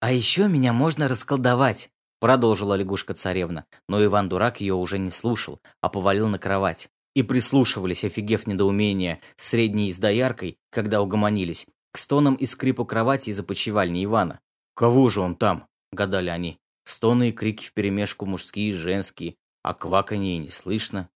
«А 0.00 0.12
еще 0.12 0.48
меня 0.48 0.72
можно 0.72 1.08
расколдовать. 1.08 1.90
Продолжила 2.20 2.74
лягушка-царевна, 2.74 3.64
но 3.88 4.04
Иван-дурак 4.04 4.60
ее 4.60 4.74
уже 4.74 4.98
не 4.98 5.10
слушал, 5.10 5.60
а 5.80 5.88
повалил 5.88 6.28
на 6.28 6.38
кровать. 6.38 6.88
И 7.14 7.22
прислушивались, 7.22 8.04
офигев 8.04 8.46
недоумения, 8.46 9.20
средней 9.36 9.92
с 9.92 9.98
дояркой, 9.98 10.56
когда 10.70 11.00
угомонились, 11.00 11.66
к 11.92 11.98
стонам 11.98 12.34
и 12.34 12.44
скрипу 12.44 12.84
кровати 12.84 13.30
из 13.30 13.38
опочивальни 13.40 14.04
Ивана. 14.04 14.40
«Кого 14.78 15.08
же 15.08 15.22
он 15.22 15.34
там?»– 15.34 15.66
гадали 15.92 16.28
они. 16.28 16.60
Стоны 16.84 17.30
и 17.30 17.32
крики 17.32 17.64
вперемешку 17.64 18.26
мужские 18.26 18.68
и 18.68 18.72
женские, 18.72 19.34
а 19.64 19.74
кваканье 19.74 20.38
не 20.38 20.50
слышно. 20.50 21.08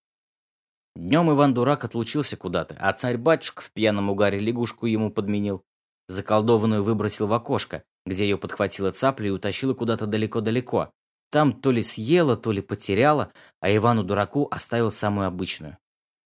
Днем 0.96 1.30
Иван-дурак 1.30 1.84
отлучился 1.84 2.36
куда-то, 2.36 2.76
а 2.80 2.92
царь-батюшка 2.92 3.62
в 3.62 3.70
пьяном 3.70 4.10
угаре 4.10 4.40
лягушку 4.40 4.86
ему 4.86 5.12
подменил. 5.12 5.62
Заколдованную 6.08 6.82
выбросил 6.82 7.28
в 7.28 7.32
окошко, 7.32 7.84
где 8.04 8.24
ее 8.24 8.36
подхватила 8.36 8.90
цапля 8.90 9.28
и 9.28 9.30
утащила 9.30 9.74
куда-то 9.74 10.08
далеко-далеко. 10.08 10.90
Там 11.30 11.52
то 11.52 11.70
ли 11.70 11.82
съела, 11.82 12.36
то 12.36 12.50
ли 12.50 12.62
потеряла, 12.62 13.32
а 13.60 13.72
Ивану-дураку 13.72 14.48
оставил 14.50 14.90
самую 14.90 15.28
обычную. 15.28 15.78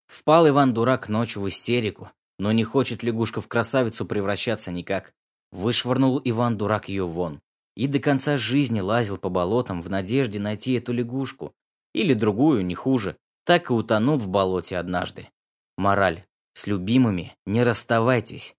Впал 0.06 0.48
Иван-дурак 0.48 1.10
ночью 1.10 1.42
в 1.42 1.48
истерику, 1.48 2.10
но 2.38 2.50
не 2.52 2.64
хочет 2.64 3.02
лягушка 3.02 3.42
в 3.42 3.46
красавицу 3.46 4.06
превращаться 4.06 4.72
никак. 4.72 5.12
Вышвырнул 5.52 6.20
Иван-дурак 6.24 6.88
ее 6.88 7.06
вон. 7.06 7.40
И 7.76 7.86
до 7.86 7.98
конца 7.98 8.36
жизни 8.36 8.80
лазил 8.80 9.18
по 9.18 9.28
болотам 9.28 9.82
в 9.82 9.90
надежде 9.90 10.40
найти 10.40 10.74
эту 10.74 10.92
лягушку. 10.92 11.54
Или 11.92 12.14
другую, 12.14 12.64
не 12.64 12.74
хуже. 12.74 13.16
Так 13.44 13.70
и 13.70 13.72
утонул 13.72 14.16
в 14.16 14.28
болоте 14.28 14.76
однажды. 14.76 15.28
Мораль. 15.76 16.24
С 16.54 16.66
любимыми 16.66 17.36
не 17.44 17.62
расставайтесь. 17.62 18.56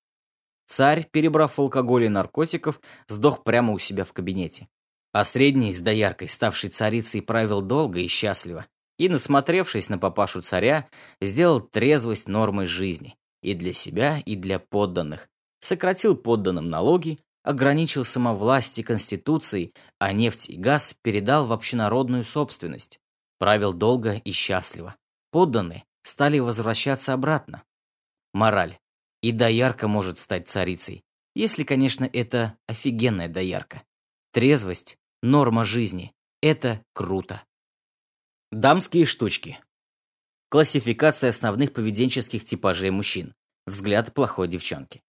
Царь, 0.68 1.08
перебрав 1.10 1.58
алкоголь 1.58 2.06
и 2.06 2.10
наркотиков, 2.10 2.80
сдох 3.08 3.44
прямо 3.44 3.74
у 3.74 3.80
себя 3.80 4.04
в 4.04 4.14
кабинете. 4.14 4.68
А 5.14 5.24
средний 5.24 5.72
с 5.72 5.80
дояркой, 5.80 6.28
ставший 6.28 6.70
царицей, 6.70 7.22
правил 7.22 7.62
долго 7.62 8.00
и 8.00 8.08
счастливо. 8.08 8.68
И, 9.00 9.10
насмотревшись 9.10 9.90
на 9.90 9.98
папашу 9.98 10.42
царя, 10.42 10.88
сделал 11.22 11.60
трезвость 11.60 12.28
нормой 12.28 12.68
жизни. 12.68 13.16
И 13.42 13.54
для 13.54 13.74
себя, 13.74 14.20
и 14.26 14.36
для 14.36 14.60
подданных. 14.60 15.30
Сократил 15.68 16.16
подданным 16.16 16.68
налоги, 16.68 17.20
ограничил 17.44 18.06
самовласть 18.06 18.80
и 18.80 18.84
конституцией, 18.84 19.74
а 20.00 20.14
нефть 20.14 20.50
и 20.50 20.56
газ 20.56 20.96
передал 21.02 21.46
в 21.46 21.52
общенародную 21.52 22.24
собственность. 22.24 23.02
Правил 23.38 23.74
долго 23.74 24.14
и 24.14 24.32
счастливо. 24.32 24.96
Подданные 25.30 25.84
стали 26.04 26.40
возвращаться 26.40 27.12
обратно. 27.12 27.64
Мораль. 28.34 28.80
И 29.22 29.34
доярка 29.34 29.90
может 29.90 30.18
стать 30.20 30.48
царицей, 30.48 31.04
если, 31.36 31.66
конечно, 31.66 32.10
это 32.14 32.58
офигенная 32.68 33.28
доярка. 33.28 33.84
Трезвость– 34.32 34.98
норма 35.22 35.66
жизни. 35.66 36.14
Это 36.42 36.82
круто. 36.94 37.44
Дамские 38.54 39.04
штучки. 39.04 39.60
Классификация 40.48 41.28
основных 41.28 41.74
поведенческих 41.74 42.46
типажей 42.46 42.90
мужчин. 42.90 43.36
Взгляд 43.66 44.14
плохой 44.14 44.48
девчонки. 44.48 45.04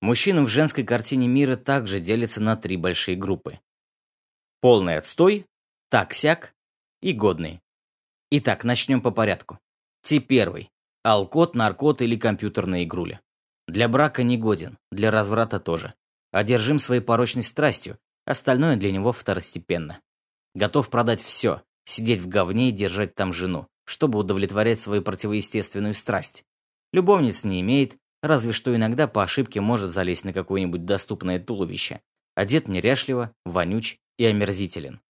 Мужчины 0.00 0.42
в 0.42 0.48
женской 0.48 0.84
картине 0.84 1.26
мира 1.26 1.56
также 1.56 2.00
делятся 2.00 2.42
на 2.42 2.56
три 2.56 2.76
большие 2.76 3.16
группы. 3.16 3.60
Полный 4.60 4.96
отстой, 4.96 5.46
так-сяк 5.90 6.54
и 7.00 7.12
годный. 7.12 7.60
Итак, 8.30 8.64
начнем 8.64 9.00
по 9.00 9.10
порядку. 9.10 9.58
Тип 10.02 10.26
первый. 10.26 10.70
Алкот, 11.02 11.54
наркот 11.54 12.02
или 12.02 12.16
компьютерная 12.16 12.84
игруля. 12.84 13.20
Для 13.68 13.88
брака 13.88 14.22
не 14.22 14.36
годен, 14.36 14.78
для 14.90 15.10
разврата 15.10 15.60
тоже. 15.60 15.94
Одержим 16.32 16.78
своей 16.78 17.00
порочной 17.00 17.42
страстью, 17.42 17.98
остальное 18.24 18.76
для 18.76 18.92
него 18.92 19.12
второстепенно. 19.12 20.00
Готов 20.54 20.90
продать 20.90 21.22
все, 21.22 21.62
сидеть 21.84 22.20
в 22.20 22.28
говне 22.28 22.68
и 22.68 22.72
держать 22.72 23.14
там 23.14 23.32
жену, 23.32 23.68
чтобы 23.84 24.18
удовлетворять 24.18 24.80
свою 24.80 25.02
противоестественную 25.02 25.94
страсть. 25.94 26.44
Любовниц 26.92 27.44
не 27.44 27.60
имеет, 27.60 27.96
разве 28.26 28.52
что 28.52 28.74
иногда 28.74 29.06
по 29.06 29.22
ошибке 29.22 29.60
может 29.60 29.90
залезть 29.90 30.24
на 30.24 30.32
какое-нибудь 30.32 30.84
доступное 30.84 31.38
туловище. 31.38 32.00
Одет 32.34 32.68
неряшливо, 32.68 33.32
вонюч 33.44 33.98
и 34.18 34.24
омерзителен. 34.24 35.00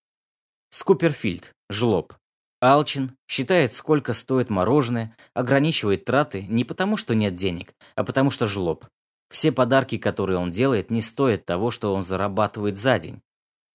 Скуперфильд, 0.71 1.53
жлоб, 1.71 2.15
Алчин, 2.61 3.17
считает, 3.29 3.75
сколько 3.75 4.15
стоит 4.15 4.49
мороженое, 4.49 5.15
ограничивает 5.35 6.05
траты 6.05 6.47
не 6.49 6.65
потому, 6.65 6.97
что 6.97 7.15
нет 7.15 7.35
денег, 7.35 7.75
а 7.95 8.05
потому 8.05 8.31
что 8.31 8.47
жлоб. 8.47 8.87
Все 9.29 9.53
подарки, 9.53 9.99
которые 9.99 10.39
он 10.39 10.51
делает, 10.51 10.91
не 10.91 11.03
стоят 11.03 11.45
того, 11.45 11.71
что 11.71 11.95
он 11.95 12.03
зарабатывает 12.05 12.79
за 12.79 12.99
день. 12.99 13.21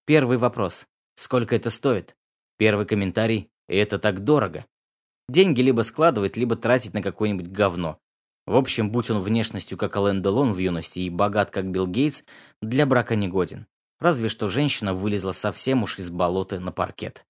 Первый 0.05 0.37
вопрос. 0.37 0.87
Сколько 1.15 1.55
это 1.55 1.69
стоит? 1.69 2.15
Первый 2.57 2.85
комментарий. 2.85 3.49
Это 3.67 3.99
так 3.99 4.21
дорого. 4.21 4.65
Деньги 5.29 5.61
либо 5.61 5.81
складывать, 5.81 6.35
либо 6.35 6.55
тратить 6.55 6.93
на 6.93 7.01
какое-нибудь 7.01 7.47
говно. 7.47 7.99
В 8.45 8.55
общем, 8.55 8.91
будь 8.91 9.09
он 9.09 9.19
внешностью 9.19 9.77
как 9.77 9.95
Ален 9.97 10.21
Делон 10.21 10.53
в 10.53 10.57
юности 10.57 10.99
и 10.99 11.09
богат 11.09 11.51
как 11.51 11.69
Билл 11.69 11.87
Гейтс, 11.87 12.23
для 12.61 12.85
брака 12.85 13.15
не 13.15 13.27
годен. 13.27 13.67
Разве 13.99 14.29
что 14.29 14.47
женщина 14.47 14.93
вылезла 14.93 15.31
совсем 15.31 15.83
уж 15.83 15.99
из 15.99 16.09
болота 16.09 16.59
на 16.59 16.71
паркет. 16.71 17.25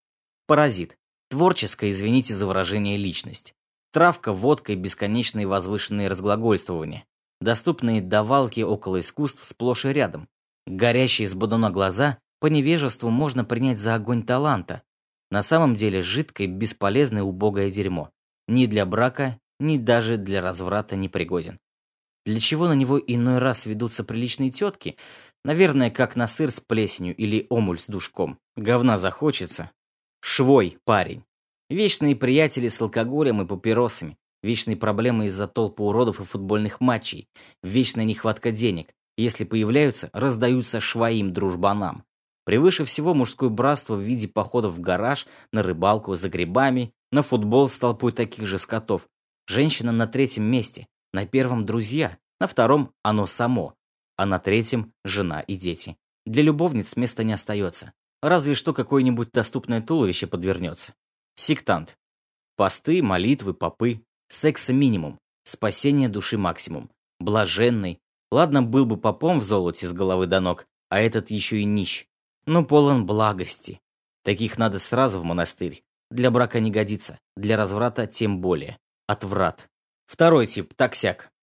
Паразит. 0.48 0.98
Творческая, 1.30 1.90
извините 1.90 2.34
за 2.34 2.48
выражение, 2.48 2.98
личность. 2.98 3.54
Травка, 3.92 4.32
водка 4.32 4.74
и 4.74 4.76
бесконечные 4.76 5.48
возвышенные 5.48 6.08
разглагольствования. 6.08 7.06
Доступные 7.42 8.02
давалки 8.02 8.62
около 8.62 9.00
искусств 9.02 9.46
сплошь 9.46 9.86
и 9.86 9.90
рядом. 9.90 10.30
Горящие 10.66 11.28
с 11.28 11.36
бодуна 11.36 11.72
глаза 11.72 12.20
по 12.40 12.48
невежеству 12.48 13.10
можно 13.10 13.44
принять 13.44 13.78
за 13.78 13.96
огонь 13.96 14.24
таланта. 14.24 14.84
На 15.30 15.42
самом 15.42 15.76
деле 15.76 16.02
жидкое, 16.02 16.48
бесполезное, 16.48 17.24
убогое 17.24 17.72
дерьмо. 17.72 18.10
ни 18.48 18.66
для 18.66 18.86
брака, 18.86 19.40
ни 19.62 19.78
даже 19.78 20.18
для 20.18 20.42
разврата 20.42 20.96
не 20.96 21.08
пригоден. 21.08 21.60
Для 22.26 22.40
чего 22.40 22.68
на 22.68 22.74
него 22.74 23.00
иной 23.00 23.40
раз 23.40 23.66
ведутся 23.66 24.04
приличные 24.04 24.52
тетки? 24.52 24.98
Наверное, 25.44 25.90
как 25.90 26.16
на 26.16 26.28
сыр 26.28 26.52
с 26.52 26.60
плесенью 26.60 27.16
или 27.16 27.48
омуль 27.50 27.80
с 27.80 27.88
душком. 27.88 28.38
Говна 28.56 28.98
захочется. 28.98 29.72
Швой 30.22 30.78
парень. 30.86 31.24
Вечные 31.70 32.16
приятели 32.16 32.68
с 32.68 32.80
алкоголем 32.82 33.42
и 33.42 33.48
папиросами. 33.48 34.18
Вечные 34.44 34.76
проблемы 34.76 35.28
из-за 35.28 35.48
толпы 35.48 35.84
уродов 35.84 36.20
и 36.20 36.24
футбольных 36.24 36.80
матчей. 36.80 37.28
Вечная 37.64 38.06
нехватка 38.06 38.52
денег. 38.52 38.94
Если 39.18 39.44
появляются, 39.44 40.10
раздаются 40.14 40.80
швоим 40.80 41.34
дружбанам. 41.34 42.04
Превыше 42.44 42.86
всего 42.86 43.14
мужское 43.14 43.50
братство 43.50 43.96
в 43.96 44.02
виде 44.02 44.28
походов 44.28 44.74
в 44.74 44.82
гараж, 44.82 45.28
на 45.52 45.62
рыбалку, 45.62 46.16
за 46.16 46.30
грибами, 46.30 46.92
на 47.12 47.22
футбол 47.22 47.70
с 47.70 47.78
толпой 47.78 48.12
таких 48.12 48.48
же 48.48 48.58
скотов. 48.58 49.08
Женщина 49.48 49.92
на 49.92 50.08
третьем 50.08 50.44
месте, 50.44 50.88
на 51.14 51.26
первом 51.26 51.66
друзья, 51.66 52.18
на 52.40 52.48
втором 52.48 52.94
оно 53.04 53.28
само, 53.28 53.76
а 54.18 54.26
на 54.26 54.40
третьем 54.40 54.94
жена 55.04 55.42
и 55.42 55.56
дети. 55.56 55.98
Для 56.26 56.44
любовниц 56.44 56.96
места 56.96 57.24
не 57.24 57.34
остается. 57.34 57.94
Разве 58.22 58.54
что 58.54 58.74
какое-нибудь 58.74 59.32
доступное 59.32 59.82
туловище 59.82 60.28
подвернется. 60.28 60.94
Сектант. 61.36 61.98
Посты, 62.56 63.02
молитвы, 63.02 63.54
попы. 63.54 64.04
Секса 64.28 64.74
минимум. 64.74 65.20
Спасение 65.44 66.08
души 66.08 66.38
максимум. 66.38 66.92
Блаженный. 67.20 68.00
Ладно, 68.32 68.62
был 68.62 68.86
бы 68.86 68.98
попом 68.98 69.40
в 69.40 69.44
золоте 69.44 69.88
с 69.88 69.94
головы 69.94 70.28
до 70.28 70.40
ног, 70.40 70.68
а 70.90 71.02
этот 71.02 71.32
еще 71.32 71.60
и 71.60 71.66
нищ. 71.66 72.06
Но 72.46 72.64
полон 72.64 73.06
благости. 73.06 73.82
Таких 74.24 74.58
надо 74.58 74.78
сразу 74.78 75.20
в 75.20 75.24
монастырь. 75.24 75.84
Для 76.12 76.30
брака 76.30 76.60
не 76.60 76.70
годится, 76.72 77.20
для 77.36 77.58
разврата 77.58 78.06
тем 78.06 78.40
более. 78.40 78.78
Отврат. 79.12 79.68
Второй 80.06 80.48
тип– 80.48 80.74
таксяк. 80.78 81.34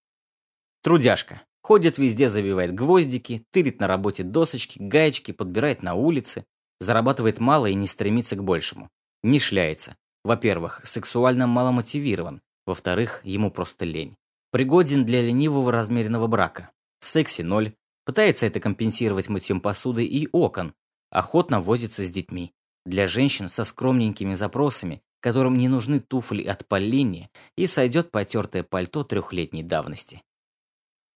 Трудяжка. 0.83 1.43
Ходит 1.61 1.99
везде, 1.99 2.31
забивает 2.31 2.75
гвоздики, 2.75 3.45
тырит 3.51 3.79
на 3.79 3.87
работе 3.87 4.23
досочки, 4.23 4.79
гаечки, 4.81 5.33
подбирает 5.33 5.83
на 5.83 5.93
улице, 5.93 6.47
зарабатывает 6.81 7.41
мало 7.41 7.67
и 7.67 7.75
не 7.75 7.87
стремится 7.87 8.37
к 8.37 8.43
большему. 8.43 8.89
Не 9.23 9.39
шляется. 9.39 9.99
Во-первых, 10.25 10.81
сексуально 10.85 11.47
маломотивирован. 11.47 12.41
Во-вторых, 12.65 13.21
ему 13.23 13.51
просто 13.51 13.85
лень. 13.85 14.17
Пригоден 14.51 15.05
для 15.05 15.21
ленивого 15.21 15.71
размеренного 15.71 16.27
брака. 16.27 16.71
В 17.01 17.09
сексе 17.11 17.45
ноль. 17.45 17.75
Пытается 18.07 18.47
это 18.47 18.61
компенсировать 18.61 19.29
мытьем 19.29 19.61
посуды 19.61 20.07
и 20.07 20.27
окон. 20.33 20.73
Охотно 21.11 21.61
возится 21.61 22.03
с 22.03 22.09
детьми. 22.09 22.55
Для 22.87 23.07
женщин 23.07 23.51
со 23.51 23.65
скромненькими 23.65 24.33
запросами 24.33 25.03
которым 25.21 25.57
не 25.57 25.69
нужны 25.69 26.01
туфли 26.01 26.45
от 26.45 26.67
Поллини, 26.67 27.31
и 27.57 27.67
сойдет 27.67 28.11
потертое 28.11 28.63
пальто 28.63 29.05
трехлетней 29.05 29.63
давности. 29.63 30.23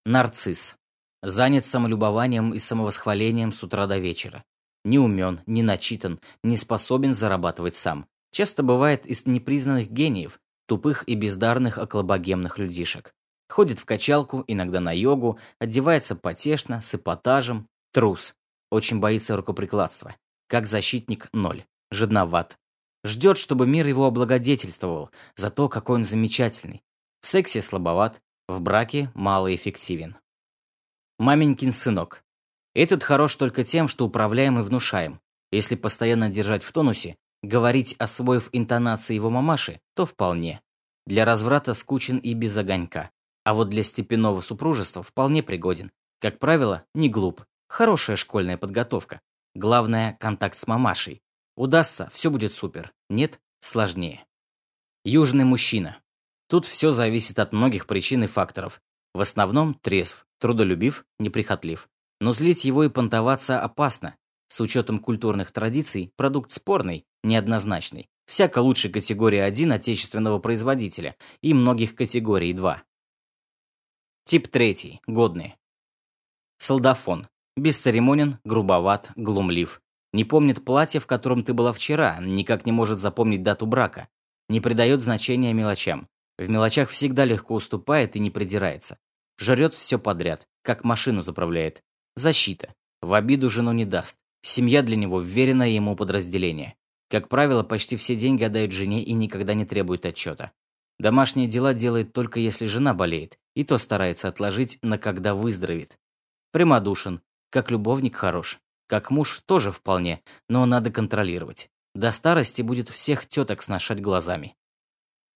Нарцисс. 0.04 0.76
Занят 1.22 1.64
самолюбованием 1.64 2.52
и 2.52 2.58
самовосхвалением 2.58 3.52
с 3.52 3.62
утра 3.62 3.86
до 3.86 3.98
вечера. 3.98 4.42
Не 4.84 4.98
умен, 4.98 5.40
не 5.46 5.62
начитан, 5.62 6.18
не 6.42 6.56
способен 6.56 7.14
зарабатывать 7.14 7.76
сам. 7.76 8.06
Часто 8.32 8.62
бывает 8.62 9.06
из 9.06 9.26
непризнанных 9.26 9.90
гениев, 9.90 10.40
тупых 10.66 11.04
и 11.06 11.14
бездарных 11.14 11.78
околобогемных 11.78 12.58
людишек. 12.58 13.14
Ходит 13.48 13.78
в 13.78 13.84
качалку, 13.84 14.42
иногда 14.46 14.80
на 14.80 14.92
йогу, 14.92 15.38
одевается 15.58 16.16
потешно, 16.16 16.80
с 16.80 16.94
эпатажем. 16.94 17.68
Трус. 17.92 18.34
Очень 18.70 18.98
боится 18.98 19.36
рукоприкладства. 19.36 20.16
Как 20.48 20.66
защитник– 20.66 21.28
ноль. 21.32 21.64
Жадноват. 21.90 22.56
Ждет, 23.04 23.36
чтобы 23.36 23.66
мир 23.66 23.86
его 23.86 24.06
облагодетельствовал 24.06 25.10
за 25.34 25.50
то, 25.50 25.68
какой 25.68 25.96
он 25.96 26.04
замечательный. 26.04 26.82
В 27.20 27.26
сексе 27.26 27.60
слабоват, 27.60 28.20
в 28.48 28.60
браке 28.60 29.10
малоэффективен. 29.14 30.16
Маменькин 31.18 31.72
сынок. 31.72 32.24
Этот 32.74 33.02
хорош 33.02 33.36
только 33.36 33.64
тем, 33.64 33.88
что 33.88 34.06
управляем 34.06 34.58
и 34.58 34.62
внушаем. 34.62 35.20
Если 35.50 35.74
постоянно 35.74 36.30
держать 36.30 36.62
в 36.62 36.72
тонусе, 36.72 37.16
говорить, 37.42 37.94
освоив 37.98 38.48
интонации 38.52 39.14
его 39.14 39.30
мамаши, 39.30 39.80
то 39.94 40.06
вполне. 40.06 40.62
Для 41.06 41.24
разврата 41.24 41.74
скучен 41.74 42.18
и 42.18 42.34
без 42.34 42.56
огонька. 42.56 43.10
А 43.44 43.54
вот 43.54 43.68
для 43.68 43.82
степенного 43.82 44.40
супружества 44.40 45.02
вполне 45.02 45.42
пригоден. 45.42 45.90
Как 46.20 46.38
правило, 46.38 46.84
не 46.94 47.08
глуп. 47.08 47.44
Хорошая 47.68 48.16
школьная 48.16 48.56
подготовка. 48.56 49.20
Главное– 49.54 50.16
контакт 50.20 50.54
с 50.54 50.66
мамашей. 50.66 51.20
Удастся, 51.56 52.08
все 52.12 52.30
будет 52.30 52.52
супер. 52.52 52.92
Нет, 53.10 53.40
сложнее. 53.60 54.24
Южный 55.04 55.44
мужчина. 55.44 56.00
Тут 56.48 56.66
все 56.66 56.90
зависит 56.90 57.38
от 57.38 57.52
многих 57.52 57.86
причин 57.86 58.24
и 58.24 58.26
факторов. 58.26 58.80
В 59.14 59.20
основном 59.20 59.74
трезв, 59.74 60.26
трудолюбив, 60.38 61.04
неприхотлив. 61.18 61.88
Но 62.20 62.32
злить 62.32 62.64
его 62.64 62.84
и 62.84 62.88
понтоваться 62.88 63.60
опасно. 63.60 64.16
С 64.48 64.60
учетом 64.60 64.98
культурных 64.98 65.50
традиций, 65.50 66.12
продукт 66.16 66.52
спорный, 66.52 67.04
неоднозначный. 67.22 68.08
Всяко 68.26 68.60
лучше 68.60 68.90
категории 68.90 69.40
1 69.40 69.72
отечественного 69.72 70.38
производителя 70.38 71.16
и 71.40 71.52
многих 71.52 71.94
категорий 71.94 72.52
2. 72.52 72.82
Тип 74.24 74.48
3. 74.48 75.00
Годный. 75.06 75.56
Солдафон. 76.58 77.26
Бесцеремонен, 77.56 78.38
грубоват, 78.44 79.10
глумлив. 79.16 79.81
Не 80.12 80.24
помнит 80.24 80.64
платье, 80.64 81.00
в 81.00 81.06
котором 81.06 81.42
ты 81.42 81.54
была 81.54 81.72
вчера, 81.72 82.18
никак 82.20 82.66
не 82.66 82.72
может 82.72 82.98
запомнить 82.98 83.42
дату 83.42 83.66
брака. 83.66 84.08
Не 84.48 84.60
придает 84.60 85.00
значения 85.00 85.52
мелочам. 85.52 86.08
В 86.38 86.48
мелочах 86.48 86.90
всегда 86.90 87.24
легко 87.24 87.54
уступает 87.54 88.16
и 88.16 88.20
не 88.20 88.30
придирается. 88.30 88.98
Жрет 89.38 89.74
все 89.74 89.98
подряд, 89.98 90.46
как 90.62 90.84
машину 90.84 91.22
заправляет. 91.22 91.82
Защита. 92.16 92.74
В 93.00 93.14
обиду 93.14 93.48
жену 93.48 93.72
не 93.72 93.84
даст. 93.84 94.16
Семья 94.42 94.82
для 94.82 94.96
него 94.96 95.20
вверенное 95.20 95.68
ему 95.68 95.96
подразделение. 95.96 96.74
Как 97.08 97.28
правило, 97.28 97.62
почти 97.62 97.96
все 97.96 98.16
деньги 98.16 98.44
отдают 98.44 98.72
жене 98.72 99.02
и 99.02 99.12
никогда 99.12 99.54
не 99.54 99.64
требует 99.64 100.06
отчета. 100.06 100.52
Домашние 100.98 101.48
дела 101.48 101.74
делает 101.74 102.12
только 102.12 102.40
если 102.40 102.66
жена 102.66 102.94
болеет, 102.94 103.38
и 103.54 103.64
то 103.64 103.78
старается 103.78 104.28
отложить 104.28 104.78
на 104.82 104.98
когда 104.98 105.34
выздоровеет. 105.34 105.98
Прямодушен, 106.52 107.20
как 107.50 107.70
любовник 107.70 108.16
хорош. 108.16 108.60
Как 108.92 109.10
муж 109.10 109.40
тоже 109.46 109.72
вполне, 109.72 110.20
но 110.50 110.66
надо 110.66 110.90
контролировать. 110.90 111.70
До 111.94 112.10
старости 112.10 112.60
будет 112.60 112.90
всех 112.90 113.26
теток 113.26 113.62
сношать 113.62 114.02
глазами. 114.02 114.54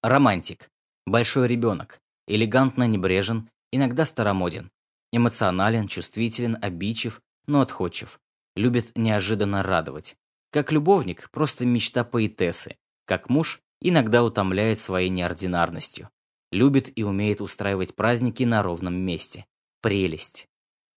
Романтик. 0.03 0.71
Большой 1.07 1.49
ребенок. 1.49 2.03
Элегантно 2.27 2.87
небрежен, 2.87 3.49
иногда 3.73 4.05
старомоден. 4.05 4.71
Эмоционален, 5.11 5.89
чувствителен, 5.89 6.59
обидчив, 6.61 7.23
но 7.47 7.63
отходчив. 7.63 8.21
Любит 8.57 8.93
неожиданно 8.95 9.63
радовать. 9.63 10.19
Как 10.51 10.71
любовник, 10.71 11.31
просто 11.31 11.65
мечта 11.65 12.05
поэтессы. 12.05 12.77
Как 13.07 13.31
муж, 13.31 13.63
иногда 13.81 14.23
утомляет 14.23 14.79
своей 14.79 15.09
неординарностью. 15.09 16.11
Любит 16.53 16.93
и 16.95 17.05
умеет 17.05 17.41
устраивать 17.41 17.97
праздники 17.97 18.43
на 18.43 18.63
ровном 18.63 18.97
месте. 18.97 19.47
Прелесть. 19.81 20.47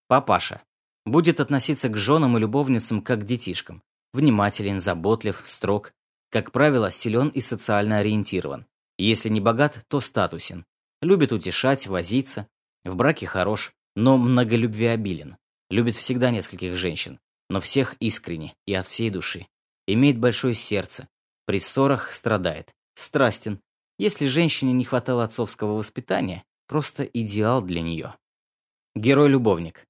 Папаша. 0.10 0.62
Будет 1.10 1.40
относиться 1.40 1.90
к 1.90 1.98
женам 1.98 2.38
и 2.38 2.40
любовницам 2.40 3.02
как 3.02 3.22
к 3.22 3.24
детишкам. 3.24 3.82
Внимателен, 4.14 4.80
заботлив, 4.80 5.42
строг. 5.44 5.92
Как 6.30 6.52
правило, 6.52 6.92
силен 6.92 7.30
и 7.30 7.42
социально 7.42 7.98
ориентирован. 7.98 8.68
Если 9.00 9.30
не 9.30 9.42
богат, 9.42 9.84
то 9.88 10.02
статусен. 10.02 10.68
Любит 11.02 11.32
утешать, 11.32 11.88
возиться. 11.88 12.48
В 12.86 12.96
браке 12.96 13.26
хорош, 13.26 13.74
но 13.96 14.20
многолюбвеобилен. 14.20 15.38
Любит 15.72 15.96
всегда 15.96 16.30
нескольких 16.30 16.76
женщин, 16.76 17.20
но 17.50 17.60
всех 17.60 17.96
искренне 18.00 18.54
и 18.68 18.76
от 18.76 18.86
всей 18.86 19.10
души. 19.10 19.48
Имеет 19.88 20.20
большое 20.20 20.54
сердце. 20.54 21.08
При 21.48 21.60
ссорах 21.60 22.12
страдает. 22.12 22.76
Страстен. 22.94 23.60
Если 23.98 24.28
женщине 24.28 24.74
не 24.74 24.86
хватало 24.86 25.24
отцовского 25.24 25.74
воспитания, 25.74 26.44
просто 26.68 27.04
идеал 27.04 27.64
для 27.64 27.82
нее. 27.82 28.16
Герой-любовник. 28.96 29.88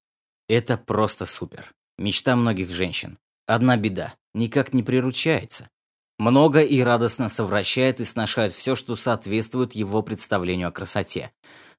Это 0.50 0.76
просто 0.76 1.26
супер. 1.26 1.72
Мечта 1.96 2.34
многих 2.34 2.72
женщин. 2.72 3.20
Одна 3.46 3.76
беда. 3.76 4.16
Никак 4.34 4.74
не 4.74 4.82
приручается. 4.82 5.70
Много 6.18 6.62
и 6.62 6.80
радостно 6.80 7.28
совращает 7.28 8.00
и 8.00 8.04
сношает 8.04 8.52
все, 8.52 8.74
что 8.74 8.96
соответствует 8.96 9.76
его 9.76 10.02
представлению 10.02 10.66
о 10.66 10.72
красоте. 10.72 11.30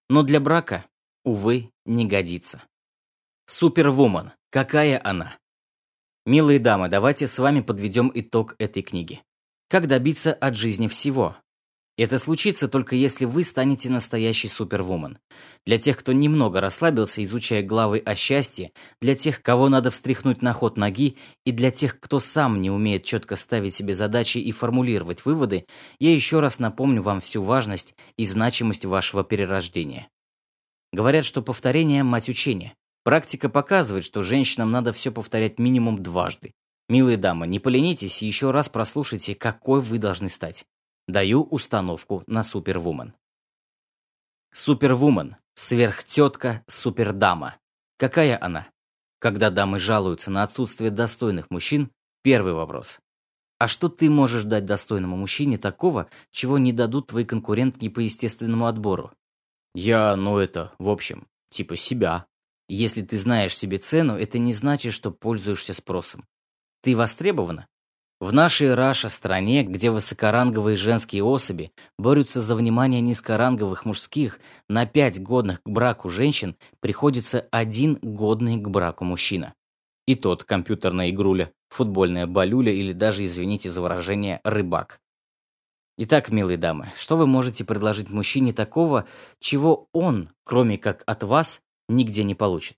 Но 0.09 0.23
для 0.23 0.39
брака, 0.39 0.85
увы, 1.25 1.69
не 1.85 2.07
годится. 2.07 2.63
Супервумен. 3.45 4.31
Какая 4.51 5.01
она? 5.03 5.37
Милые 6.25 6.57
дамы, 6.59 6.87
давайте 6.87 7.27
с 7.27 7.37
вами 7.39 7.59
подведем 7.59 8.09
итог 8.13 8.55
этой 8.57 8.83
книги. 8.83 9.21
Как 9.67 9.87
добиться 9.87 10.31
от 10.31 10.55
жизни 10.55 10.87
всего? 10.87 11.35
Это 12.01 12.17
случится 12.17 12.67
только 12.67 12.95
если 12.95 13.25
вы 13.25 13.43
станете 13.43 13.91
настоящей 13.91 14.47
супервумен. 14.47 15.19
Для 15.67 15.77
тех, 15.77 15.99
кто 15.99 16.13
немного 16.13 16.59
расслабился, 16.59 17.21
изучая 17.21 17.61
главы 17.61 17.99
о 17.99 18.15
счастье, 18.15 18.71
для 18.99 19.13
тех, 19.13 19.43
кого 19.43 19.69
надо 19.69 19.91
встряхнуть 19.91 20.41
на 20.41 20.51
ход 20.51 20.77
ноги, 20.77 21.15
и 21.45 21.51
для 21.51 21.69
тех, 21.69 21.99
кто 21.99 22.17
сам 22.17 22.59
не 22.59 22.71
умеет 22.71 23.03
четко 23.03 23.35
ставить 23.35 23.75
себе 23.75 23.93
задачи 23.93 24.39
и 24.39 24.51
формулировать 24.51 25.25
выводы, 25.25 25.67
я 25.99 26.11
еще 26.11 26.39
раз 26.39 26.57
напомню 26.57 27.03
вам 27.03 27.21
всю 27.21 27.43
важность 27.43 27.93
и 28.17 28.25
значимость 28.25 28.85
вашего 28.85 29.23
перерождения. 29.23 30.09
Говорят, 30.91 31.23
что 31.23 31.43
повторение– 31.43 32.01
мать 32.03 32.29
учения. 32.29 32.73
Практика 33.03 33.47
показывает, 33.47 34.05
что 34.05 34.23
женщинам 34.23 34.71
надо 34.71 34.91
все 34.91 35.11
повторять 35.11 35.59
минимум 35.59 36.01
дважды. 36.01 36.55
Милые 36.89 37.17
дамы, 37.17 37.45
не 37.45 37.59
поленитесь 37.59 38.23
и 38.23 38.25
еще 38.25 38.49
раз 38.49 38.69
прослушайте, 38.69 39.35
какой 39.35 39.81
вы 39.81 39.99
должны 39.99 40.29
стать. 40.29 40.65
Даю 41.07 41.43
установку 41.43 42.23
на 42.27 42.43
супервумен. 42.43 43.13
Супервумен, 44.53 45.35
сверхтетка, 45.55 46.63
супердама. 46.67 47.57
Какая 47.97 48.37
она? 48.41 48.69
Когда 49.19 49.49
дамы 49.49 49.79
жалуются 49.79 50.31
на 50.31 50.43
отсутствие 50.43 50.91
достойных 50.91 51.49
мужчин, 51.49 51.91
первый 52.21 52.53
вопрос. 52.53 52.99
А 53.59 53.67
что 53.67 53.89
ты 53.89 54.09
можешь 54.09 54.43
дать 54.43 54.65
достойному 54.65 55.15
мужчине 55.15 55.57
такого, 55.57 56.09
чего 56.31 56.57
не 56.57 56.73
дадут 56.73 57.07
твои 57.07 57.25
конкурентки 57.25 57.89
по 57.89 57.99
естественному 57.99 58.65
отбору? 58.65 59.11
Я, 59.75 60.15
ну 60.15 60.39
это, 60.39 60.73
в 60.79 60.89
общем, 60.89 61.27
типа 61.51 61.75
себя. 61.75 62.25
Если 62.67 63.01
ты 63.03 63.17
знаешь 63.17 63.55
себе 63.55 63.77
цену, 63.77 64.17
это 64.17 64.39
не 64.39 64.53
значит, 64.53 64.93
что 64.93 65.11
пользуешься 65.11 65.73
спросом. 65.73 66.25
Ты 66.81 66.95
востребована? 66.95 67.67
В 68.21 68.31
нашей 68.31 68.75
Раша-стране, 68.75 69.63
где 69.63 69.89
высокоранговые 69.89 70.75
женские 70.75 71.23
особи 71.23 71.71
борются 71.97 72.39
за 72.39 72.53
внимание 72.53 73.01
низкоранговых 73.01 73.83
мужских, 73.83 74.39
на 74.69 74.85
пять 74.85 75.19
годных 75.19 75.63
к 75.63 75.67
браку 75.67 76.07
женщин 76.07 76.55
приходится 76.81 77.47
один 77.49 77.97
годный 78.03 78.57
к 78.57 78.67
браку 78.69 79.05
мужчина. 79.05 79.55
И 80.05 80.13
тот 80.13 80.43
компьютерная 80.43 81.09
игруля, 81.09 81.51
футбольная 81.69 82.27
балюля 82.27 82.71
или 82.71 82.93
даже, 82.93 83.25
извините 83.25 83.71
за 83.71 83.81
выражение, 83.81 84.39
рыбак. 84.43 85.01
Итак, 85.97 86.29
милые 86.29 86.57
дамы, 86.57 86.91
что 86.95 87.17
вы 87.17 87.25
можете 87.25 87.65
предложить 87.65 88.11
мужчине 88.11 88.53
такого, 88.53 89.07
чего 89.39 89.87
он, 89.93 90.29
кроме 90.43 90.77
как 90.77 91.01
от 91.07 91.23
вас, 91.23 91.61
нигде 91.89 92.23
не 92.23 92.35
получит? 92.35 92.77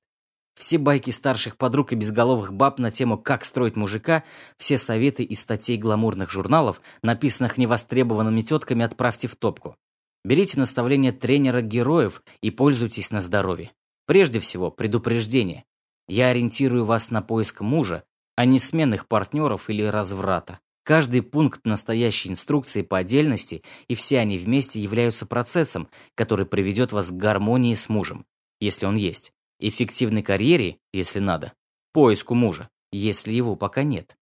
Все 0.55 0.77
байки 0.77 1.09
старших 1.09 1.57
подруг 1.57 1.93
и 1.93 1.95
безголовых 1.95 2.53
баб 2.53 2.77
на 2.79 2.91
тему 2.91 3.17
«Как 3.17 3.43
строить 3.43 3.75
мужика», 3.75 4.23
все 4.57 4.77
советы 4.77 5.23
из 5.23 5.41
статей 5.41 5.77
гламурных 5.77 6.29
журналов, 6.29 6.79
написанных 7.01 7.57
невостребованными 7.57 8.41
тетками, 8.41 8.85
отправьте 8.85 9.27
в 9.27 9.35
топку. 9.35 9.75
Берите 10.23 10.59
наставления 10.59 11.11
тренера 11.11 11.61
героев 11.61 12.21
и 12.41 12.51
пользуйтесь 12.51 13.11
на 13.11 13.19
здоровье. 13.19 13.71
Прежде 14.05 14.39
всего, 14.39 14.69
предупреждение. 14.69 15.65
Я 16.07 16.27
ориентирую 16.27 16.85
вас 16.85 17.09
на 17.09 17.21
поиск 17.21 17.61
мужа, 17.61 18.03
а 18.35 18.45
не 18.45 18.59
сменных 18.59 19.07
партнеров 19.07 19.69
или 19.69 19.83
разврата. 19.83 20.59
Каждый 20.83 21.21
пункт 21.21 21.65
настоящей 21.65 22.29
инструкции 22.29 22.81
по 22.81 22.97
отдельности 22.99 23.63
и 23.87 23.95
все 23.95 24.19
они 24.19 24.37
вместе 24.37 24.79
являются 24.79 25.25
процессом, 25.25 25.89
который 26.13 26.45
приведет 26.45 26.91
вас 26.91 27.09
к 27.09 27.13
гармонии 27.13 27.73
с 27.73 27.87
мужем, 27.87 28.25
если 28.59 28.85
он 28.85 28.97
есть 28.97 29.33
эффективной 29.67 30.21
карьере, 30.21 30.77
если 30.91 31.19
надо, 31.19 31.53
поиску 31.93 32.35
мужа, 32.35 32.69
если 32.91 33.31
его 33.31 33.55
пока 33.55 33.83
нет. 33.83 34.17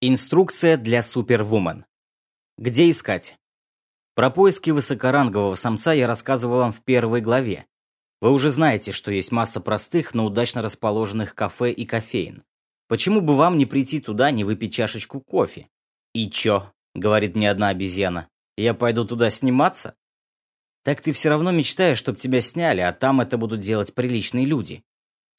Инструкция 0.00 0.76
для 0.76 1.02
супервумен. 1.02 1.86
Где 2.56 2.88
искать? 2.88 3.36
Про 4.14 4.30
поиски 4.30 4.70
высокорангового 4.70 5.56
самца 5.56 5.92
я 5.92 6.06
рассказывал 6.06 6.58
вам 6.58 6.72
в 6.72 6.82
первой 6.82 7.20
главе. 7.20 7.66
Вы 8.20 8.30
уже 8.30 8.50
знаете, 8.50 8.92
что 8.92 9.10
есть 9.10 9.32
масса 9.32 9.60
простых, 9.60 10.14
но 10.14 10.24
удачно 10.24 10.62
расположенных 10.62 11.34
кафе 11.34 11.72
и 11.72 11.84
кофеин. 11.84 12.44
Почему 12.86 13.20
бы 13.20 13.34
вам 13.34 13.58
не 13.58 13.66
прийти 13.66 13.98
туда, 13.98 14.30
не 14.30 14.44
выпить 14.44 14.72
чашечку 14.72 15.20
кофе? 15.20 15.68
«И 16.12 16.30
чё?»— 16.30 16.72
говорит 16.94 17.34
мне 17.34 17.50
одна 17.50 17.68
обезьяна. 17.68 18.28
«Я 18.56 18.72
пойду 18.72 19.04
туда 19.04 19.30
сниматься?» 19.30 19.96
Так 20.84 21.00
ты 21.00 21.12
все 21.12 21.30
равно 21.30 21.50
мечтаешь, 21.50 21.98
чтобы 21.98 22.18
тебя 22.18 22.40
сняли, 22.40 22.80
а 22.80 22.92
там 22.92 23.20
это 23.20 23.38
будут 23.38 23.60
делать 23.60 23.94
приличные 23.94 24.44
люди. 24.44 24.84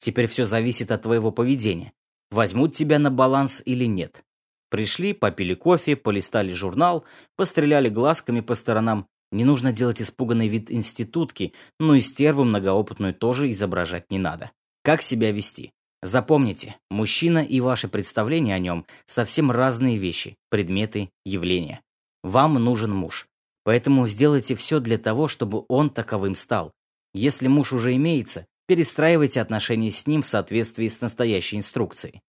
Теперь 0.00 0.26
все 0.26 0.44
зависит 0.44 0.90
от 0.90 1.02
твоего 1.02 1.30
поведения. 1.30 1.92
Возьмут 2.30 2.74
тебя 2.74 2.98
на 2.98 3.10
баланс 3.10 3.62
или 3.64 3.84
нет. 3.84 4.24
Пришли, 4.68 5.12
попили 5.12 5.54
кофе, 5.54 5.94
полистали 5.94 6.52
журнал, 6.52 7.04
постреляли 7.36 7.88
глазками 7.88 8.40
по 8.40 8.54
сторонам. 8.54 9.06
Не 9.30 9.44
нужно 9.44 9.72
делать 9.72 10.02
испуганный 10.02 10.48
вид 10.48 10.70
институтки, 10.70 11.52
но 11.78 11.94
и 11.94 12.00
стерву 12.00 12.44
многоопытную 12.44 13.14
тоже 13.14 13.50
изображать 13.50 14.10
не 14.10 14.18
надо. 14.18 14.50
Как 14.82 15.02
себя 15.02 15.30
вести? 15.30 15.72
Запомните, 16.02 16.76
мужчина 16.90 17.44
и 17.44 17.60
ваши 17.60 17.88
представления 17.88 18.54
о 18.54 18.58
нем 18.58 18.86
совсем 19.06 19.50
разные 19.50 19.96
вещи, 19.96 20.36
предметы, 20.50 21.10
явления. 21.24 21.80
Вам 22.22 22.54
нужен 22.54 22.92
муж. 22.92 23.28
Поэтому 23.66 24.06
сделайте 24.06 24.54
все 24.54 24.78
для 24.78 24.96
того, 24.96 25.26
чтобы 25.26 25.64
он 25.66 25.90
таковым 25.90 26.36
стал. 26.36 26.70
Если 27.12 27.48
муж 27.48 27.72
уже 27.72 27.96
имеется, 27.96 28.46
перестраивайте 28.68 29.40
отношения 29.40 29.90
с 29.90 30.06
ним 30.06 30.22
в 30.22 30.26
соответствии 30.28 30.86
с 30.86 31.00
настоящей 31.00 31.56
инструкцией. 31.56 32.20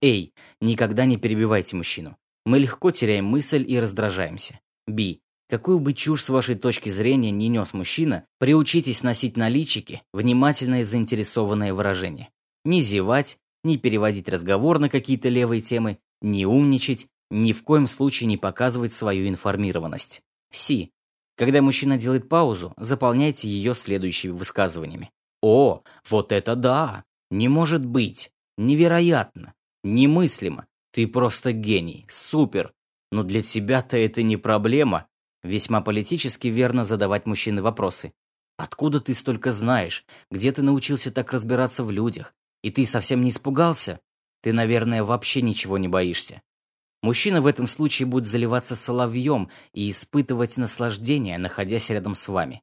Эй, 0.00 0.32
никогда 0.60 1.04
не 1.04 1.16
перебивайте 1.16 1.74
мужчину. 1.74 2.16
Мы 2.46 2.60
легко 2.60 2.92
теряем 2.92 3.24
мысль 3.24 3.64
и 3.66 3.76
раздражаемся. 3.80 4.60
Би, 4.86 5.18
какую 5.48 5.80
бы 5.80 5.94
чушь 5.94 6.22
с 6.22 6.28
вашей 6.28 6.54
точки 6.54 6.88
зрения 6.88 7.32
не 7.32 7.48
нес 7.48 7.74
мужчина, 7.74 8.24
приучитесь 8.38 9.02
носить 9.02 9.36
на 9.36 9.48
личике 9.48 10.02
внимательное 10.12 10.84
заинтересованное 10.84 11.74
выражение. 11.74 12.28
Не 12.64 12.82
зевать, 12.82 13.38
не 13.64 13.78
переводить 13.78 14.28
разговор 14.28 14.78
на 14.78 14.88
какие-то 14.88 15.28
левые 15.28 15.60
темы, 15.60 15.98
не 16.22 16.46
умничать, 16.46 17.08
ни 17.32 17.52
в 17.52 17.64
коем 17.64 17.88
случае 17.88 18.28
не 18.28 18.36
показывать 18.36 18.92
свою 18.92 19.26
информированность. 19.28 20.22
Си. 20.54 20.92
Когда 21.36 21.60
мужчина 21.62 21.98
делает 21.98 22.28
паузу, 22.28 22.72
заполняйте 22.76 23.48
ее 23.48 23.74
следующими 23.74 24.30
высказываниями. 24.30 25.10
О, 25.42 25.82
вот 26.08 26.30
это 26.30 26.54
да! 26.54 27.04
Не 27.30 27.48
может 27.48 27.84
быть! 27.84 28.30
Невероятно! 28.56 29.54
Немыслимо! 29.82 30.66
Ты 30.92 31.08
просто 31.08 31.52
гений! 31.52 32.06
Супер! 32.08 32.72
Но 33.10 33.24
для 33.24 33.42
тебя-то 33.42 33.96
это 33.96 34.22
не 34.22 34.36
проблема. 34.36 35.08
Весьма 35.42 35.80
политически 35.80 36.48
верно 36.48 36.84
задавать 36.84 37.26
мужчины 37.26 37.60
вопросы. 37.60 38.12
Откуда 38.56 39.00
ты 39.00 39.12
столько 39.12 39.50
знаешь? 39.50 40.04
Где 40.30 40.52
ты 40.52 40.62
научился 40.62 41.10
так 41.10 41.32
разбираться 41.32 41.82
в 41.82 41.90
людях? 41.90 42.32
И 42.62 42.70
ты 42.70 42.86
совсем 42.86 43.20
не 43.20 43.30
испугался? 43.30 44.00
Ты, 44.40 44.52
наверное, 44.52 45.02
вообще 45.02 45.42
ничего 45.42 45.78
не 45.78 45.88
боишься. 45.88 46.42
Мужчина 47.04 47.42
в 47.42 47.46
этом 47.46 47.66
случае 47.66 48.06
будет 48.06 48.24
заливаться 48.24 48.74
соловьем 48.74 49.50
и 49.74 49.90
испытывать 49.90 50.56
наслаждение, 50.56 51.36
находясь 51.36 51.90
рядом 51.90 52.14
с 52.14 52.28
вами. 52.28 52.62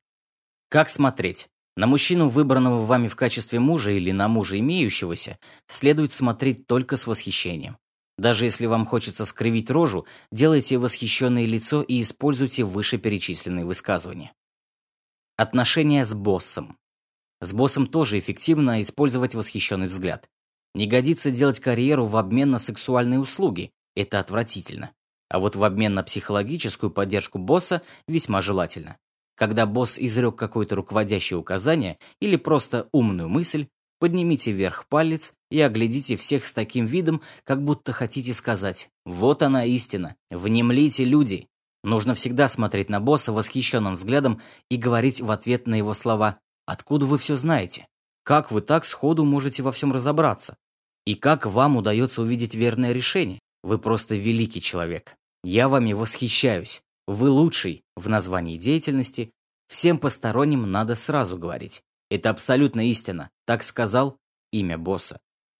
Как 0.68 0.90
смотреть? 0.90 1.48
На 1.76 1.86
мужчину, 1.86 2.28
выбранного 2.28 2.84
вами 2.84 3.08
в 3.08 3.16
качестве 3.16 3.60
мужа 3.60 3.92
или 3.92 4.10
на 4.10 4.28
мужа 4.28 4.58
имеющегося, 4.58 5.38
следует 5.68 6.12
смотреть 6.12 6.66
только 6.66 6.98
с 6.98 7.06
восхищением. 7.06 7.78
Даже 8.18 8.46
если 8.46 8.66
вам 8.66 8.88
хочется 8.88 9.26
скривить 9.26 9.70
рожу, 9.70 10.08
делайте 10.32 10.80
восхищенное 10.80 11.46
лицо 11.46 11.84
и 11.84 12.02
используйте 12.02 12.64
вышеперечисленные 12.64 13.64
высказывания. 13.64 14.34
Отношения 15.38 16.04
с 16.04 16.16
боссом. 16.16 16.80
С 17.42 17.54
боссом 17.54 17.86
тоже 17.86 18.18
эффективно 18.18 18.82
использовать 18.82 19.36
восхищенный 19.36 19.86
взгляд. 19.86 20.28
Не 20.74 20.88
годится 20.88 21.30
делать 21.30 21.60
карьеру 21.60 22.08
в 22.08 22.18
обмен 22.18 22.50
на 22.50 22.58
сексуальные 22.58 23.20
услуги, 23.20 23.72
это 23.96 24.20
отвратительно. 24.20 24.92
А 25.30 25.40
вот 25.40 25.56
в 25.56 25.64
обмен 25.64 25.94
на 25.94 26.04
психологическую 26.04 26.92
поддержку 26.92 27.38
босса 27.38 27.82
весьма 28.08 28.42
желательно. 28.42 28.98
Когда 29.36 29.66
босс 29.66 29.98
изрек 29.98 30.36
какое-то 30.36 30.76
руководящее 30.76 31.38
указание 31.38 31.98
или 32.20 32.36
просто 32.36 32.90
умную 32.92 33.30
мысль, 33.30 33.68
поднимите 34.00 34.52
вверх 34.52 34.86
палец 34.90 35.34
и 35.50 35.62
оглядите 35.62 36.16
всех 36.16 36.44
с 36.44 36.54
таким 36.54 36.86
видом, 36.86 37.22
как 37.44 37.64
будто 37.64 37.92
хотите 37.92 38.34
сказать 38.34 38.90
«Вот 39.06 39.42
она 39.42 39.66
истина, 39.66 40.16
внемлите 40.30 41.06
люди». 41.06 41.48
Нужно 41.84 42.14
всегда 42.14 42.48
смотреть 42.48 42.90
на 42.90 43.00
босса 43.00 43.32
восхищенным 43.32 43.96
взглядом 43.96 44.42
и 44.70 44.78
говорить 44.78 45.22
в 45.22 45.32
ответ 45.32 45.66
на 45.66 45.76
его 45.76 45.94
слова 45.94 46.38
«Откуда 46.66 47.06
вы 47.06 47.18
все 47.18 47.36
знаете? 47.36 47.88
Как 48.24 48.52
вы 48.52 48.62
так 48.62 48.86
сходу 48.86 49.26
можете 49.26 49.64
во 49.64 49.72
всем 49.72 49.92
разобраться? 49.92 50.58
И 51.06 51.16
как 51.16 51.46
вам 51.46 51.78
удается 51.78 52.22
увидеть 52.22 52.54
верное 52.54 52.92
решение? 52.92 53.40
Вы 53.64 53.78
просто 53.78 54.16
великий 54.16 54.62
человек. 54.62 55.16
Я 55.44 55.70
вами 55.70 55.94
восхищаюсь. 55.94 56.82
Вы 57.08 57.30
лучший 57.30 57.84
в 57.96 58.10
названии 58.10 58.58
деятельности. 58.58 59.32
Всем 59.68 59.98
посторонним 59.98 60.70
надо 60.70 60.96
сразу 60.96 61.38
говорить. 61.38 61.84
Это 62.10 62.30
абсолютно 62.30 62.90
истина. 62.90 63.30
Так 63.46 63.64
сказал 63.64 64.18
имя 64.52 64.78
босса. 64.78 65.20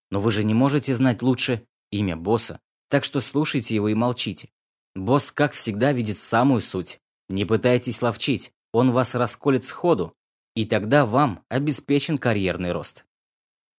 Но 0.10 0.20
вы 0.20 0.32
же 0.32 0.44
не 0.44 0.54
можете 0.54 0.94
знать 0.94 1.22
лучше 1.22 1.66
имя 1.92 2.16
босса. 2.16 2.60
Так 2.90 3.04
что 3.04 3.22
слушайте 3.22 3.76
его 3.76 3.90
и 3.90 3.94
молчите. 3.94 4.50
Босс, 4.96 5.32
как 5.32 5.54
всегда, 5.54 5.94
видит 5.94 6.18
самую 6.18 6.62
суть. 6.62 7.00
Не 7.30 7.46
пытайтесь 7.46 8.02
ловчить, 8.02 8.52
он 8.74 8.92
вас 8.92 9.16
расколет 9.16 9.64
сходу, 9.64 10.14
и 10.56 10.66
тогда 10.66 11.06
вам 11.06 11.46
обеспечен 11.48 12.18
карьерный 12.18 12.74
рост. 12.74 13.06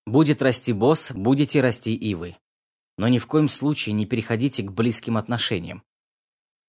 Будет 0.06 0.40
расти 0.40 0.72
босс, 0.72 1.12
будете 1.12 1.60
расти 1.60 1.94
и 1.94 2.14
вы. 2.14 2.36
Но 3.02 3.08
ни 3.08 3.18
в 3.18 3.26
коем 3.26 3.48
случае 3.48 3.94
не 3.94 4.06
переходите 4.06 4.62
к 4.62 4.70
близким 4.70 5.16
отношениям. 5.16 5.82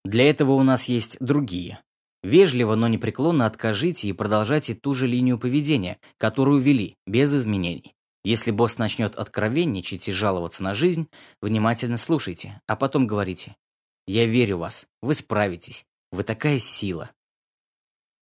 Для 0.03 0.27
этого 0.27 0.53
у 0.53 0.63
нас 0.63 0.86
есть 0.86 1.15
другие. 1.19 1.79
Вежливо, 2.23 2.73
но 2.73 2.88
непреклонно 2.88 3.45
откажите 3.45 4.07
и 4.07 4.13
продолжайте 4.13 4.73
ту 4.73 4.95
же 4.95 5.05
линию 5.05 5.38
поведения, 5.38 5.99
которую 6.17 6.59
вели, 6.59 6.97
без 7.05 7.31
изменений. 7.36 7.93
Если 8.23 8.49
босс 8.49 8.79
начнет 8.79 9.15
откровенничать 9.15 10.07
и 10.07 10.11
жаловаться 10.11 10.63
на 10.63 10.73
жизнь, 10.73 11.07
внимательно 11.39 11.99
слушайте, 11.99 12.59
а 12.65 12.75
потом 12.75 13.05
говорите 13.05 13.55
«Я 14.07 14.25
верю 14.25 14.57
в 14.57 14.61
вас, 14.61 14.88
вы 15.03 15.13
справитесь, 15.13 15.86
вы 16.11 16.23
такая 16.23 16.57
сила». 16.57 17.11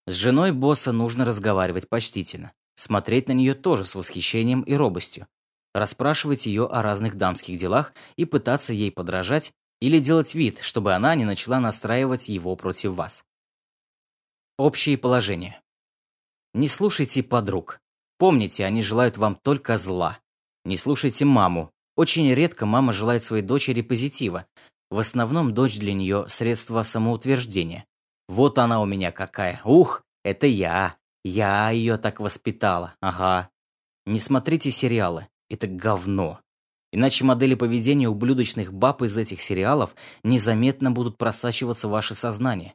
С 0.05 0.16
женой 0.16 0.51
босса 0.51 0.91
нужно 0.91 1.24
разговаривать 1.24 1.88
почтительно, 1.88 2.51
смотреть 2.76 3.30
на 3.30 3.32
нее 3.32 3.53
тоже 3.53 3.86
с 3.86 3.95
восхищением 3.95 4.64
и 4.64 4.74
робостью, 4.74 5.28
расспрашивать 5.74 6.45
ее 6.45 6.65
о 6.65 6.82
разных 6.82 7.15
дамских 7.15 7.57
делах 7.57 7.93
и 8.15 8.26
пытаться 8.26 8.74
ей 8.74 8.91
подражать 8.91 9.53
или 9.80 9.99
делать 9.99 10.36
вид, 10.36 10.59
чтобы 10.61 10.93
она 10.93 11.15
не 11.15 11.26
начала 11.26 11.59
настраивать 11.59 12.30
его 12.30 12.55
против 12.55 12.93
вас. 12.93 13.24
Общие 14.57 14.97
положения. 14.97 15.61
Не 16.53 16.67
слушайте 16.67 17.24
подруг. 17.24 17.80
Помните, 18.17 18.65
они 18.65 18.84
желают 18.84 19.17
вам 19.17 19.36
только 19.36 19.78
зла. 19.78 20.19
Не 20.65 20.78
слушайте 20.78 21.26
маму. 21.26 21.72
Очень 21.95 22.34
редко 22.34 22.65
мама 22.65 22.93
желает 22.93 23.24
своей 23.24 23.43
дочери 23.43 23.82
позитива. 23.82 24.45
В 24.91 24.99
основном 24.99 25.53
дочь 25.53 25.80
для 25.80 25.93
нее– 25.93 26.26
средство 26.28 26.84
самоутверждения. 26.84 27.86
Вот 28.28 28.59
она 28.59 28.82
у 28.82 28.86
меня 28.86 29.11
какая. 29.11 29.61
Ух, 29.63 30.03
это 30.24 30.45
я. 30.45 30.97
Я 31.24 31.72
ее 31.72 31.97
так 31.97 32.19
воспитала. 32.19 32.95
Ага. 33.01 33.49
Не 34.05 34.19
смотрите 34.19 34.69
сериалы. 34.69 35.28
Это 35.52 35.68
говно. 35.68 36.39
Иначе 36.93 37.26
модели 37.26 37.56
поведения 37.56 38.08
ублюдочных 38.08 38.72
баб 38.72 39.02
из 39.02 39.18
этих 39.18 39.41
сериалов 39.41 39.97
незаметно 40.24 40.91
будут 40.91 41.18
просачиваться 41.18 41.89
в 41.89 41.91
ваше 41.91 42.16
сознание. 42.16 42.74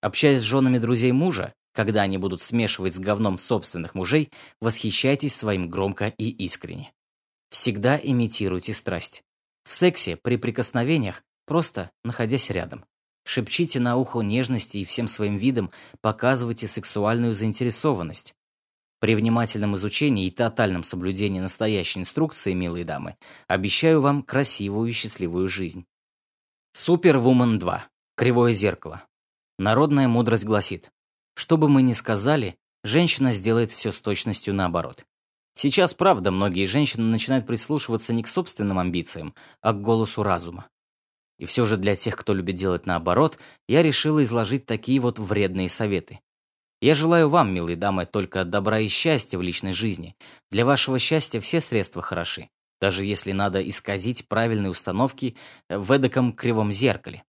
Общаясь 0.00 0.40
с 0.40 0.44
женами 0.44 0.78
друзей 0.78 1.12
мужа, 1.12 1.54
когда 1.72 2.02
они 2.02 2.18
будут 2.18 2.42
смешивать 2.42 2.96
с 2.96 2.98
говном 2.98 3.38
собственных 3.38 3.94
мужей, 3.94 4.32
восхищайтесь 4.60 5.36
своим 5.36 5.70
громко 5.70 6.08
и 6.18 6.30
искренне. 6.30 6.92
Всегда 7.48 7.96
имитируйте 8.02 8.74
страсть. 8.74 9.22
В 9.62 9.72
сексе, 9.72 10.16
при 10.16 10.36
прикосновениях, 10.36 11.22
просто 11.46 11.92
находясь 12.02 12.50
рядом. 12.50 12.84
Шепчите 13.24 13.78
на 13.78 13.96
ухо 13.96 14.20
нежности 14.20 14.78
и 14.78 14.84
всем 14.84 15.06
своим 15.06 15.36
видом 15.36 15.70
показывайте 16.00 16.66
сексуальную 16.66 17.34
заинтересованность. 17.34 18.34
При 18.98 19.14
внимательном 19.14 19.76
изучении 19.76 20.26
и 20.26 20.30
тотальном 20.30 20.82
соблюдении 20.82 21.40
настоящей 21.40 22.00
инструкции, 22.00 22.54
милые 22.54 22.84
дамы, 22.84 23.16
обещаю 23.46 24.00
вам 24.00 24.22
красивую 24.22 24.88
и 24.88 24.92
счастливую 24.92 25.48
жизнь. 25.48 25.86
Супервумен 26.72 27.58
2. 27.58 27.88
Кривое 28.16 28.52
зеркало. 28.52 29.04
Народная 29.58 30.08
мудрость 30.08 30.44
гласит, 30.44 30.90
что 31.34 31.58
бы 31.58 31.68
мы 31.68 31.82
ни 31.82 31.92
сказали, 31.92 32.58
женщина 32.84 33.32
сделает 33.32 33.70
все 33.70 33.92
с 33.92 34.00
точностью 34.00 34.54
наоборот. 34.54 35.04
Сейчас, 35.54 35.94
правда, 35.94 36.30
многие 36.30 36.66
женщины 36.66 37.04
начинают 37.04 37.46
прислушиваться 37.46 38.12
не 38.12 38.22
к 38.22 38.28
собственным 38.28 38.78
амбициям, 38.78 39.34
а 39.60 39.72
к 39.72 39.80
голосу 39.80 40.22
разума. 40.22 40.68
И 41.38 41.44
все 41.44 41.66
же 41.66 41.76
для 41.76 41.96
тех, 41.96 42.16
кто 42.16 42.32
любит 42.32 42.56
делать 42.56 42.86
наоборот, 42.86 43.38
я 43.68 43.82
решила 43.82 44.22
изложить 44.22 44.64
такие 44.64 45.00
вот 45.00 45.18
вредные 45.18 45.68
советы. 45.68 46.20
Я 46.86 46.94
желаю 46.94 47.28
вам, 47.28 47.52
милые 47.52 47.74
дамы, 47.74 48.06
только 48.06 48.44
добра 48.44 48.78
и 48.78 48.86
счастья 48.86 49.38
в 49.38 49.42
личной 49.42 49.72
жизни. 49.72 50.14
Для 50.52 50.64
вашего 50.64 51.00
счастья 51.00 51.40
все 51.40 51.60
средства 51.60 52.00
хороши, 52.00 52.48
даже 52.80 53.04
если 53.04 53.32
надо 53.32 53.60
исказить 53.68 54.28
правильные 54.28 54.70
установки 54.70 55.34
в 55.68 55.90
эдаком 55.90 56.32
кривом 56.32 56.70
зеркале. 56.70 57.24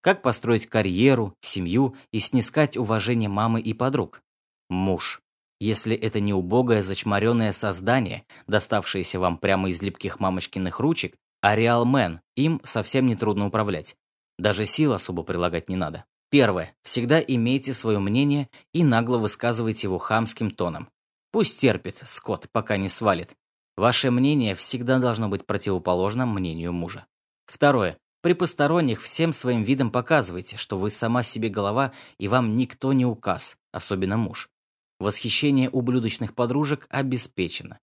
Как 0.00 0.20
построить 0.20 0.66
карьеру, 0.66 1.32
семью 1.40 1.94
и 2.10 2.18
снискать 2.18 2.76
уважение 2.76 3.28
мамы 3.28 3.60
и 3.60 3.72
подруг? 3.72 4.20
Муж. 4.68 5.22
Если 5.60 5.94
это 5.94 6.18
не 6.18 6.34
убогое, 6.34 6.82
зачморенное 6.82 7.52
создание, 7.52 8.24
доставшееся 8.48 9.20
вам 9.20 9.38
прямо 9.38 9.70
из 9.70 9.80
липких 9.80 10.18
мамочкиных 10.18 10.80
ручек, 10.80 11.14
а 11.40 11.54
реалмен, 11.54 12.20
им 12.34 12.60
совсем 12.64 13.06
не 13.06 13.14
трудно 13.14 13.46
управлять. 13.46 13.94
Даже 14.40 14.66
сил 14.66 14.92
особо 14.92 15.22
прилагать 15.22 15.68
не 15.68 15.76
надо. 15.76 16.04
Первое. 16.30 16.74
Всегда 16.82 17.20
имейте 17.20 17.72
свое 17.72 17.98
мнение 17.98 18.48
и 18.72 18.84
нагло 18.84 19.18
высказывайте 19.18 19.86
его 19.86 19.98
хамским 19.98 20.50
тоном. 20.50 20.90
Пусть 21.30 21.60
терпит, 21.60 22.02
скот, 22.04 22.48
пока 22.52 22.76
не 22.76 22.88
свалит. 22.88 23.34
Ваше 23.76 24.10
мнение 24.10 24.54
всегда 24.54 24.98
должно 24.98 25.28
быть 25.28 25.46
противоположным 25.46 26.34
мнению 26.34 26.72
мужа. 26.72 27.06
Второе. 27.46 27.98
При 28.20 28.32
посторонних 28.32 29.00
всем 29.00 29.32
своим 29.32 29.62
видом 29.62 29.90
показывайте, 29.90 30.56
что 30.56 30.76
вы 30.78 30.90
сама 30.90 31.22
себе 31.22 31.48
голова 31.48 31.92
и 32.18 32.26
вам 32.26 32.56
никто 32.56 32.92
не 32.92 33.06
указ, 33.06 33.56
особенно 33.72 34.16
муж. 34.16 34.50
Восхищение 34.98 35.70
ублюдочных 35.70 36.34
подружек 36.34 36.86
обеспечено. 36.90 37.78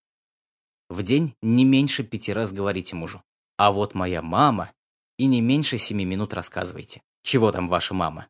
В 0.89 1.02
день 1.02 1.34
не 1.41 1.64
меньше 1.64 2.04
пяти 2.04 2.34
раз 2.34 2.52
говорите 2.52 2.96
мужу. 2.96 3.24
А 3.58 3.72
вот 3.72 3.96
моя 3.96 4.22
мама, 4.22 4.72
и 5.18 5.26
не 5.26 5.39
меньше 5.39 5.78
семи 5.78 6.04
минут 6.04 6.34
рассказывайте. 6.34 7.02
Чего 7.24 7.52
там 7.52 7.70
ваша 7.70 7.93
мама? 7.93 8.28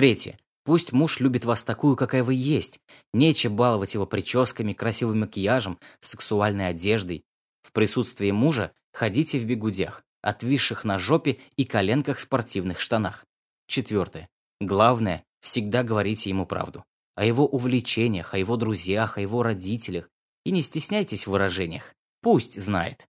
Третье. 0.00 0.38
Пусть 0.64 0.92
муж 0.92 1.20
любит 1.20 1.44
вас 1.44 1.62
такую, 1.62 1.94
какая 1.94 2.24
вы 2.24 2.32
есть. 2.32 2.80
Нече 3.12 3.50
баловать 3.50 3.92
его 3.92 4.06
прическами, 4.06 4.72
красивым 4.72 5.20
макияжем, 5.20 5.78
сексуальной 6.00 6.68
одеждой. 6.68 7.22
В 7.60 7.70
присутствии 7.72 8.30
мужа 8.30 8.72
ходите 8.94 9.38
в 9.38 9.44
бегудях 9.44 10.02
отвисших 10.22 10.84
на 10.84 10.98
жопе 10.98 11.36
и 11.56 11.66
коленках 11.66 12.18
спортивных 12.18 12.80
штанах. 12.80 13.26
Четвертое. 13.66 14.30
Главное, 14.58 15.22
всегда 15.42 15.82
говорите 15.82 16.30
ему 16.30 16.46
правду. 16.46 16.86
О 17.14 17.26
его 17.26 17.46
увлечениях, 17.46 18.32
о 18.32 18.38
его 18.38 18.56
друзьях, 18.56 19.18
о 19.18 19.20
его 19.20 19.42
родителях. 19.42 20.08
И 20.46 20.50
не 20.50 20.62
стесняйтесь 20.62 21.26
в 21.26 21.32
выражениях. 21.32 21.94
Пусть 22.22 22.58
знает. 22.58 23.06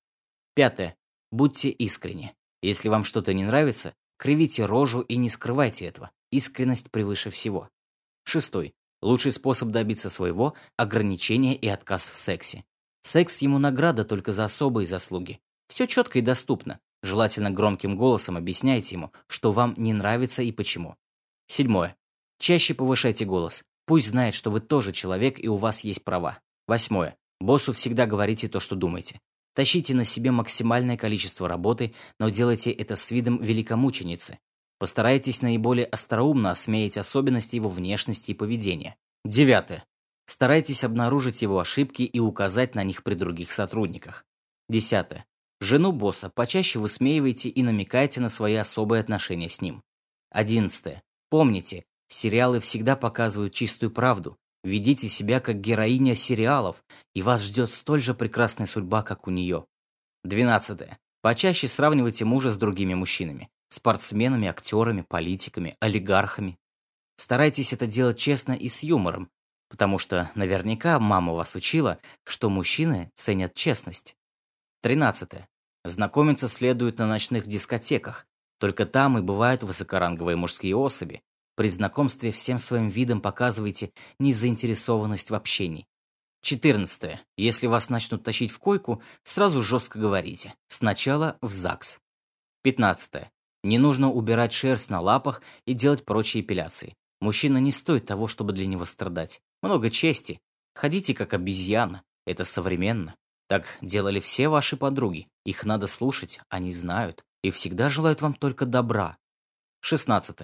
Пятое. 0.55 0.97
Будьте 1.31 1.69
искренни. 1.69 2.35
Если 2.61 2.89
вам 2.89 3.05
что-то 3.05 3.33
не 3.33 3.45
нравится, 3.45 3.93
кривите 4.17 4.65
рожу 4.65 4.99
и 4.99 5.15
не 5.15 5.29
скрывайте 5.29 5.85
этого. 5.85 6.11
Искренность 6.32 6.91
превыше 6.91 7.29
всего. 7.29 7.69
Шестой. 8.23 8.73
Лучший 9.01 9.32
способ 9.32 9.69
добиться 9.69 10.09
своего– 10.09 10.53
ограничение 10.77 11.55
и 11.55 11.67
отказ 11.67 12.07
в 12.07 12.17
сексе. 12.17 12.63
Секс 13.01 13.41
ему 13.41 13.57
награда 13.57 14.05
только 14.05 14.32
за 14.32 14.45
особые 14.45 14.86
заслуги. 14.88 15.39
Все 15.67 15.88
четко 15.88 16.19
и 16.19 16.21
доступно. 16.21 16.79
Желательно 17.03 17.49
громким 17.49 17.97
голосом 17.97 18.38
объясняйте 18.38 18.95
ему, 18.95 19.11
что 19.27 19.51
вам 19.51 19.73
не 19.77 19.91
нравится 19.91 20.43
и 20.43 20.51
почему. 20.51 20.95
Седьмое. 21.47 21.95
Чаще 22.39 22.73
повышайте 22.75 23.25
голос. 23.25 23.63
Пусть 23.86 24.09
знает, 24.09 24.36
что 24.36 24.51
вы 24.51 24.59
тоже 24.59 24.93
человек 24.93 25.43
и 25.43 25.47
у 25.47 25.55
вас 25.55 25.84
есть 25.84 26.03
права. 26.03 26.39
Восьмое. 26.67 27.17
Боссу 27.39 27.73
всегда 27.73 28.05
говорите 28.05 28.47
то, 28.47 28.59
что 28.59 28.75
думаете. 28.75 29.19
Тащите 29.55 29.95
на 29.95 30.03
себе 30.03 30.32
максимальное 30.32 30.95
количество 30.95 31.49
работы, 31.49 31.93
но 32.19 32.29
делайте 32.29 32.71
это 32.71 32.95
с 32.95 33.11
видом 33.11 33.41
великомученицы. 33.41 34.39
Постарайтесь 34.82 35.43
наиболее 35.43 35.86
остроумно 35.86 36.49
осмеять 36.49 36.97
особенности 36.97 37.55
его 37.55 37.69
внешности 37.69 38.32
и 38.32 38.34
поведения. 38.34 38.95
Девятое. 39.23 39.86
Старайтесь 40.25 40.84
обнаружить 40.84 41.43
его 41.43 41.59
ошибки 41.59 42.01
и 42.01 42.19
указать 42.19 42.73
на 42.73 42.84
них 42.84 43.03
при 43.03 43.13
других 43.13 43.51
сотрудниках. 43.51 44.25
Десятое. 44.69 45.27
Жену 45.59 45.91
босса 45.91 46.32
почаще 46.34 46.79
высмеивайте 46.79 47.47
и 47.49 47.61
намекайте 47.61 48.21
на 48.21 48.27
свои 48.27 48.55
особые 48.55 49.01
отношения 49.01 49.49
с 49.49 49.61
ним. 49.61 49.84
Одиннадцатое. 50.32 51.03
Помните, 51.29 51.86
сериалы 52.07 52.59
всегда 52.59 52.95
показывают 52.95 53.53
чистую 53.53 53.91
правду. 53.91 54.39
Ведите 54.63 55.07
себя 55.09 55.41
как 55.41 55.61
героиня 55.61 56.15
сериалов, 56.15 56.84
и 57.13 57.21
вас 57.21 57.43
ждет 57.43 57.69
столь 57.69 58.01
же 58.01 58.15
прекрасная 58.15 58.65
судьба, 58.65 59.03
как 59.03 59.27
у 59.27 59.29
нее. 59.29 59.63
Двенадцатое. 60.23 60.97
Почаще 61.21 61.67
сравнивайте 61.67 62.25
мужа 62.25 62.49
с 62.49 62.57
другими 62.57 62.95
мужчинами. 62.95 63.47
Спортсменами, 63.72 64.49
актерами, 64.49 65.01
политиками, 65.01 65.78
олигархами. 65.80 66.59
Старайтесь 67.15 67.72
это 67.72 67.88
делать 67.88 68.19
честно 68.19 68.51
и 68.51 68.67
с 68.67 68.84
юмором, 68.84 69.32
потому 69.69 69.97
что 69.97 70.30
наверняка 70.36 70.99
мама 70.99 71.32
вас 71.32 71.55
учила, 71.55 71.99
что 72.26 72.49
мужчины 72.49 73.09
ценят 73.15 73.53
честность. 73.53 74.17
Тринадцатое. 74.82 75.47
Знакомиться 75.86 76.49
следует 76.49 76.99
на 76.99 77.07
ночных 77.07 77.47
дискотеках. 77.47 78.28
Только 78.59 78.86
там 78.86 79.17
и 79.17 79.22
бывают 79.22 79.63
высокоранговые 79.63 80.36
мужские 80.36 80.76
особи. 80.76 81.22
При 81.55 81.69
знакомстве 81.69 82.32
всем 82.32 82.57
своим 82.57 82.89
видом 82.89 83.22
показывайте 83.22 83.93
незаинтересованность 84.19 85.30
в 85.30 85.36
общении. 85.36 85.88
14. 86.41 87.19
Если 87.38 87.67
вас 87.67 87.89
начнут 87.89 88.24
тащить 88.24 88.51
в 88.51 88.59
койку, 88.59 89.01
сразу 89.24 89.61
жестко 89.61 89.97
говорите. 89.97 90.55
Сначала 90.67 91.38
в 91.41 91.53
ЗАГС. 91.53 91.99
15. 92.63 93.32
Не 93.64 93.78
нужно 93.78 94.12
убирать 94.12 94.53
шерсть 94.53 94.89
на 94.89 95.01
лапах 95.01 95.41
и 95.66 95.74
делать 95.74 96.03
прочие 96.05 96.41
эпиляции. 96.41 96.95
Мужчина 97.20 97.57
не 97.57 97.72
стоит 97.72 98.07
того, 98.07 98.28
чтобы 98.28 98.53
для 98.53 98.66
него 98.66 98.86
страдать. 98.86 99.41
Много 99.62 99.91
чести. 99.91 100.39
Ходите 100.74 101.14
как 101.14 101.34
обезьяна. 101.34 102.03
Это 102.26 102.43
современно. 102.43 103.16
Так 103.47 103.78
делали 103.82 104.20
все 104.20 104.47
ваши 104.47 104.78
подруги. 104.78 105.28
Их 105.45 105.66
надо 105.66 105.88
слушать, 105.88 106.39
они 106.49 106.72
знают. 106.72 107.24
И 107.43 107.51
всегда 107.51 107.89
желают 107.89 108.22
вам 108.22 108.34
только 108.34 108.66
добра. 108.66 109.18
16. 109.82 110.38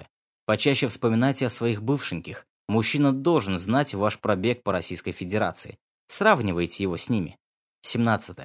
Почаще 0.46 0.88
вспоминайте 0.88 1.46
о 1.46 1.50
своих 1.50 1.82
бывшеньких. 1.82 2.46
Мужчина 2.68 3.14
должен 3.14 3.58
знать 3.58 3.94
ваш 3.94 4.20
пробег 4.20 4.62
по 4.64 4.72
Российской 4.72 5.12
Федерации. 5.12 5.78
Сравнивайте 6.08 6.84
его 6.84 6.98
с 6.98 7.10
ними. 7.10 7.38
17. 7.82 8.38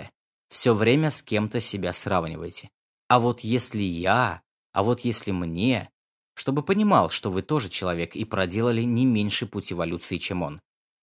Все 0.49 0.75
время 0.75 1.11
с 1.11 1.23
кем-то 1.23 1.61
себя 1.61 1.93
сравнивайте. 1.93 2.71
А 3.09 3.19
вот 3.19 3.41
если 3.41 3.83
я, 3.83 4.43
а 4.73 4.83
вот 4.83 5.01
если 5.01 5.31
мне, 5.31 5.91
чтобы 6.35 6.63
понимал, 6.63 7.11
что 7.11 7.31
вы 7.31 7.43
тоже 7.43 7.69
человек 7.69 8.17
и 8.17 8.25
проделали 8.25 8.83
не 8.83 9.05
меньше 9.05 9.47
путь 9.47 9.73
эволюции, 9.73 10.19
чем 10.19 10.43
он. 10.43 10.61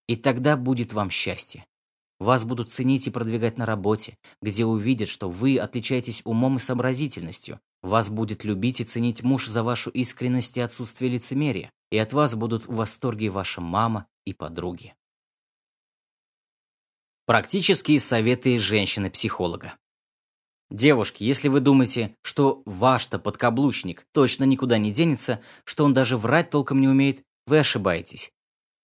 И 0.07 0.15
тогда 0.15 0.57
будет 0.57 0.93
вам 0.93 1.09
счастье. 1.09 1.65
Вас 2.19 2.43
будут 2.43 2.71
ценить 2.71 3.07
и 3.07 3.11
продвигать 3.11 3.57
на 3.57 3.65
работе, 3.65 4.17
где 4.41 4.65
увидят, 4.65 5.07
что 5.07 5.29
вы 5.29 5.57
отличаетесь 5.57 6.21
умом 6.25 6.57
и 6.57 6.59
сообразительностью. 6.59 7.61
Вас 7.81 8.09
будет 8.09 8.43
любить 8.43 8.81
и 8.81 8.83
ценить 8.83 9.23
муж 9.23 9.47
за 9.47 9.63
вашу 9.63 9.89
искренность 9.91 10.57
и 10.57 10.61
отсутствие 10.61 11.11
лицемерия. 11.11 11.71
И 11.91 11.97
от 11.97 12.11
вас 12.11 12.35
будут 12.35 12.67
в 12.67 12.75
восторге 12.75 13.29
ваша 13.29 13.61
мама 13.61 14.07
и 14.25 14.33
подруги. 14.33 14.95
Практические 17.25 17.99
советы 17.99 18.57
женщины-психолога. 18.57 19.78
Девушки, 20.71 21.23
если 21.23 21.47
вы 21.47 21.61
думаете, 21.61 22.15
что 22.21 22.61
ваш-то 22.65 23.17
подкаблучник 23.17 24.05
точно 24.13 24.43
никуда 24.43 24.77
не 24.77 24.91
денется, 24.91 25.41
что 25.63 25.83
он 25.83 25.93
даже 25.93 26.15
врать 26.15 26.51
толком 26.51 26.79
не 26.79 26.87
умеет, 26.87 27.23
вы 27.47 27.59
ошибаетесь. 27.59 28.31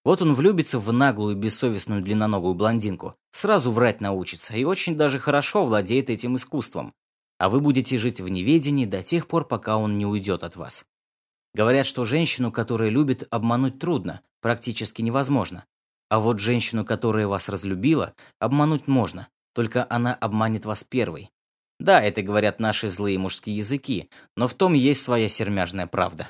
Вот 0.04 0.22
он 0.24 0.34
влюбится 0.34 0.80
в 0.80 0.92
наглую, 0.92 1.36
бессовестную 1.36 2.02
длинноногую 2.02 2.56
блондинку, 2.56 3.16
сразу 3.32 3.72
врать 3.72 4.02
научится 4.02 4.56
и 4.56 4.64
очень 4.64 4.98
даже 4.98 5.20
хорошо 5.20 5.64
владеет 5.66 6.10
этим 6.10 6.36
искусством. 6.36 6.94
А 7.38 7.50
вы 7.50 7.60
будете 7.60 7.98
жить 8.00 8.20
в 8.20 8.30
неведении 8.30 8.86
до 8.86 9.04
тех 9.04 9.28
пор, 9.28 9.48
пока 9.48 9.78
он 9.78 9.98
не 9.98 10.06
уйдет 10.08 10.44
от 10.44 10.56
вас. 10.56 10.86
Говорят, 11.54 11.86
что 11.86 12.04
женщину, 12.04 12.52
которая 12.52 12.90
любит, 12.90 13.28
обмануть 13.30 13.78
трудно, 13.78 14.22
практически 14.42 15.02
невозможно. 15.02 15.66
А 16.10 16.20
вот 16.20 16.40
женщину, 16.40 16.84
которая 16.84 17.28
вас 17.28 17.48
разлюбила, 17.48 18.14
обмануть 18.40 18.88
можно, 18.88 19.28
только 19.54 19.86
она 19.90 20.14
обманет 20.14 20.66
вас 20.66 20.84
первой. 20.84 21.30
Да, 21.80 22.02
это 22.02 22.22
говорят 22.22 22.60
наши 22.60 22.90
злые 22.90 23.18
мужские 23.18 23.58
языки, 23.58 24.10
но 24.36 24.48
в 24.48 24.54
том 24.54 24.74
есть 24.74 25.02
своя 25.02 25.28
сермяжная 25.28 25.88
правда. 25.88 26.30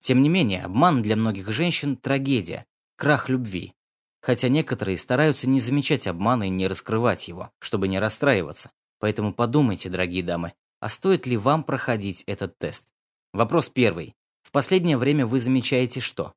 Тем 0.00 0.22
не 0.22 0.28
менее, 0.28 0.64
обман 0.64 1.02
для 1.02 1.16
многих 1.16 1.50
женщин– 1.50 1.96
трагедия, 2.02 2.66
крах 2.96 3.28
любви. 3.28 3.74
Хотя 4.20 4.48
некоторые 4.48 4.96
стараются 4.98 5.48
не 5.48 5.60
замечать 5.60 6.06
обмана 6.06 6.44
и 6.44 6.50
не 6.50 6.68
раскрывать 6.68 7.28
его, 7.28 7.50
чтобы 7.58 7.88
не 7.88 7.98
расстраиваться. 7.98 8.70
Поэтому 9.00 9.34
подумайте, 9.34 9.90
дорогие 9.90 10.22
дамы, 10.22 10.52
а 10.80 10.88
стоит 10.88 11.26
ли 11.26 11.36
вам 11.36 11.64
проходить 11.64 12.22
этот 12.26 12.58
тест? 12.58 12.88
Вопрос 13.32 13.68
первый. 13.68 14.14
В 14.42 14.50
последнее 14.50 14.96
время 14.96 15.26
вы 15.26 15.40
замечаете 15.40 16.00
что? 16.00 16.34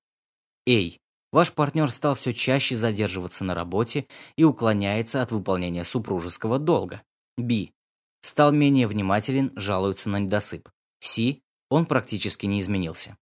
Эй, 0.66 1.00
ваш 1.32 1.54
партнер 1.54 1.92
стал 1.92 2.16
все 2.16 2.34
чаще 2.34 2.76
задерживаться 2.76 3.44
на 3.44 3.54
работе 3.54 4.08
и 4.36 4.44
уклоняется 4.44 5.22
от 5.22 5.32
выполнения 5.32 5.84
супружеского 5.84 6.60
долга. 6.60 7.04
Б. 7.38 7.70
Стал 8.28 8.52
менее 8.52 8.88
внимателен, 8.88 9.54
жалуется 9.56 10.10
на 10.10 10.20
недосып. 10.20 10.68
Си. 11.00 11.44
Он 11.70 11.86
практически 11.86 12.46
не 12.46 12.60
изменился. 12.60 13.18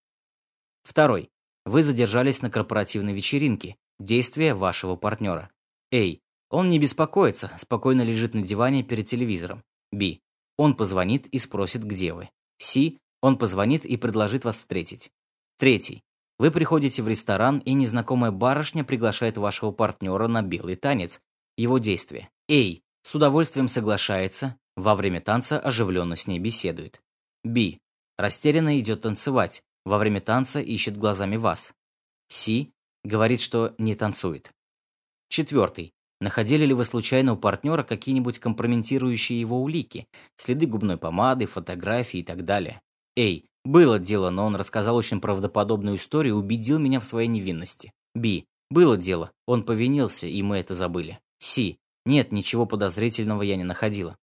Второй. 0.82 1.30
Вы 1.64 1.84
задержались 1.84 2.42
на 2.42 2.50
корпоративной 2.50 3.14
вечеринке. 3.14 3.76
Действия 4.00 4.56
вашего 4.56 4.96
партнера. 4.96 5.52
Эй. 5.92 6.24
Он 6.50 6.72
не 6.72 6.80
беспокоится, 6.80 7.52
спокойно 7.60 8.02
лежит 8.02 8.34
на 8.34 8.42
диване 8.42 8.82
перед 8.82 9.06
телевизором. 9.06 9.64
Б. 9.92 10.22
Он 10.58 10.76
позвонит 10.76 11.28
и 11.28 11.38
спросит, 11.38 11.84
где 11.84 12.12
вы. 12.12 12.32
Си. 12.58 12.98
Он 13.22 13.38
позвонит 13.38 13.86
и 13.86 13.98
предложит 13.98 14.44
вас 14.44 14.58
встретить. 14.58 15.12
Третий. 15.60 16.02
Вы 16.40 16.50
приходите 16.50 17.04
в 17.04 17.08
ресторан, 17.08 17.60
и 17.60 17.74
незнакомая 17.74 18.32
барышня 18.32 18.84
приглашает 18.84 19.38
вашего 19.38 19.70
партнера 19.70 20.28
на 20.28 20.42
белый 20.42 20.78
танец. 20.78 21.22
Его 21.58 21.78
действие. 21.78 22.32
Эй. 22.48 22.82
С 23.04 23.14
удовольствием 23.14 23.68
соглашается, 23.68 24.58
во 24.76 24.96
время 24.96 25.22
танца 25.22 25.60
оживленно 25.60 26.16
с 26.16 26.28
ней 26.28 26.40
беседует. 26.40 27.02
Б. 27.44 27.78
Растерянно 28.18 28.80
идет 28.80 29.02
танцевать. 29.02 29.64
Во 29.86 29.98
время 29.98 30.22
танца 30.22 30.60
ищет 30.60 30.98
глазами 30.98 31.38
вас. 31.38 31.74
С. 32.28 32.68
Говорит, 33.04 33.40
что 33.40 33.76
не 33.78 33.96
танцует. 33.96 34.52
Четвертый. 35.30 35.94
Находили 36.22 36.66
ли 36.66 36.74
вы 36.74 36.86
случайно 36.86 37.34
у 37.34 37.38
партнера 37.38 37.84
какие-нибудь 37.84 38.40
компрометирующие 38.40 39.40
его 39.40 39.62
улики? 39.62 40.08
Следы 40.38 40.66
губной 40.66 40.98
помады, 40.98 41.46
фотографии 41.46 42.22
и 42.22 42.24
так 42.24 42.46
далее. 42.46 42.82
Эй, 43.16 43.46
было 43.64 44.00
дело, 44.00 44.30
но 44.30 44.46
он 44.46 44.56
рассказал 44.56 44.96
очень 44.96 45.22
правдоподобную 45.22 45.98
историю 45.98 46.36
и 46.36 46.38
убедил 46.38 46.80
меня 46.80 47.00
в 47.00 47.06
своей 47.06 47.28
невинности. 47.28 47.92
Б. 48.14 48.44
Было 48.70 48.98
дело, 48.98 49.32
он 49.46 49.64
повинился, 49.64 50.28
и 50.28 50.42
мы 50.42 50.58
это 50.58 50.74
забыли. 50.74 51.20
С. 51.38 51.76
Нет, 52.06 52.32
ничего 52.32 52.66
подозрительного 52.66 53.42
я 53.42 53.56
не 53.56 53.64
находила. 53.64 54.18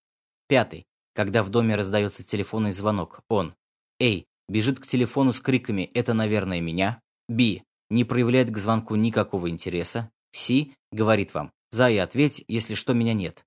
Пятый. 0.52 0.84
Когда 1.14 1.42
в 1.42 1.48
доме 1.48 1.76
раздается 1.76 2.22
телефонный 2.22 2.72
звонок, 2.72 3.22
он. 3.30 3.54
Эй, 3.98 4.26
бежит 4.50 4.80
к 4.80 4.86
телефону 4.86 5.32
с 5.32 5.40
криками 5.40 5.90
«Это, 5.94 6.12
наверное, 6.12 6.60
меня». 6.60 7.00
Б. 7.26 7.62
Не 7.88 8.04
проявляет 8.04 8.50
к 8.50 8.58
звонку 8.58 8.94
никакого 8.94 9.48
интереса. 9.48 10.10
С. 10.30 10.66
Говорит 10.90 11.32
вам 11.32 11.52
«Зай, 11.70 11.98
ответь, 12.00 12.44
если 12.48 12.74
что, 12.74 12.92
меня 12.92 13.14
нет». 13.14 13.46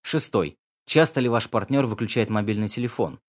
Шестой. 0.00 0.56
Часто 0.86 1.20
ли 1.20 1.28
ваш 1.28 1.50
партнер 1.50 1.84
выключает 1.84 2.30
мобильный 2.30 2.70
телефон? 2.70 3.20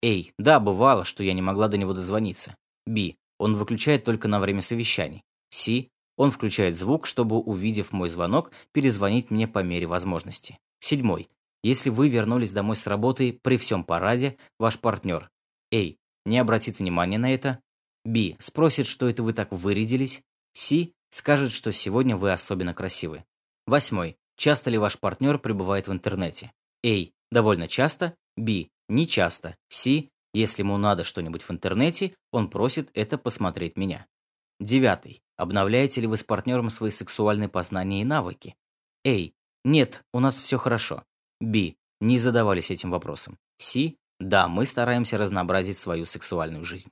Эй, 0.00 0.32
да, 0.38 0.60
бывало, 0.60 1.04
что 1.04 1.24
я 1.24 1.32
не 1.32 1.42
могла 1.42 1.66
до 1.66 1.76
него 1.76 1.92
дозвониться. 1.92 2.56
Б. 2.86 3.16
Он 3.40 3.56
выключает 3.56 4.04
только 4.04 4.28
на 4.28 4.38
время 4.38 4.62
совещаний. 4.62 5.24
С. 5.50 5.88
Он 6.16 6.30
включает 6.30 6.76
звук, 6.76 7.06
чтобы, 7.06 7.36
увидев 7.36 7.90
мой 7.90 8.08
звонок, 8.08 8.52
перезвонить 8.70 9.32
мне 9.32 9.48
по 9.48 9.58
мере 9.58 9.88
возможности. 9.88 10.60
Седьмой. 10.78 11.28
Если 11.64 11.88
вы 11.88 12.10
вернулись 12.10 12.52
домой 12.52 12.76
с 12.76 12.86
работы 12.86 13.40
при 13.42 13.56
всем 13.56 13.84
параде, 13.84 14.36
ваш 14.58 14.78
партнер 14.78 15.30
A. 15.72 15.94
Не 16.26 16.38
обратит 16.38 16.78
внимания 16.78 17.16
на 17.16 17.32
это. 17.32 17.58
B. 18.04 18.36
Спросит, 18.38 18.86
что 18.86 19.08
это 19.08 19.22
вы 19.22 19.32
так 19.32 19.50
вырядились. 19.50 20.22
C. 20.52 20.90
Скажет, 21.08 21.50
что 21.50 21.72
сегодня 21.72 22.18
вы 22.18 22.32
особенно 22.32 22.74
красивы. 22.74 23.24
Восьмой. 23.66 24.18
Часто 24.36 24.68
ли 24.68 24.76
ваш 24.76 24.98
партнер 24.98 25.38
пребывает 25.38 25.88
в 25.88 25.92
интернете? 25.92 26.52
A. 26.84 27.06
Довольно 27.30 27.66
часто. 27.66 28.14
B. 28.36 28.66
Не 28.90 29.06
часто. 29.06 29.56
C. 29.70 30.10
Если 30.34 30.60
ему 30.60 30.76
надо 30.76 31.02
что-нибудь 31.02 31.42
в 31.42 31.50
интернете, 31.50 32.14
он 32.30 32.50
просит 32.50 32.90
это 32.92 33.16
посмотреть 33.16 33.78
меня. 33.78 34.06
Девятый. 34.60 35.22
Обновляете 35.38 36.02
ли 36.02 36.08
вы 36.08 36.18
с 36.18 36.24
партнером 36.24 36.68
свои 36.68 36.90
сексуальные 36.90 37.48
познания 37.48 38.02
и 38.02 38.04
навыки? 38.04 38.54
A. 39.06 39.30
Нет, 39.64 40.04
у 40.12 40.20
нас 40.20 40.38
все 40.38 40.58
хорошо. 40.58 41.04
Б. 41.44 41.74
Не 42.00 42.18
задавались 42.18 42.70
этим 42.70 42.90
вопросом. 42.90 43.38
С. 43.58 43.92
Да, 44.18 44.48
мы 44.48 44.66
стараемся 44.66 45.18
разнообразить 45.18 45.76
свою 45.76 46.06
сексуальную 46.06 46.64
жизнь. 46.64 46.90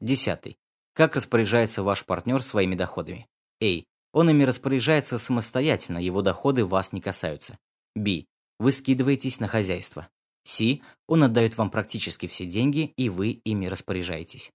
Десятый. 0.00 0.58
Как 0.94 1.16
распоряжается 1.16 1.82
ваш 1.82 2.04
партнер 2.04 2.42
своими 2.42 2.74
доходами? 2.74 3.28
А. 3.62 3.66
Он 4.12 4.30
ими 4.30 4.44
распоряжается 4.44 5.18
самостоятельно, 5.18 5.98
его 5.98 6.22
доходы 6.22 6.64
вас 6.64 6.92
не 6.92 7.00
касаются. 7.00 7.58
Б. 7.94 8.24
Вы 8.58 8.72
скидываетесь 8.72 9.40
на 9.40 9.48
хозяйство. 9.48 10.08
С. 10.44 10.80
Он 11.06 11.24
отдает 11.24 11.56
вам 11.56 11.70
практически 11.70 12.26
все 12.26 12.46
деньги, 12.46 12.92
и 12.96 13.08
вы 13.08 13.30
ими 13.30 13.66
распоряжаетесь. 13.66 14.52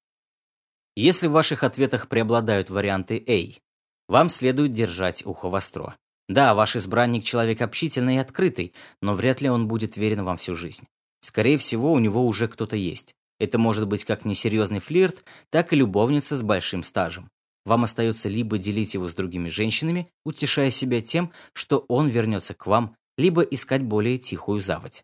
Если 0.95 1.27
в 1.27 1.31
ваших 1.31 1.63
ответах 1.63 2.09
преобладают 2.09 2.69
варианты 2.69 3.23
А, 3.27 4.11
вам 4.11 4.29
следует 4.29 4.73
держать 4.73 5.25
ухо 5.25 5.49
востро. 5.49 5.95
Да, 6.31 6.53
ваш 6.53 6.77
избранник 6.77 7.25
человек 7.25 7.61
общительный 7.61 8.15
и 8.15 8.19
открытый, 8.19 8.73
но 9.01 9.15
вряд 9.15 9.41
ли 9.41 9.49
он 9.49 9.67
будет 9.67 9.97
верен 9.97 10.23
вам 10.23 10.37
всю 10.37 10.55
жизнь. 10.55 10.87
Скорее 11.19 11.57
всего, 11.57 11.91
у 11.91 11.99
него 11.99 12.25
уже 12.25 12.47
кто-то 12.47 12.77
есть. 12.77 13.15
Это 13.37 13.57
может 13.57 13.85
быть 13.85 14.05
как 14.05 14.23
несерьезный 14.23 14.79
флирт, 14.79 15.25
так 15.49 15.73
и 15.73 15.75
любовница 15.75 16.37
с 16.37 16.41
большим 16.41 16.83
стажем. 16.83 17.29
Вам 17.65 17.83
остается 17.83 18.29
либо 18.29 18.57
делить 18.57 18.93
его 18.93 19.09
с 19.09 19.13
другими 19.13 19.49
женщинами, 19.49 20.09
утешая 20.23 20.69
себя 20.69 21.01
тем, 21.01 21.33
что 21.51 21.83
он 21.89 22.07
вернется 22.07 22.53
к 22.53 22.65
вам, 22.65 22.95
либо 23.17 23.41
искать 23.41 23.83
более 23.83 24.17
тихую 24.17 24.61
заводь. 24.61 25.03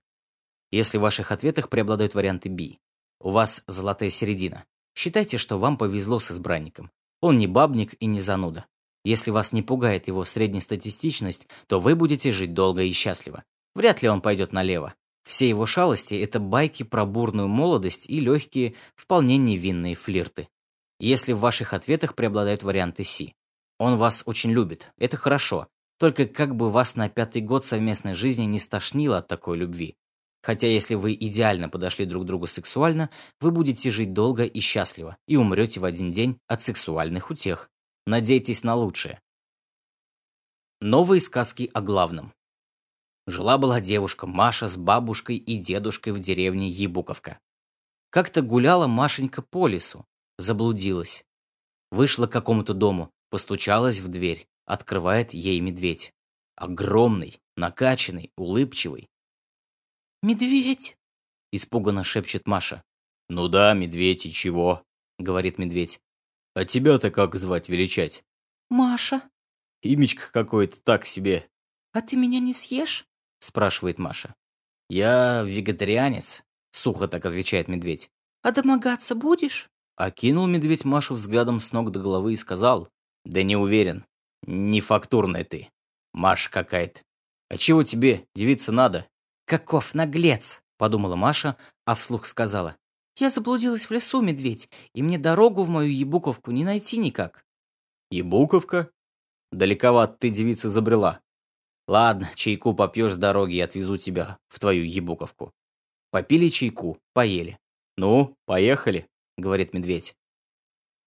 Если 0.72 0.98
в 0.98 1.02
ваших 1.02 1.34
ответах 1.34 1.68
преобладают 1.68 2.16
варианты 2.16 2.50
B, 2.50 2.78
у 3.20 3.32
вас 3.32 3.64
золотая 3.68 4.12
середина. 4.12 4.64
Считайте, 4.96 5.38
что 5.38 5.60
вам 5.60 5.78
повезло 5.78 6.20
с 6.20 6.32
избранником. 6.32 6.90
Он 7.20 7.38
не 7.38 7.48
бабник 7.48 7.96
и 8.00 8.06
не 8.06 8.22
зануда. 8.22 8.66
Если 9.08 9.32
вас 9.32 9.54
не 9.54 9.62
пугает 9.62 10.10
его 10.10 10.26
среднестатистичность, 10.26 11.48
то 11.68 11.80
вы 11.80 11.96
будете 11.96 12.30
жить 12.30 12.54
долго 12.54 12.82
и 12.82 12.92
счастливо. 12.92 13.46
Вряд 13.74 14.02
ли 14.02 14.10
он 14.10 14.20
пойдет 14.20 14.52
налево. 14.52 14.96
Все 15.24 15.48
его 15.48 15.66
шалости— 15.66 16.14
это 16.22 16.42
байки 16.42 16.84
про 16.84 17.06
бурную 17.06 17.48
молодость 17.48 18.06
и 18.10 18.20
легкие, 18.20 18.74
вполне 18.98 19.38
невинные 19.38 19.96
флирты. 19.96 20.50
Если 21.00 21.32
в 21.32 21.40
ваших 21.40 21.72
ответах 21.72 22.16
преобладают 22.16 22.64
варианты 22.64 23.06
Си. 23.06 23.34
Он 23.80 23.98
вас 23.98 24.24
очень 24.26 24.52
любит, 24.52 24.92
это 24.98 25.16
хорошо. 25.16 25.68
Только 26.00 26.26
как 26.26 26.58
бы 26.58 26.70
вас 26.70 26.98
на 26.98 27.08
пятый 27.08 27.42
год 27.42 27.64
совместной 27.64 28.14
жизни 28.14 28.44
не 28.44 28.60
стошнило 28.60 29.20
от 29.20 29.30
такой 29.30 29.56
любви. 29.56 29.96
Хотя 30.44 30.68
если 30.68 30.96
вы 30.96 31.14
идеально 31.14 31.70
подошли 31.70 32.04
друг 32.04 32.26
другу 32.26 32.46
сексуально, 32.46 33.10
вы 33.40 33.52
будете 33.52 33.90
жить 33.90 34.12
долго 34.12 34.44
и 34.44 34.60
счастливо 34.60 35.16
и 35.30 35.38
умрете 35.38 35.80
в 35.80 35.86
один 35.86 36.12
день 36.12 36.40
от 36.50 36.62
сексуальных 36.62 37.30
утех. 37.32 37.72
Надейтесь 38.08 38.64
на 38.64 38.74
лучшее. 38.74 39.22
Новые 40.80 41.20
сказки 41.20 41.70
о 41.74 41.82
главном. 41.82 42.34
Жила-была 43.26 43.82
девушка 43.82 44.26
Маша 44.26 44.70
с 44.70 44.78
бабушкой 44.78 45.36
и 45.36 45.58
дедушкой 45.58 46.14
в 46.14 46.20
деревне 46.20 46.70
Ебуковка. 46.70 47.38
Как-то 48.10 48.42
гуляла 48.42 48.88
Машенька 48.88 49.42
по 49.42 49.68
лесу, 49.68 50.06
заблудилась. 50.38 51.26
Вышла 51.92 52.28
к 52.28 52.32
какому-то 52.32 52.74
дому, 52.74 53.12
постучалась 53.30 54.00
в 54.00 54.08
дверь, 54.08 54.48
открывает 54.66 55.34
ей 55.34 55.60
медведь. 55.60 56.14
Огромный, 56.56 57.42
накачанный, 57.58 58.32
улыбчивый. 58.38 59.10
«Медведь!»— 60.24 60.98
испуганно 61.52 62.06
шепчет 62.06 62.48
Маша. 62.48 62.86
«Ну 63.28 63.50
да, 63.50 63.74
медведь 63.74 64.26
и 64.26 64.32
чего?»— 64.32 64.86
говорит 65.20 65.58
медведь. 65.58 66.00
«А 66.58 66.66
тебя-то 66.66 67.12
как 67.12 67.36
звать 67.36 67.70
величать?» 67.70 68.24
«Маша». 68.72 69.22
«Имечко 69.84 70.32
какое-то 70.32 70.82
так 70.82 71.06
себе». 71.06 71.48
«А 71.94 72.02
ты 72.02 72.16
меня 72.16 72.40
не 72.40 72.56
съешь?»— 72.56 73.06
спрашивает 73.40 74.00
Маша. 74.00 74.34
«Я 74.90 75.44
вегетарианец»,— 75.44 76.44
сухо 76.72 77.08
так 77.08 77.28
отвечает 77.28 77.68
медведь. 77.68 78.10
«А 78.42 78.52
домогаться 78.52 79.14
будешь?» 79.14 79.70
Окинул 79.98 80.48
медведь 80.48 80.84
Машу 80.84 81.14
взглядом 81.14 81.60
с 81.60 81.74
ног 81.74 81.92
до 81.92 82.00
головы 82.00 82.34
и 82.34 82.38
сказал. 82.38 82.90
«Да 83.24 83.44
не 83.44 83.56
уверен. 83.56 84.08
Не 84.42 84.82
фактурная 84.82 85.44
ты. 85.44 85.70
Маша 86.12 86.50
какая-то. 86.50 87.02
А 87.50 87.58
чего 87.60 87.84
тебе, 87.84 88.26
девица, 88.34 88.72
надо?» 88.72 89.08
«Каков 89.46 89.94
наглец!»— 89.94 90.64
подумала 90.80 91.16
Маша, 91.16 91.56
а 91.86 91.94
вслух 91.94 92.26
сказала. 92.26 92.78
«Я 93.18 93.30
заблудилась 93.30 93.86
в 93.86 93.92
лесу, 93.92 94.22
медведь, 94.22 94.70
и 94.94 95.02
мне 95.02 95.18
дорогу 95.18 95.64
в 95.64 95.70
мою 95.70 95.92
Ебуковку 95.92 96.52
не 96.52 96.64
найти 96.64 96.98
никак». 96.98 97.46
«Ебуковка? 98.12 98.92
Далековато 99.52 100.18
ты, 100.20 100.30
девица, 100.30 100.70
забрела. 100.70 101.20
Ладно, 101.88 102.30
чайку 102.36 102.74
попьешь 102.74 103.16
с 103.16 103.18
дороги 103.18 103.56
и 103.56 103.62
отвезу 103.62 103.98
тебя 103.98 104.38
в 104.48 104.60
твою 104.60 104.86
Ебуковку». 104.86 105.52
Попили 106.12 106.50
чайку, 106.50 106.98
поели. 107.14 107.60
«Ну, 107.98 108.36
поехали»,— 108.46 109.08
говорит 109.38 109.74
медведь. 109.74 110.16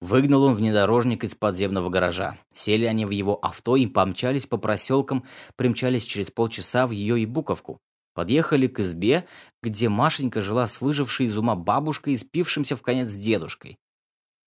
Выгнал 0.00 0.44
он 0.44 0.54
внедорожник 0.54 1.24
из 1.24 1.34
подземного 1.34 1.90
гаража. 1.90 2.38
Сели 2.52 2.86
они 2.86 3.04
в 3.04 3.10
его 3.10 3.38
авто 3.44 3.76
и 3.76 3.86
помчались 3.86 4.46
по 4.46 4.56
проселкам, 4.56 5.24
примчались 5.56 6.04
через 6.04 6.30
полчаса 6.30 6.86
в 6.86 6.90
ее 6.90 7.20
Ебуковку. 7.20 7.78
Подъехали 8.14 8.66
к 8.66 8.80
избе, 8.80 9.26
где 9.62 9.88
Машенька 9.88 10.40
жила 10.40 10.66
с 10.66 10.80
выжившей 10.80 11.26
из 11.26 11.36
ума 11.36 11.54
бабушкой 11.54 12.14
и 12.14 12.16
спившимся 12.16 12.76
в 12.76 12.82
конец 12.82 13.10
дедушкой. 13.12 13.78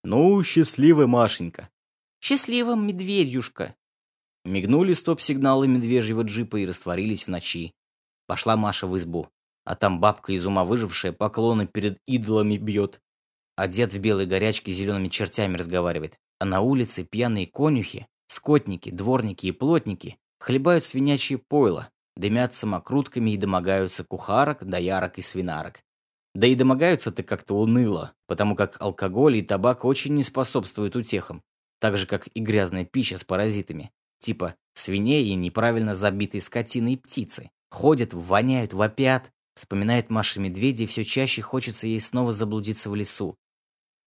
«Ну, 0.02 0.42
счастливая 0.42 1.06
Машенька!» 1.06 1.70
«Счастливым, 2.20 2.86
медведюшка!» 2.86 3.74
Мигнули 4.44 4.92
стоп-сигналы 4.92 5.66
медвежьего 5.66 6.22
джипа 6.22 6.58
и 6.58 6.66
растворились 6.66 7.24
в 7.24 7.28
ночи. 7.28 7.72
Пошла 8.26 8.56
Маша 8.56 8.86
в 8.86 8.96
избу, 8.96 9.28
а 9.64 9.74
там 9.74 10.00
бабка 10.00 10.32
из 10.32 10.44
ума 10.44 10.64
выжившая 10.64 11.12
поклоны 11.12 11.66
перед 11.66 11.98
идолами 12.06 12.58
бьет. 12.58 13.00
А 13.56 13.68
дед 13.68 13.94
в 13.94 13.98
белой 13.98 14.26
горячке 14.26 14.70
с 14.70 14.74
зелеными 14.74 15.08
чертями 15.08 15.56
разговаривает. 15.56 16.18
А 16.38 16.44
на 16.44 16.60
улице 16.60 17.04
пьяные 17.04 17.46
конюхи, 17.46 18.06
скотники, 18.26 18.90
дворники 18.90 19.46
и 19.46 19.52
плотники 19.52 20.18
хлебают 20.38 20.84
свинячье 20.84 21.38
пойло, 21.38 21.90
дымят 22.16 22.54
самокрутками 22.54 23.30
и 23.30 23.36
домогаются 23.36 24.04
кухарок, 24.04 24.64
доярок 24.64 25.18
и 25.18 25.22
свинарок. 25.22 25.82
Да 26.34 26.46
и 26.46 26.54
домогаются-то 26.54 27.22
как-то 27.22 27.54
уныло, 27.54 28.12
потому 28.26 28.56
как 28.56 28.80
алкоголь 28.80 29.36
и 29.36 29.42
табак 29.42 29.84
очень 29.84 30.14
не 30.14 30.24
способствуют 30.24 30.96
утехам, 30.96 31.42
так 31.80 31.96
же, 31.96 32.06
как 32.06 32.28
и 32.34 32.40
грязная 32.40 32.84
пища 32.84 33.16
с 33.16 33.24
паразитами, 33.24 33.92
типа 34.18 34.56
свиней 34.74 35.28
и 35.28 35.34
неправильно 35.34 35.94
забитой 35.94 36.40
скотины 36.40 36.94
и 36.94 36.96
птицы. 36.96 37.50
Ходят, 37.70 38.14
воняют, 38.14 38.72
вопят. 38.72 39.30
Вспоминает 39.56 40.10
Маша 40.10 40.40
медведя, 40.40 40.82
и 40.82 40.86
все 40.86 41.04
чаще 41.04 41.40
хочется 41.40 41.86
ей 41.86 42.00
снова 42.00 42.32
заблудиться 42.32 42.90
в 42.90 42.96
лесу. 42.96 43.36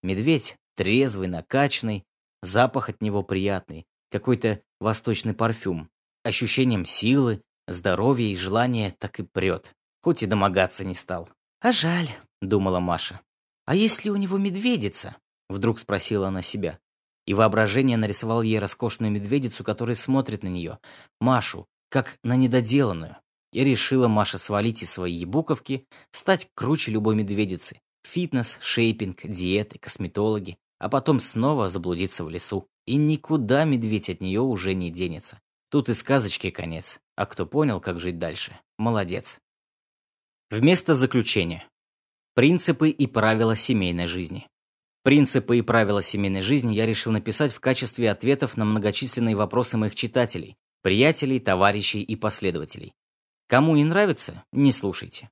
Медведь 0.04 0.58
трезвый, 0.76 1.28
накачанный, 1.30 2.04
запах 2.42 2.90
от 2.90 3.02
него 3.02 3.24
приятный, 3.24 3.86
какой-то 4.12 4.62
восточный 4.80 5.34
парфюм. 5.34 5.90
Ощущением 6.24 6.84
силы, 6.84 7.42
Здоровье 7.68 8.32
и 8.32 8.38
желание 8.38 8.92
так 8.92 9.20
и 9.20 9.24
прет, 9.24 9.76
хоть 10.02 10.24
и 10.24 10.26
домогаться 10.26 10.86
не 10.86 10.94
стал. 10.94 11.30
«А 11.60 11.74
жаль»,— 11.74 12.10
думала 12.42 12.80
Маша. 12.80 13.20
«А 13.66 13.76
если 13.76 14.10
у 14.10 14.16
него 14.16 14.38
медведица?»— 14.38 15.18
вдруг 15.50 15.80
спросила 15.80 16.30
она 16.30 16.42
себя. 16.42 16.80
И 17.26 17.34
воображение 17.34 17.98
нарисовал 17.98 18.42
ей 18.42 18.60
роскошную 18.60 19.12
медведицу, 19.12 19.66
которая 19.66 19.96
смотрит 19.96 20.44
на 20.44 20.48
нее, 20.48 20.80
Машу, 21.20 21.68
как 21.90 22.18
на 22.24 22.38
недоделанную. 22.38 23.18
И 23.52 23.66
решила 23.66 24.08
Маша 24.08 24.38
свалить 24.38 24.84
из 24.84 24.92
своей 24.92 25.18
ебуковки, 25.18 25.86
стать 26.12 26.50
круче 26.56 26.92
любой 26.92 27.16
медведицы. 27.16 27.82
Фитнес, 28.04 28.58
шейпинг, 28.62 29.26
диеты, 29.26 29.78
косметологи, 29.78 30.58
а 30.80 30.88
потом 30.88 31.20
снова 31.20 31.68
заблудиться 31.68 32.24
в 32.24 32.30
лесу. 32.30 32.70
И 32.86 32.96
никуда 32.96 33.66
медведь 33.66 34.10
от 34.10 34.22
нее 34.22 34.40
уже 34.40 34.74
не 34.74 34.90
денется. 34.90 35.42
Тут 35.70 35.90
и 35.90 35.94
сказочки 35.94 36.50
конец. 36.50 37.02
А 37.18 37.26
кто 37.26 37.46
понял, 37.46 37.82
как 37.82 38.00
жить 38.00 38.20
дальше, 38.20 38.58
молодец. 38.78 39.40
Вместо 40.50 40.94
заключения. 40.94 41.68
Принципы 42.36 42.90
и 42.90 43.08
правила 43.08 43.56
семейной 43.56 44.06
жизни. 44.08 44.48
Принципы 45.04 45.58
и 45.58 45.62
правила 45.64 46.02
семейной 46.02 46.44
жизни 46.44 46.76
я 46.76 46.86
решил 46.86 47.12
написать 47.12 47.52
в 47.52 47.60
качестве 47.60 48.12
ответов 48.12 48.56
на 48.56 48.66
многочисленные 48.66 49.36
вопросы 49.36 49.78
моих 49.78 49.96
читателей, 49.96 50.58
приятелей, 50.84 51.40
товарищей 51.40 52.04
и 52.04 52.16
последователей. 52.16 52.94
Кому 53.48 53.76
не 53.76 53.84
нравится, 53.84 54.44
не 54.52 54.72
слушайте. 54.72 55.32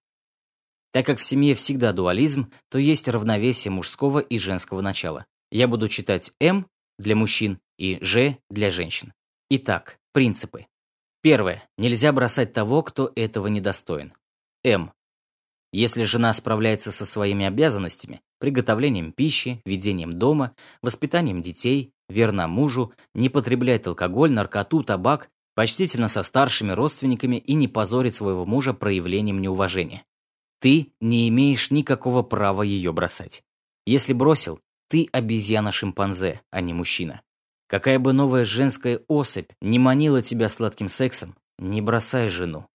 Так 0.91 1.05
как 1.05 1.19
в 1.19 1.23
семье 1.23 1.53
всегда 1.53 1.93
дуализм, 1.93 2.51
то 2.69 2.79
есть 2.79 3.07
равновесие 3.07 3.71
мужского 3.71 4.19
и 4.19 4.39
женского 4.39 4.81
начала. 4.81 5.25
Я 5.51 5.67
буду 5.67 5.87
читать 5.87 6.31
М 6.39 6.67
для 6.97 7.15
мужчин 7.15 7.59
и 7.77 7.99
Ж 8.01 8.37
для 8.49 8.71
женщин. 8.71 9.13
Итак, 9.49 9.99
Принципы. 10.15 10.65
Первое. 11.25 11.67
Нельзя 11.79 12.13
бросать 12.13 12.53
того, 12.53 12.83
кто 12.83 13.11
этого 13.15 13.47
недостоин. 13.47 14.13
М. 14.63 14.91
Если 15.73 16.03
жена 16.03 16.31
справляется 16.33 16.91
со 16.91 17.03
своими 17.03 17.47
обязанностями, 17.47 18.21
приготовлением 18.37 19.11
пищи, 19.11 19.59
ведением 19.65 20.19
дома, 20.19 20.55
воспитанием 20.83 21.41
детей, 21.41 21.91
верна 22.09 22.47
мужу, 22.47 22.93
не 23.15 23.29
потребляет 23.29 23.87
алкоголь, 23.87 24.31
наркоту, 24.33 24.83
табак, 24.83 25.31
почтительно 25.55 26.09
со 26.09 26.21
старшими 26.21 26.73
родственниками 26.73 27.37
и 27.37 27.55
не 27.55 27.67
позорит 27.67 28.13
своего 28.13 28.45
мужа 28.45 28.75
проявлением 28.75 29.41
неуважения. 29.41 30.05
Ты 30.59 30.93
не 31.01 31.27
имеешь 31.29 31.71
никакого 31.71 32.21
права 32.21 32.61
ее 32.61 32.93
бросать. 32.93 33.41
Если 33.87 34.13
бросил, 34.13 34.59
ты 34.89 35.07
обезьяна-шимпанзе, 35.11 36.41
а 36.51 36.61
не 36.61 36.73
мужчина. 36.73 37.23
Какая 37.67 37.97
бы 37.99 38.13
новая 38.13 38.45
женская 38.45 39.01
особь 39.07 39.51
не 39.61 39.79
манила 39.79 40.21
тебя 40.21 40.49
сладким 40.49 40.87
сексом, 40.87 41.35
не 41.57 41.81
бросай 41.81 42.27
жену. 42.27 42.67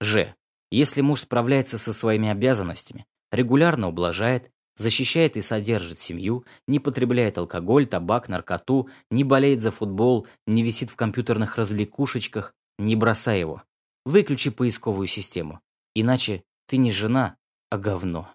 Ж. 0.00 0.34
Если 0.72 1.00
муж 1.00 1.20
справляется 1.20 1.78
со 1.78 1.92
своими 1.92 2.28
обязанностями, 2.28 3.06
регулярно 3.32 3.88
ублажает, 3.88 4.50
защищает 4.76 5.36
и 5.36 5.42
содержит 5.42 5.98
семью, 5.98 6.44
не 6.66 6.78
потребляет 6.78 7.38
алкоголь, 7.38 7.86
табак, 7.86 8.28
наркоту, 8.28 8.88
не 9.10 9.24
болеет 9.24 9.60
за 9.60 9.70
футбол, 9.70 10.26
не 10.46 10.62
висит 10.62 10.90
в 10.90 10.96
компьютерных 10.96 11.56
развлекушечках, 11.56 12.54
не 12.78 12.96
бросай 12.96 13.40
его. 13.40 13.62
Выключи 14.04 14.50
поисковую 14.50 15.06
систему. 15.06 15.60
Иначе 15.94 16.44
ты 16.66 16.76
не 16.76 16.92
жена, 16.92 17.36
а 17.68 17.76
говно. 17.76 18.30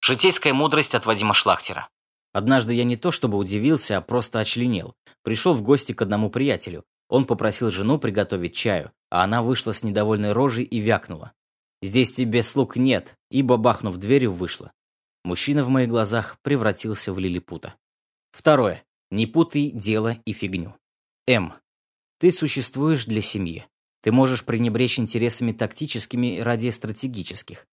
Житейская 0.00 0.52
мудрость 0.52 0.94
от 0.94 1.06
Вадима 1.06 1.34
Шлахтера. 1.34 1.88
Однажды 2.32 2.74
я 2.74 2.84
не 2.84 2.96
то 2.96 3.10
чтобы 3.10 3.38
удивился, 3.38 3.96
а 3.96 4.00
просто 4.00 4.38
очленел. 4.40 4.94
Пришел 5.22 5.54
в 5.54 5.62
гости 5.62 5.92
к 5.92 6.02
одному 6.02 6.30
приятелю. 6.30 6.84
Он 7.08 7.24
попросил 7.24 7.70
жену 7.70 7.98
приготовить 7.98 8.54
чаю, 8.54 8.92
а 9.10 9.24
она 9.24 9.42
вышла 9.42 9.72
с 9.72 9.82
недовольной 9.82 10.32
рожей 10.32 10.64
и 10.64 10.78
вякнула. 10.78 11.32
«Здесь 11.80 12.12
тебе 12.12 12.42
слуг 12.42 12.76
нет», 12.76 13.16
и, 13.30 13.42
бабахнув 13.42 13.96
дверью, 13.96 14.32
вышла. 14.32 14.72
Мужчина 15.24 15.62
в 15.62 15.68
моих 15.68 15.88
глазах 15.88 16.38
превратился 16.42 17.12
в 17.12 17.18
лилипута. 17.18 17.74
Второе. 18.32 18.84
Не 19.10 19.26
путай 19.26 19.70
дело 19.70 20.18
и 20.24 20.32
фигню. 20.32 20.74
М. 21.26 21.54
Ты 22.18 22.30
существуешь 22.30 23.04
для 23.04 23.22
семьи. 23.22 23.66
Ты 24.02 24.12
можешь 24.12 24.44
пренебречь 24.44 24.98
интересами 24.98 25.52
тактическими 25.52 26.38
ради 26.38 26.68
стратегических. 26.70 27.66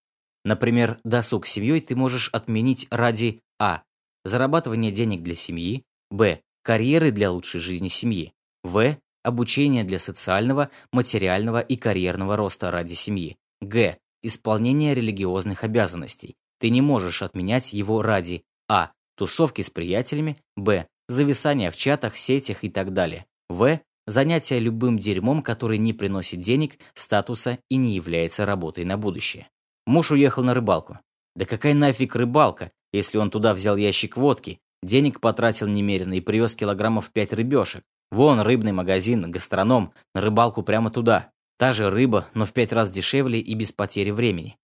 Например, 0.43 0.99
досуг 1.03 1.47
семьей 1.47 1.81
ты 1.81 1.95
можешь 1.95 2.29
отменить 2.29 2.87
ради 2.89 3.41
а. 3.59 3.83
Зарабатывания 4.25 4.91
денег 4.91 5.21
для 5.23 5.35
семьи, 5.35 5.83
б. 6.11 6.41
карьеры 6.63 7.11
для 7.11 7.31
лучшей 7.31 7.61
жизни 7.61 7.87
семьи, 7.87 8.33
в. 8.63 8.97
обучения 9.23 9.85
для 9.85 9.99
социального, 9.99 10.69
материального 10.91 11.61
и 11.61 11.77
карьерного 11.77 12.35
роста 12.35 12.71
ради 12.71 12.93
семьи, 12.93 13.37
г. 13.61 13.97
исполнения 14.21 14.93
религиозных 14.93 15.63
обязанностей. 15.63 16.35
Ты 16.59 16.69
не 16.69 16.81
можешь 16.81 17.21
отменять 17.21 17.71
его 17.71 18.01
ради 18.01 18.43
а. 18.67 18.91
тусовки 19.15 19.61
с 19.61 19.69
приятелями, 19.69 20.37
б. 20.57 20.87
зависания 21.07 21.71
в 21.71 21.77
чатах, 21.77 22.17
сетях 22.17 22.63
и 22.63 22.69
так 22.69 22.91
далее, 22.91 23.25
в. 23.47 23.79
занятия 24.07 24.57
любым 24.57 24.97
дерьмом, 24.97 25.43
который 25.43 25.77
не 25.77 25.93
приносит 25.93 26.39
денег, 26.39 26.79
статуса 26.95 27.59
и 27.69 27.75
не 27.75 27.95
является 27.95 28.45
работой 28.45 28.85
на 28.85 28.97
будущее. 28.97 29.47
Муж 29.85 30.11
уехал 30.11 30.43
на 30.43 30.55
рыбалку. 30.55 30.99
Да 31.35 31.45
какая 31.45 31.73
нафиг 31.73 32.15
рыбалка, 32.15 32.71
если 32.95 33.17
он 33.17 33.29
туда 33.29 33.53
взял 33.53 33.75
ящик 33.75 34.17
водки, 34.17 34.59
денег 34.81 35.19
потратил 35.19 35.67
немерено 35.67 36.13
и 36.13 36.21
привез 36.21 36.55
килограммов 36.55 37.11
пять 37.11 37.33
рыбешек. 37.33 37.83
Вон 38.11 38.39
рыбный 38.41 38.71
магазин, 38.71 39.29
гастроном, 39.29 39.93
на 40.13 40.21
рыбалку 40.21 40.63
прямо 40.63 40.91
туда. 40.91 41.31
Та 41.57 41.73
же 41.73 41.89
рыба, 41.89 42.27
но 42.33 42.45
в 42.45 42.53
пять 42.53 42.73
раз 42.73 42.91
дешевле 42.91 43.39
и 43.39 43.53
без 43.55 43.71
потери 43.71 44.11
времени. 44.11 44.57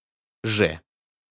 Ж. 0.44 0.82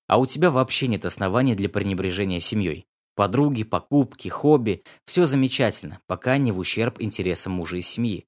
А 0.09 0.19
у 0.19 0.27
тебя 0.27 0.51
вообще 0.51 0.87
нет 0.87 1.05
оснований 1.05 1.55
для 1.55 1.69
пренебрежения 1.69 2.41
семьей. 2.41 2.87
Подруги, 3.15 3.65
покупки, 3.65 4.29
хобби– 4.29 4.83
все 5.07 5.25
замечательно, 5.25 6.01
пока 6.07 6.39
не 6.39 6.53
в 6.53 6.59
ущерб 6.59 7.01
интересам 7.01 7.53
мужа 7.53 7.77
и 7.77 7.83
семьи. 7.83 8.27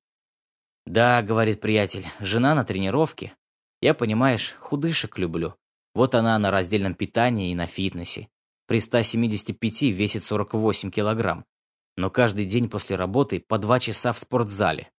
«Да»,— 0.87 1.23
говорит 1.23 1.61
приятель,— 1.61 2.07
«жена 2.21 2.55
на 2.55 2.65
тренировке, 2.65 3.35
я, 3.83 3.95
понимаешь, 3.95 4.55
худышек 4.61 5.19
люблю. 5.19 5.57
Вот 5.93 6.15
она 6.15 6.39
на 6.39 6.53
раздельном 6.53 6.95
питании 6.95 7.51
и 7.51 7.55
на 7.57 7.67
фитнесе. 7.67 8.29
При 8.67 8.81
175 8.81 9.83
весит 9.83 10.25
48 10.25 10.91
килограмм. 10.91 11.45
Но 11.97 12.11
каждый 12.11 12.47
день 12.47 12.69
после 12.71 12.97
работы 12.97 13.41
по 13.41 13.59
два 13.59 13.81
часа 13.81 14.13
в 14.13 14.19
спортзале. 14.19 14.91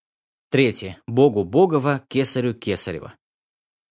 Третье. 0.50 1.00
Богу 1.08 1.44
Богова, 1.44 2.04
кесарю 2.08 2.54
Кесарева. 2.54 3.16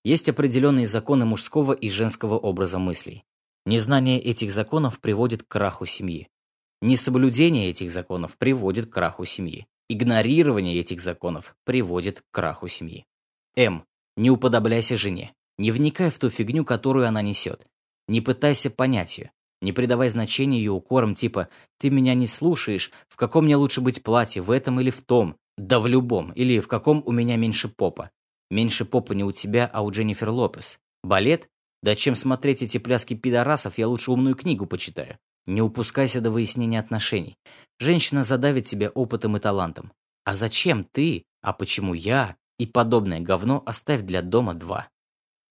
Есть 0.03 0.29
определенные 0.29 0.85
законы 0.85 1.25
мужского 1.25 1.73
и 1.73 1.89
женского 1.89 2.37
образа 2.37 2.79
мыслей. 2.79 3.23
Незнание 3.65 4.19
этих 4.21 4.51
законов 4.51 4.99
приводит 4.99 5.43
к 5.43 5.47
краху 5.47 5.85
семьи. 5.85 6.27
Несоблюдение 6.81 7.69
этих 7.69 7.91
законов 7.91 8.37
приводит 8.37 8.87
к 8.87 8.93
краху 8.93 9.25
семьи. 9.25 9.67
Игнорирование 9.87 10.79
этих 10.79 10.99
законов 10.99 11.55
приводит 11.63 12.21
к 12.21 12.25
краху 12.31 12.67
семьи. 12.67 13.05
М. 13.55 13.85
Не 14.17 14.31
уподобляйся 14.31 14.95
жене. 14.95 15.33
Не 15.57 15.71
вникай 15.71 16.09
в 16.09 16.17
ту 16.17 16.29
фигню, 16.29 16.65
которую 16.65 17.07
она 17.07 17.21
несет. 17.21 17.67
Не 18.07 18.21
пытайся 18.21 18.71
понять 18.71 19.19
ее. 19.19 19.31
Не 19.61 19.73
придавай 19.73 20.09
значения 20.09 20.57
ее 20.57 20.71
укорам 20.71 21.13
типа 21.13 21.49
«ты 21.77 21.89
меня 21.89 22.13
не 22.13 22.27
слушаешь, 22.27 22.91
в 23.07 23.15
каком 23.15 23.45
мне 23.45 23.55
лучше 23.55 23.81
быть 23.81 24.01
платье, 24.01 24.41
в 24.41 24.51
этом 24.51 24.79
или 24.79 24.89
в 24.89 25.01
том, 25.01 25.35
да 25.57 25.79
в 25.79 25.87
любом, 25.87 26.31
или 26.31 26.59
в 26.59 26.67
каком 26.67 27.03
у 27.05 27.11
меня 27.11 27.37
меньше 27.37 27.69
попа». 27.69 28.11
Меньше 28.51 28.83
попа 28.83 29.13
не 29.13 29.23
у 29.23 29.31
тебя, 29.31 29.69
а 29.71 29.81
у 29.81 29.91
Дженнифер 29.91 30.29
Лопес. 30.29 30.77
Балет? 31.03 31.49
Да 31.81 31.95
чем 31.95 32.15
смотреть 32.15 32.61
эти 32.61 32.79
пляски 32.79 33.13
пидорасов, 33.13 33.77
я 33.77 33.87
лучше 33.87 34.11
умную 34.11 34.35
книгу 34.35 34.65
почитаю. 34.65 35.17
Не 35.47 35.61
упускайся 35.61 36.19
до 36.19 36.31
выяснения 36.31 36.79
отношений. 36.79 37.37
Женщина 37.79 38.23
задавит 38.23 38.65
тебя 38.65 38.89
опытом 38.89 39.37
и 39.37 39.39
талантом. 39.39 39.93
А 40.25 40.35
зачем 40.35 40.83
ты? 40.83 41.23
А 41.41 41.53
почему 41.53 41.93
я? 41.93 42.35
И 42.59 42.67
подобное 42.67 43.21
говно 43.21 43.63
оставь 43.65 44.01
для 44.01 44.21
дома 44.21 44.53
два. 44.53 44.89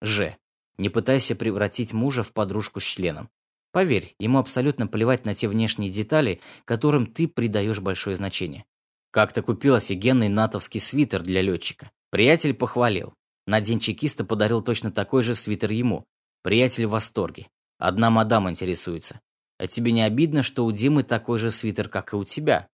Ж. 0.03 0.37
Не 0.77 0.91
пытайся 0.91 1.35
превратить 1.35 1.95
мужа 1.95 2.23
в 2.23 2.33
подружку 2.35 2.81
с 2.81 2.85
членом. 2.85 3.31
Поверь, 3.73 4.15
ему 4.19 4.39
абсолютно 4.39 4.87
плевать 4.87 5.25
на 5.25 5.35
те 5.35 5.47
внешние 5.49 5.91
детали, 5.91 6.41
которым 6.65 7.07
ты 7.07 7.29
придаешь 7.29 7.81
большое 7.81 8.17
значение. 8.17 8.65
Как-то 9.13 9.43
купил 9.43 9.75
офигенный 9.75 10.29
натовский 10.29 10.81
свитер 10.81 11.23
для 11.23 11.43
летчика. 11.43 11.91
Приятель 12.11 12.55
похвалил. 12.55 13.15
На 13.47 13.61
день 13.61 13.81
чекиста 13.81 14.25
подарил 14.25 14.63
точно 14.63 14.91
такой 14.91 15.23
же 15.23 15.35
свитер 15.35 15.71
ему. 15.71 16.05
Приятель 16.43 16.87
в 16.87 16.91
восторге. 16.91 17.49
Одна 17.79 18.11
мадам 18.11 18.49
интересуется. 18.51 19.21
А 19.59 19.67
тебе 19.67 19.93
не 19.93 20.03
обидно, 20.03 20.43
что 20.43 20.65
у 20.65 20.73
Димы 20.73 21.03
такой 21.03 21.39
же 21.39 21.51
свитер, 21.51 21.89
как 21.89 22.13
и 22.13 22.17
у 22.17 22.25
тебя? 22.25 22.69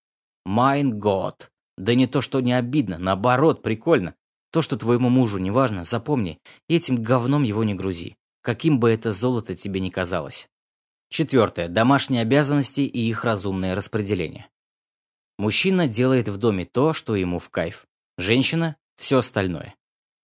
Майн 0.45 0.99
год. 0.99 1.51
Да 1.77 1.95
не 1.95 2.07
то, 2.07 2.21
что 2.21 2.41
не 2.41 2.53
обидно, 2.53 2.99
наоборот, 2.99 3.63
прикольно. 3.63 4.15
То, 4.51 4.63
что 4.63 4.77
твоему 4.77 5.11
мужу 5.11 5.39
не 5.39 5.51
важно, 5.51 5.85
запомни, 5.85 6.39
и 6.69 6.77
этим 6.77 6.97
говном 7.03 7.43
его 7.43 7.65
не 7.65 7.75
грузи, 7.75 8.17
каким 8.41 8.79
бы 8.81 8.91
это 8.91 9.11
золото 9.11 9.55
тебе 9.55 9.81
ни 9.81 9.91
казалось. 9.91 10.49
Четвертое. 11.09 11.69
Домашние 11.69 12.23
обязанности 12.23 12.81
и 12.81 13.09
их 13.09 13.25
разумное 13.25 13.75
распределение. 13.75 14.49
Мужчина 15.39 15.87
делает 15.87 16.29
в 16.29 16.37
доме 16.37 16.65
то, 16.65 16.93
что 16.93 17.15
ему 17.15 17.39
в 17.39 17.51
кайф. 17.51 17.87
Женщина– 18.19 18.77
все 18.97 19.19
остальное. 19.19 19.75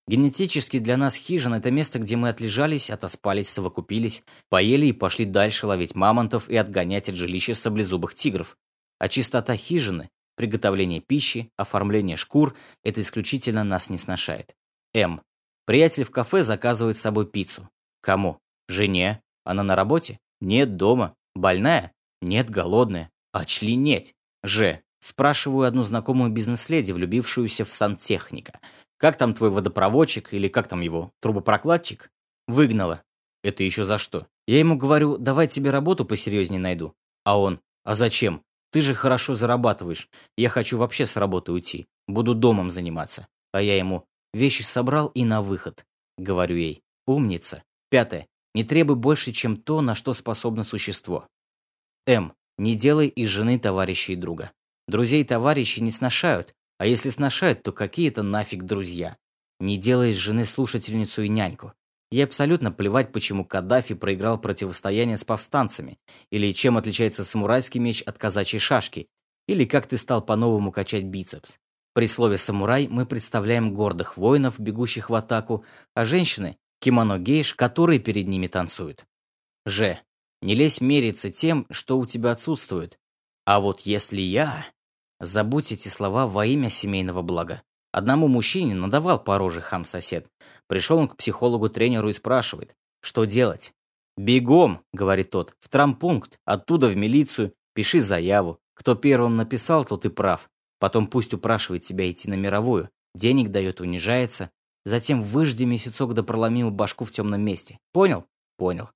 Генетически 0.09 0.79
для 0.79 0.97
нас 0.97 1.17
хижина– 1.17 1.55
это 1.57 1.71
место, 1.71 1.99
где 1.99 2.17
мы 2.17 2.29
отлежались, 2.31 2.91
отоспались, 2.91 3.49
совокупились, 3.49 4.25
поели 4.49 4.87
и 4.87 4.93
пошли 4.93 5.25
дальше 5.25 5.67
ловить 5.67 5.95
мамонтов 5.95 6.49
и 6.49 6.57
отгонять 6.57 7.09
от 7.09 7.15
жилища 7.15 7.55
саблезубых 7.55 8.15
тигров. 8.15 8.57
А 8.99 9.09
чистота 9.09 9.57
хижины 9.57 10.09
Приготовление 10.35 11.01
пищи, 11.01 11.51
оформление 11.57 12.17
шкур– 12.17 12.57
это 12.85 13.01
исключительно 13.01 13.65
нас 13.65 13.91
не 13.91 13.99
сношает. 13.99 14.55
М. 14.95 15.23
Приятель 15.67 16.05
в 16.05 16.11
кафе 16.11 16.43
заказывает 16.43 16.97
с 16.97 17.01
собой 17.01 17.27
пиццу. 17.27 17.69
Кому? 18.01 18.39
Жене. 18.69 19.23
Она 19.45 19.63
на 19.63 19.77
работе? 19.77 20.19
Нет, 20.43 20.77
дома. 20.77 21.15
Больная? 21.37 21.93
Нет, 22.21 22.51
голодная. 22.51 23.11
Очленеть. 23.33 24.17
Ж. 24.43 24.81
Спрашиваю 25.01 25.69
одну 25.69 25.85
знакомую 25.85 26.33
бизнес-леди, 26.33 26.91
влюбившуюся 26.91 27.65
в 27.65 27.73
сантехника. 27.73 28.59
Как 28.97 29.17
там 29.17 29.35
твой 29.35 29.51
водопроводчик 29.51 30.35
или 30.35 30.49
как 30.49 30.67
там 30.67 30.81
его, 30.81 31.13
трубопрокладчик? 31.21 32.11
Выгнала. 32.49 33.05
Это 33.45 33.63
еще 33.63 33.85
за 33.85 33.99
что? 33.99 34.27
Я 34.49 34.59
ему 34.59 34.77
говорю, 34.77 35.17
давай 35.17 35.47
тебе 35.47 35.71
работу 35.71 36.05
посерьезнее 36.05 36.61
найду. 36.61 36.93
А 37.25 37.39
он, 37.39 37.61
а 37.85 37.95
зачем? 37.95 38.43
Ты 38.73 38.81
же 38.81 38.95
хорошо 38.95 39.37
зарабатываешь. 39.37 40.09
Я 40.37 40.49
хочу 40.49 40.77
вообще 40.77 41.07
с 41.07 41.17
работы 41.17 41.53
уйти. 41.53 41.87
Буду 42.09 42.35
домом 42.35 42.69
заниматься. 42.69 43.29
А 43.53 43.63
я 43.63 43.77
ему 43.77 44.07
вещи 44.35 44.63
собрал 44.63 45.07
и 45.09 45.25
на 45.25 45.41
выход. 45.41 45.87
Говорю 46.19 46.57
ей. 46.57 46.83
Умница. 47.07 47.63
Пятое. 47.91 48.27
Не 48.55 48.65
требуй 48.65 48.97
больше, 48.97 49.33
чем 49.33 49.57
то, 49.57 49.81
на 49.81 49.95
что 49.95 50.13
способно 50.13 50.65
существо. 50.65 51.27
М. 52.07 52.35
Не 52.59 52.75
делай 52.75 53.09
из 53.09 53.29
жены 53.29 53.59
товарища 53.59 54.13
и 54.13 54.17
друга. 54.17 54.53
Друзей 54.87 55.25
товарищи 55.25 55.81
не 55.81 55.91
сношают, 55.91 56.55
а 56.79 56.87
если 56.87 57.11
сношают, 57.11 57.63
то 57.63 57.73
какие-то 57.73 58.23
нафиг 58.23 58.65
друзья. 58.65 59.17
Не 59.59 59.79
делай 59.79 60.11
из 60.11 60.17
жены 60.17 60.45
слушательницу 60.45 61.23
и 61.23 61.29
няньку. 61.29 61.73
Ей 62.11 62.25
абсолютно 62.25 62.71
плевать, 62.71 63.11
почему 63.11 63.45
Каддафи 63.45 63.95
проиграл 63.95 64.39
противостояние 64.39 65.17
с 65.17 65.25
повстанцами, 65.25 65.99
или 66.31 66.53
чем 66.53 66.77
отличается 66.77 67.25
самурайский 67.25 67.81
меч 67.81 68.03
от 68.03 68.19
казачьей 68.19 68.61
шашки, 68.61 69.09
или 69.47 69.65
как 69.65 69.87
ты 69.87 69.97
стал 69.97 70.21
по-новому 70.21 70.73
качать 70.73 71.05
бицепс. 71.05 71.57
При 71.95 72.07
слове 72.07 72.37
«самурай» 72.37 72.89
мы 72.89 73.07
представляем 73.07 73.73
гордых 73.73 74.17
воинов, 74.17 74.59
бегущих 74.59 75.09
в 75.09 75.15
атаку, 75.15 75.65
а 75.95 76.05
женщины– 76.05 76.59
кимоно-гейш, 76.83 77.55
которые 77.55 78.01
перед 78.01 78.27
ними 78.27 78.49
танцуют. 78.49 79.07
Ж. 79.65 79.99
Не 80.43 80.57
лезь 80.57 80.81
мериться 80.81 81.31
тем, 81.31 81.67
что 81.71 81.99
у 81.99 82.05
тебя 82.05 82.33
отсутствует. 82.33 82.99
А 83.47 83.61
вот 83.61 83.83
если 83.83 84.21
я... 84.21 84.67
Забудь 85.21 85.71
эти 85.71 85.87
слова 85.87 86.27
во 86.27 86.45
имя 86.45 86.69
семейного 86.69 87.23
блага. 87.23 87.63
Одному 87.93 88.27
мужчине 88.27 88.75
надавал 88.75 89.23
по 89.23 89.39
роже 89.39 89.61
хам-сосед. 89.61 90.29
Пришел 90.67 90.99
он 90.99 91.07
к 91.07 91.17
психологу-тренеру 91.17 92.09
и 92.09 92.13
спрашивает, 92.13 92.75
что 93.01 93.25
делать. 93.25 93.73
«Бегом»,— 94.17 94.81
говорит 94.93 95.31
тот,— 95.31 95.55
«в 95.61 95.69
трампункт, 95.69 96.41
оттуда 96.45 96.89
в 96.89 96.97
милицию, 96.97 97.55
пиши 97.73 98.01
заяву. 98.01 98.59
Кто 98.75 98.97
первым 98.97 99.37
написал, 99.37 99.85
тот 99.85 100.05
и 100.07 100.09
прав. 100.09 100.51
Потом 100.81 101.07
пусть 101.07 101.33
упрашивает 101.33 101.83
тебя 101.83 102.11
идти 102.11 102.29
на 102.29 102.35
мировую, 102.35 102.91
денег 103.15 103.51
дает, 103.51 103.81
унижается. 103.81 104.51
Затем 104.85 105.23
выжди 105.23 105.65
месяцок 105.65 106.15
да 106.15 106.23
проломи 106.23 106.69
башку 106.71 107.05
в 107.05 107.13
темном 107.13 107.43
месте. 107.43 107.79
Понял? 107.93 108.27
Понял. 108.57 108.91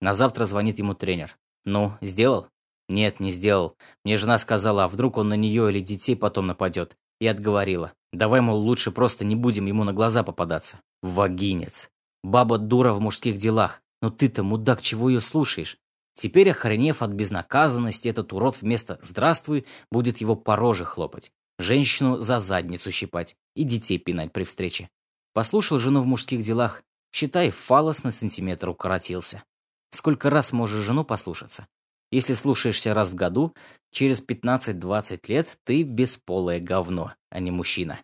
На 0.00 0.14
завтра 0.14 0.44
звонит 0.44 0.78
ему 0.78 0.94
тренер. 0.94 1.38
Ну, 1.64 1.96
сделал? 2.00 2.48
Нет, 2.88 3.20
не 3.20 3.30
сделал. 3.30 3.76
Мне 4.04 4.16
жена 4.16 4.38
сказала, 4.38 4.84
а 4.84 4.88
вдруг 4.88 5.16
он 5.16 5.28
на 5.28 5.36
нее 5.36 5.70
или 5.70 5.80
детей 5.80 6.16
потом 6.16 6.48
нападет. 6.48 6.96
И 7.20 7.26
отговорила. 7.26 7.92
Давай, 8.12 8.40
мол, 8.40 8.58
лучше 8.58 8.90
просто 8.90 9.24
не 9.24 9.36
будем 9.36 9.66
ему 9.66 9.84
на 9.84 9.92
глаза 9.92 10.24
попадаться. 10.24 10.80
Вагинец. 11.02 11.88
Баба 12.24 12.58
дура 12.58 12.92
в 12.92 13.00
мужских 13.00 13.36
делах. 13.36 13.80
Но 14.00 14.10
ты-то, 14.10 14.42
мудак, 14.42 14.82
чего 14.82 15.08
ее 15.08 15.20
слушаешь? 15.20 15.78
Теперь, 16.14 16.50
охренев 16.50 17.02
от 17.02 17.10
безнаказанности, 17.10 18.08
этот 18.08 18.32
урод 18.32 18.60
вместо 18.60 18.98
«здравствуй» 19.02 19.64
будет 19.90 20.18
его 20.18 20.36
по 20.36 20.56
роже 20.56 20.84
хлопать, 20.84 21.32
женщину 21.58 22.18
за 22.18 22.38
задницу 22.38 22.90
щипать 22.90 23.36
и 23.54 23.64
детей 23.64 23.98
пинать 23.98 24.32
при 24.32 24.44
встрече. 24.44 24.90
Послушал 25.32 25.78
жену 25.78 26.00
в 26.00 26.06
мужских 26.06 26.40
делах, 26.40 26.82
Считай, 27.12 27.50
фалос 27.50 28.04
на 28.04 28.10
сантиметр 28.10 28.70
укоротился. 28.70 29.44
Сколько 29.90 30.30
раз 30.30 30.52
можешь 30.52 30.84
жену 30.84 31.04
послушаться? 31.04 31.68
Если 32.10 32.32
слушаешься 32.32 32.94
раз 32.94 33.10
в 33.10 33.14
году, 33.14 33.54
через 33.90 34.22
15-20 34.22 35.20
лет 35.28 35.58
ты 35.64 35.82
бесполое 35.82 36.58
говно, 36.58 37.12
а 37.30 37.38
не 37.38 37.50
мужчина. 37.50 38.00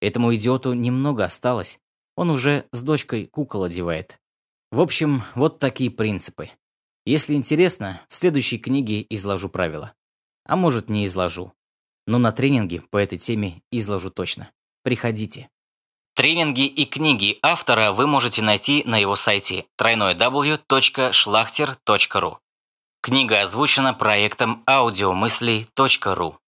Этому 0.00 0.34
идиоту 0.34 0.72
немного 0.72 1.24
осталось. 1.24 1.80
Он 2.16 2.30
уже 2.30 2.66
с 2.72 2.82
дочкой 2.82 3.26
кукол 3.26 3.64
одевает. 3.64 4.18
В 4.70 4.80
общем, 4.80 5.22
вот 5.34 5.58
такие 5.58 5.90
принципы. 5.90 6.50
Если 7.04 7.34
интересно, 7.34 8.00
в 8.08 8.16
следующей 8.16 8.58
книге 8.58 9.04
изложу 9.10 9.48
правила. 9.48 9.94
А 10.44 10.54
может, 10.56 10.88
не 10.88 11.04
изложу. 11.06 11.52
Но 12.06 12.18
на 12.18 12.32
тренинге 12.32 12.82
по 12.90 12.96
этой 12.96 13.18
теме 13.18 13.62
изложу 13.70 14.10
точно. 14.10 14.50
Приходите. 14.82 15.48
Тренинги 16.14 16.66
и 16.66 16.84
книги 16.84 17.38
автора 17.42 17.92
вы 17.92 18.06
можете 18.06 18.42
найти 18.42 18.82
на 18.84 18.98
его 18.98 19.16
сайте 19.16 19.64
www.schlachter.ru. 19.80 22.36
Книга 23.00 23.40
озвучена 23.40 23.94
проектом 23.94 24.62
аудиомысли.ру. 24.66 26.41